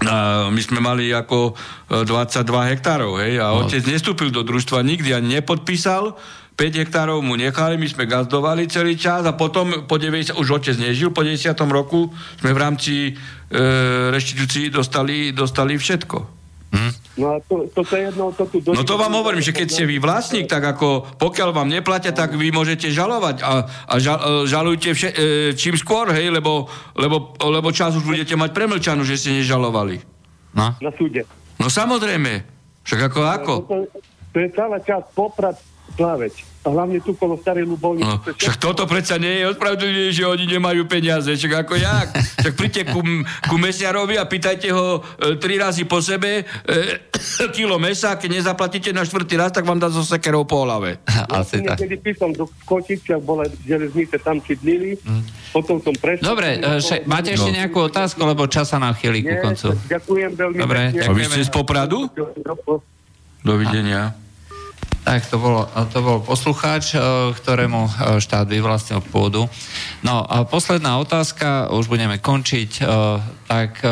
A 0.00 0.48
my 0.48 0.60
sme 0.64 0.80
mali 0.80 1.12
ako 1.12 1.52
e, 1.92 2.08
22 2.08 2.72
hektárov, 2.72 3.20
hej, 3.20 3.36
a 3.36 3.52
otec 3.52 3.84
nestúpil 3.84 4.32
do 4.32 4.40
družstva 4.40 4.80
nikdy, 4.80 5.12
ani 5.12 5.40
nepodpísal, 5.40 6.16
5 6.56 6.80
hektárov 6.84 7.24
mu 7.24 7.40
nechali, 7.40 7.80
my 7.80 7.88
sme 7.88 8.04
gazdovali 8.04 8.68
celý 8.68 8.96
čas 8.96 9.24
a 9.24 9.32
potom 9.32 9.88
po 9.88 9.96
90, 9.96 10.36
už 10.36 10.60
otec 10.60 10.76
nežil, 10.76 11.08
po 11.12 11.24
90. 11.24 11.52
roku 11.72 12.12
sme 12.40 12.52
v 12.52 12.58
rámci 12.60 12.94
e, 13.08 13.12
reštitúcií 14.12 14.68
dostali, 14.68 15.32
dostali 15.32 15.76
všetko. 15.80 16.18
No 17.18 17.34
a 17.34 17.42
to, 17.42 17.66
toto 17.74 17.98
je 17.98 18.06
jedno, 18.06 18.30
to 18.30 18.46
tu... 18.46 18.62
No 18.70 18.86
to 18.86 18.94
vám 18.94 19.10
hovorím, 19.10 19.42
že 19.42 19.50
keď 19.50 19.66
ste 19.66 19.84
vy 19.84 19.98
vlastník, 19.98 20.46
tak 20.46 20.62
ako 20.62 21.18
pokiaľ 21.18 21.50
vám 21.50 21.66
neplatia, 21.66 22.14
tak 22.14 22.38
vy 22.38 22.54
môžete 22.54 22.86
žalovať 22.94 23.42
a, 23.42 23.66
a 23.66 23.94
žal, 23.98 24.18
e, 24.18 24.30
žalujte 24.46 24.94
vše, 24.94 25.08
e, 25.10 25.16
čím 25.58 25.74
skôr, 25.74 26.14
hej, 26.14 26.30
lebo, 26.30 26.70
lebo, 26.94 27.34
lebo 27.42 27.68
čas 27.74 27.98
už 27.98 28.06
budete 28.06 28.38
mať 28.38 28.54
premlčanú, 28.54 29.02
že 29.02 29.18
ste 29.18 29.42
nežalovali. 29.42 29.98
No. 30.54 30.78
Na 30.78 30.90
súde. 30.94 31.26
No 31.58 31.66
samozrejme. 31.66 32.46
Však 32.86 33.00
ako 33.10 33.20
ako? 33.26 33.52
To, 33.66 33.76
to 34.30 34.36
je 34.40 34.48
celá 34.54 34.78
časť 34.78 35.06
Poprad, 35.12 35.58
Plaveč. 35.96 36.46
A 36.60 36.68
hlavne 36.68 37.00
tu 37.00 37.16
kolo 37.16 37.40
Starej 37.40 37.64
Ľubovne. 37.64 38.04
No, 38.04 38.20
však 38.20 38.60
toto 38.60 38.84
predsa 38.84 39.16
nie 39.16 39.40
je 39.40 39.48
ospravedlnenie, 39.48 40.12
že 40.12 40.28
oni 40.28 40.44
nemajú 40.44 40.84
peniaze. 40.84 41.32
Však 41.32 41.64
ako 41.64 41.74
jak? 41.80 42.08
Však 42.12 42.52
príďte 42.52 42.82
ku, 42.92 43.00
ku 43.48 43.56
mesiarovi 43.56 44.20
a 44.20 44.28
pýtajte 44.28 44.68
ho 44.68 45.00
e, 45.00 45.40
tri 45.40 45.56
razy 45.56 45.88
po 45.88 46.04
sebe 46.04 46.44
e, 46.44 46.76
kilo 47.56 47.80
mesa, 47.80 48.20
keď 48.20 48.44
nezaplatíte 48.44 48.92
na 48.92 49.08
štvrtý 49.08 49.40
raz, 49.40 49.56
tak 49.56 49.64
vám 49.64 49.80
dá 49.80 49.88
zo 49.88 50.04
sekerov 50.04 50.44
po 50.44 50.68
hlave. 50.68 51.00
Asi 51.32 51.64
Ja 51.64 51.72
tak. 51.72 51.80
niekedy 51.80 51.96
písom 51.96 52.36
do 52.36 52.44
Kočiciach, 52.68 53.24
bola 53.24 53.48
železnice, 53.64 54.20
tam 54.20 54.44
sídlili, 54.44 55.00
potom 55.56 55.80
som 55.80 55.96
prešiel. 55.96 56.28
Dobre, 56.28 56.60
e, 56.60 56.76
še, 56.84 57.08
máte 57.08 57.32
ešte 57.32 57.56
nejakú 57.56 57.88
otázku, 57.88 58.20
lebo 58.20 58.44
čas 58.52 58.68
sa 58.68 58.76
nám 58.76 59.00
chýli 59.00 59.24
ku 59.24 59.32
koncu. 59.40 59.72
Ďakujem 59.88 60.30
veľmi 60.36 60.60
Dobre, 60.60 60.92
pekne. 60.92 61.08
A 61.08 61.16
vy 61.16 61.24
ste 61.24 61.40
z 61.40 61.48
Popradu? 61.48 62.04
Dovidenia. 63.40 64.12
Tak, 65.00 65.26
to, 65.32 65.40
bolo, 65.40 65.64
to 65.90 65.98
bol 66.04 66.18
poslucháč, 66.20 66.92
e, 66.92 67.00
ktorému 67.32 67.88
e, 67.88 67.90
štát 68.20 68.44
vyvlastnil 68.44 69.00
pôdu. 69.08 69.48
No 70.04 70.20
a 70.20 70.44
posledná 70.44 71.00
otázka, 71.00 71.72
už 71.72 71.88
budeme 71.88 72.20
končiť. 72.20 72.70
e, 72.78 72.82
Tak 73.50 73.82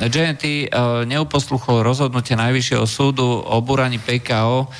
JNT 0.00 0.44
e, 0.44 0.66
neuposluchol 1.04 1.84
rozhodnutie 1.84 2.38
Najvyššieho 2.38 2.86
súdu 2.88 3.26
o 3.26 3.56
búraní 3.60 3.98
PKO, 4.00 4.70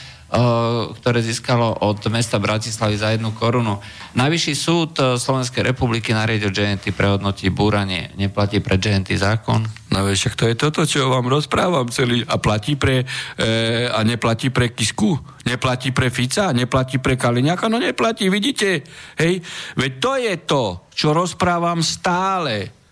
ktoré 0.98 1.22
získalo 1.22 1.78
od 1.86 2.02
mesta 2.10 2.42
Bratislavy 2.42 2.98
za 2.98 3.14
jednu 3.14 3.30
korunu. 3.38 3.78
Najvyšší 4.18 4.54
súd 4.58 4.90
e, 4.98 5.14
Slovenskej 5.14 5.62
republiky 5.62 6.10
nariadil 6.10 6.50
JNT 6.50 6.90
prehodnotiť 6.90 7.54
búranie. 7.54 8.10
Neplatí 8.18 8.58
pre 8.58 8.74
JNT 8.74 9.14
zákon? 9.14 9.62
No 9.94 9.98
však 10.02 10.34
to 10.34 10.50
je 10.50 10.58
toto, 10.58 10.82
čo 10.90 11.06
vám 11.06 11.30
rozprávam 11.30 11.86
celý. 11.86 12.26
A 12.26 12.42
platí 12.42 12.74
pre, 12.74 13.06
e, 13.38 13.86
a 13.86 14.02
neplatí 14.02 14.50
pre 14.50 14.74
Kisku? 14.74 15.14
Neplatí 15.46 15.94
pre 15.94 16.10
Fica? 16.10 16.50
Neplatí 16.50 16.98
pre 16.98 17.14
Kaliňaka? 17.14 17.70
No 17.70 17.78
neplatí, 17.78 18.26
vidíte? 18.26 18.82
Hej? 19.14 19.38
Veď 19.78 19.92
to 20.02 20.12
je 20.18 20.34
to, 20.42 20.62
čo 20.90 21.14
rozprávam 21.14 21.78
stále. 21.78 22.83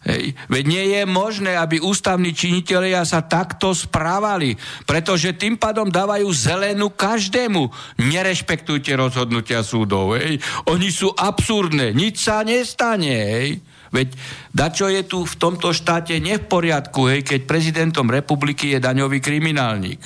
Hej. 0.00 0.32
Veď 0.48 0.64
nie 0.64 0.84
je 0.96 1.02
možné, 1.04 1.52
aby 1.60 1.76
ústavní 1.76 2.32
činitelia 2.32 3.04
sa 3.04 3.20
takto 3.20 3.76
správali, 3.76 4.56
pretože 4.88 5.36
tým 5.36 5.60
pádom 5.60 5.92
dávajú 5.92 6.24
zelenú 6.32 6.88
každému. 6.88 7.68
Nerešpektujte 8.00 8.96
rozhodnutia 8.96 9.60
súdov. 9.60 10.16
Hej. 10.16 10.40
Oni 10.72 10.88
sú 10.88 11.12
absurdné, 11.12 11.92
nič 11.92 12.24
sa 12.24 12.40
nestane. 12.40 13.12
Hej. 13.12 13.48
Veď 13.92 14.08
dačo 14.56 14.88
je 14.88 15.04
tu 15.04 15.28
v 15.28 15.34
tomto 15.36 15.74
štáte 15.76 16.16
ne 16.16 16.38
v 16.38 16.48
poriadku, 16.48 17.10
hej, 17.10 17.26
keď 17.26 17.40
prezidentom 17.44 18.06
republiky 18.06 18.72
je 18.72 18.78
daňový 18.78 19.18
kriminálnik. 19.18 19.98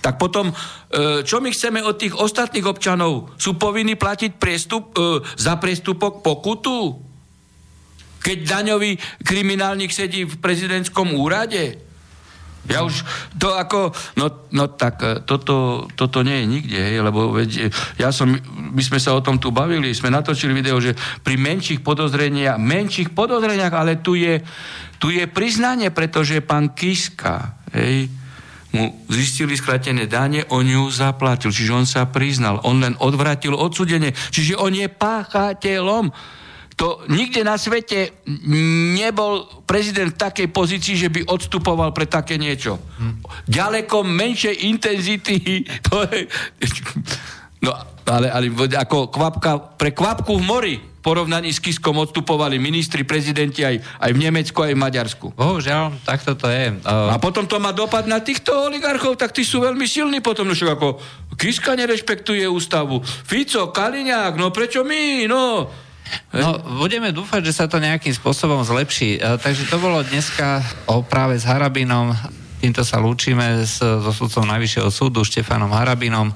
Tak 0.00 0.20
potom, 0.20 0.52
e, 0.52 0.54
čo 1.24 1.40
my 1.40 1.48
chceme 1.52 1.80
od 1.84 1.96
tých 1.96 2.16
ostatných 2.16 2.64
občanov? 2.64 3.36
Sú 3.40 3.56
povinní 3.56 3.96
platiť 3.96 4.36
priestup, 4.36 4.92
e, 4.96 5.24
za 5.40 5.56
priestupok 5.56 6.20
pokutu? 6.20 7.09
Keď 8.20 8.38
daňový 8.60 9.00
kriminálnik 9.24 9.90
sedí 9.90 10.28
v 10.28 10.36
prezidentskom 10.38 11.16
úrade? 11.16 11.90
Ja 12.68 12.84
už 12.84 13.00
to 13.40 13.56
ako, 13.56 13.88
no, 14.20 14.44
no 14.52 14.64
tak 14.68 15.00
e, 15.00 15.24
toto, 15.24 15.88
toto 15.96 16.20
nie 16.20 16.44
je 16.44 16.46
nikde, 16.46 16.76
hej, 16.76 17.00
lebo 17.00 17.32
veď, 17.32 17.72
ja 17.96 18.12
som, 18.12 18.36
my 18.52 18.82
sme 18.84 19.00
sa 19.00 19.16
o 19.16 19.24
tom 19.24 19.40
tu 19.40 19.48
bavili, 19.48 19.96
sme 19.96 20.12
natočili 20.12 20.52
video, 20.52 20.76
že 20.76 20.92
pri 21.24 21.40
menších 21.40 21.80
podozreniach, 21.80 22.60
menších 22.60 23.16
podozreniach, 23.16 23.72
ale 23.72 24.04
tu 24.04 24.12
je, 24.12 24.44
tu 25.00 25.08
je 25.08 25.24
priznanie, 25.24 25.88
pretože 25.88 26.44
pán 26.44 26.76
Kiska, 26.76 27.56
hej, 27.72 28.12
mu 28.76 28.92
zistili 29.08 29.56
skratené 29.56 30.04
dane, 30.06 30.44
on 30.52 30.62
ju 30.62 30.84
zaplatil, 30.92 31.50
čiže 31.50 31.72
on 31.74 31.88
sa 31.88 32.06
priznal, 32.06 32.60
on 32.62 32.78
len 32.78 32.94
odvratil 33.00 33.56
odsudenie, 33.56 34.12
čiže 34.12 34.60
on 34.60 34.76
je 34.76 34.86
páchateľom 34.86 36.12
to 36.80 37.04
nikde 37.12 37.44
na 37.44 37.60
svete 37.60 38.24
nebol 38.96 39.44
prezident 39.68 40.16
v 40.16 40.20
takej 40.24 40.48
pozícii, 40.48 40.96
že 40.96 41.12
by 41.12 41.28
odstupoval 41.28 41.92
pre 41.92 42.08
také 42.08 42.40
niečo. 42.40 42.80
Hm. 42.96 43.20
Ďaleko 43.44 44.00
menšej 44.00 44.64
intenzity. 44.64 45.36
To 45.90 46.06
je, 46.08 46.24
no, 47.60 47.76
ale, 48.08 48.32
ale 48.32 48.46
ako 48.72 49.12
kvapka, 49.12 49.76
pre 49.76 49.92
kvapku 49.92 50.40
v 50.40 50.44
mori 50.46 50.74
porovnaní 51.00 51.52
s 51.52 51.60
Kiskom 51.60 51.96
odstupovali 52.00 52.60
ministri, 52.60 53.04
prezidenti 53.04 53.64
aj, 53.64 53.80
aj 54.00 54.10
v 54.12 54.18
Nemecku, 54.20 54.58
aj 54.60 54.72
v 54.76 54.80
Maďarsku. 54.80 55.26
Bohužiaľ, 55.36 56.00
takto 56.04 56.36
to 56.36 56.48
je. 56.48 56.76
Uh... 56.84 57.12
A 57.12 57.16
potom 57.16 57.44
to 57.48 57.56
má 57.60 57.72
dopad 57.72 58.04
na 58.08 58.20
týchto 58.20 58.52
oligarchov, 58.68 59.16
tak 59.16 59.32
tí 59.32 59.44
sú 59.44 59.64
veľmi 59.64 59.84
silní 59.88 60.20
potom, 60.20 60.48
no 60.48 60.54
ako 60.54 61.00
Kiska 61.36 61.76
nerešpektuje 61.76 62.44
ústavu, 62.48 63.00
Fico, 63.04 63.68
Kaliňák, 63.68 64.36
no 64.40 64.48
prečo 64.48 64.80
my, 64.80 65.28
no... 65.28 65.42
No, 66.30 66.58
budeme 66.78 67.10
dúfať, 67.10 67.50
že 67.50 67.52
sa 67.52 67.66
to 67.66 67.82
nejakým 67.82 68.14
spôsobom 68.14 68.62
zlepší. 68.62 69.18
E, 69.18 69.38
takže 69.38 69.66
to 69.66 69.76
bolo 69.82 70.02
dneska 70.06 70.62
o 70.86 71.02
práve 71.02 71.38
s 71.38 71.44
Harabinom. 71.46 72.14
Týmto 72.60 72.84
sa 72.84 73.00
lúčime 73.00 73.64
s, 73.64 73.80
so 73.80 74.10
sudcom 74.12 74.44
Najvyššieho 74.46 74.88
súdu 74.92 75.24
Štefanom 75.24 75.72
Harabinom. 75.72 76.30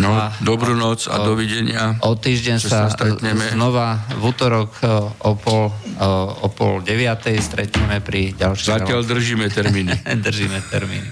No, 0.00 0.16
a, 0.16 0.32
dobrú 0.40 0.72
noc 0.78 1.10
a 1.10 1.20
o, 1.20 1.34
dovidenia. 1.34 1.98
O 2.06 2.16
týždeň 2.16 2.56
sa, 2.62 2.88
sa 2.88 2.94
stretneme. 2.94 3.52
znova 3.52 4.00
v 4.14 4.22
útorok 4.22 4.70
e, 4.80 4.86
o 5.26 5.32
pol, 5.36 5.68
o, 5.68 6.10
o 6.46 6.48
pol 6.48 6.80
deviatej 6.80 7.36
stretneme 7.42 8.00
pri 8.00 8.32
ďalšej... 8.32 8.80
Zatiaľ 8.80 9.00
držíme 9.04 9.50
termíny. 9.52 9.92
držíme 10.26 10.62
termíny. 10.72 11.04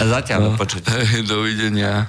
Zatiaľ 0.00 0.38
no, 0.38 0.46
do 0.48 0.50
počutia. 0.56 0.96
Dovidenia. 1.34 2.08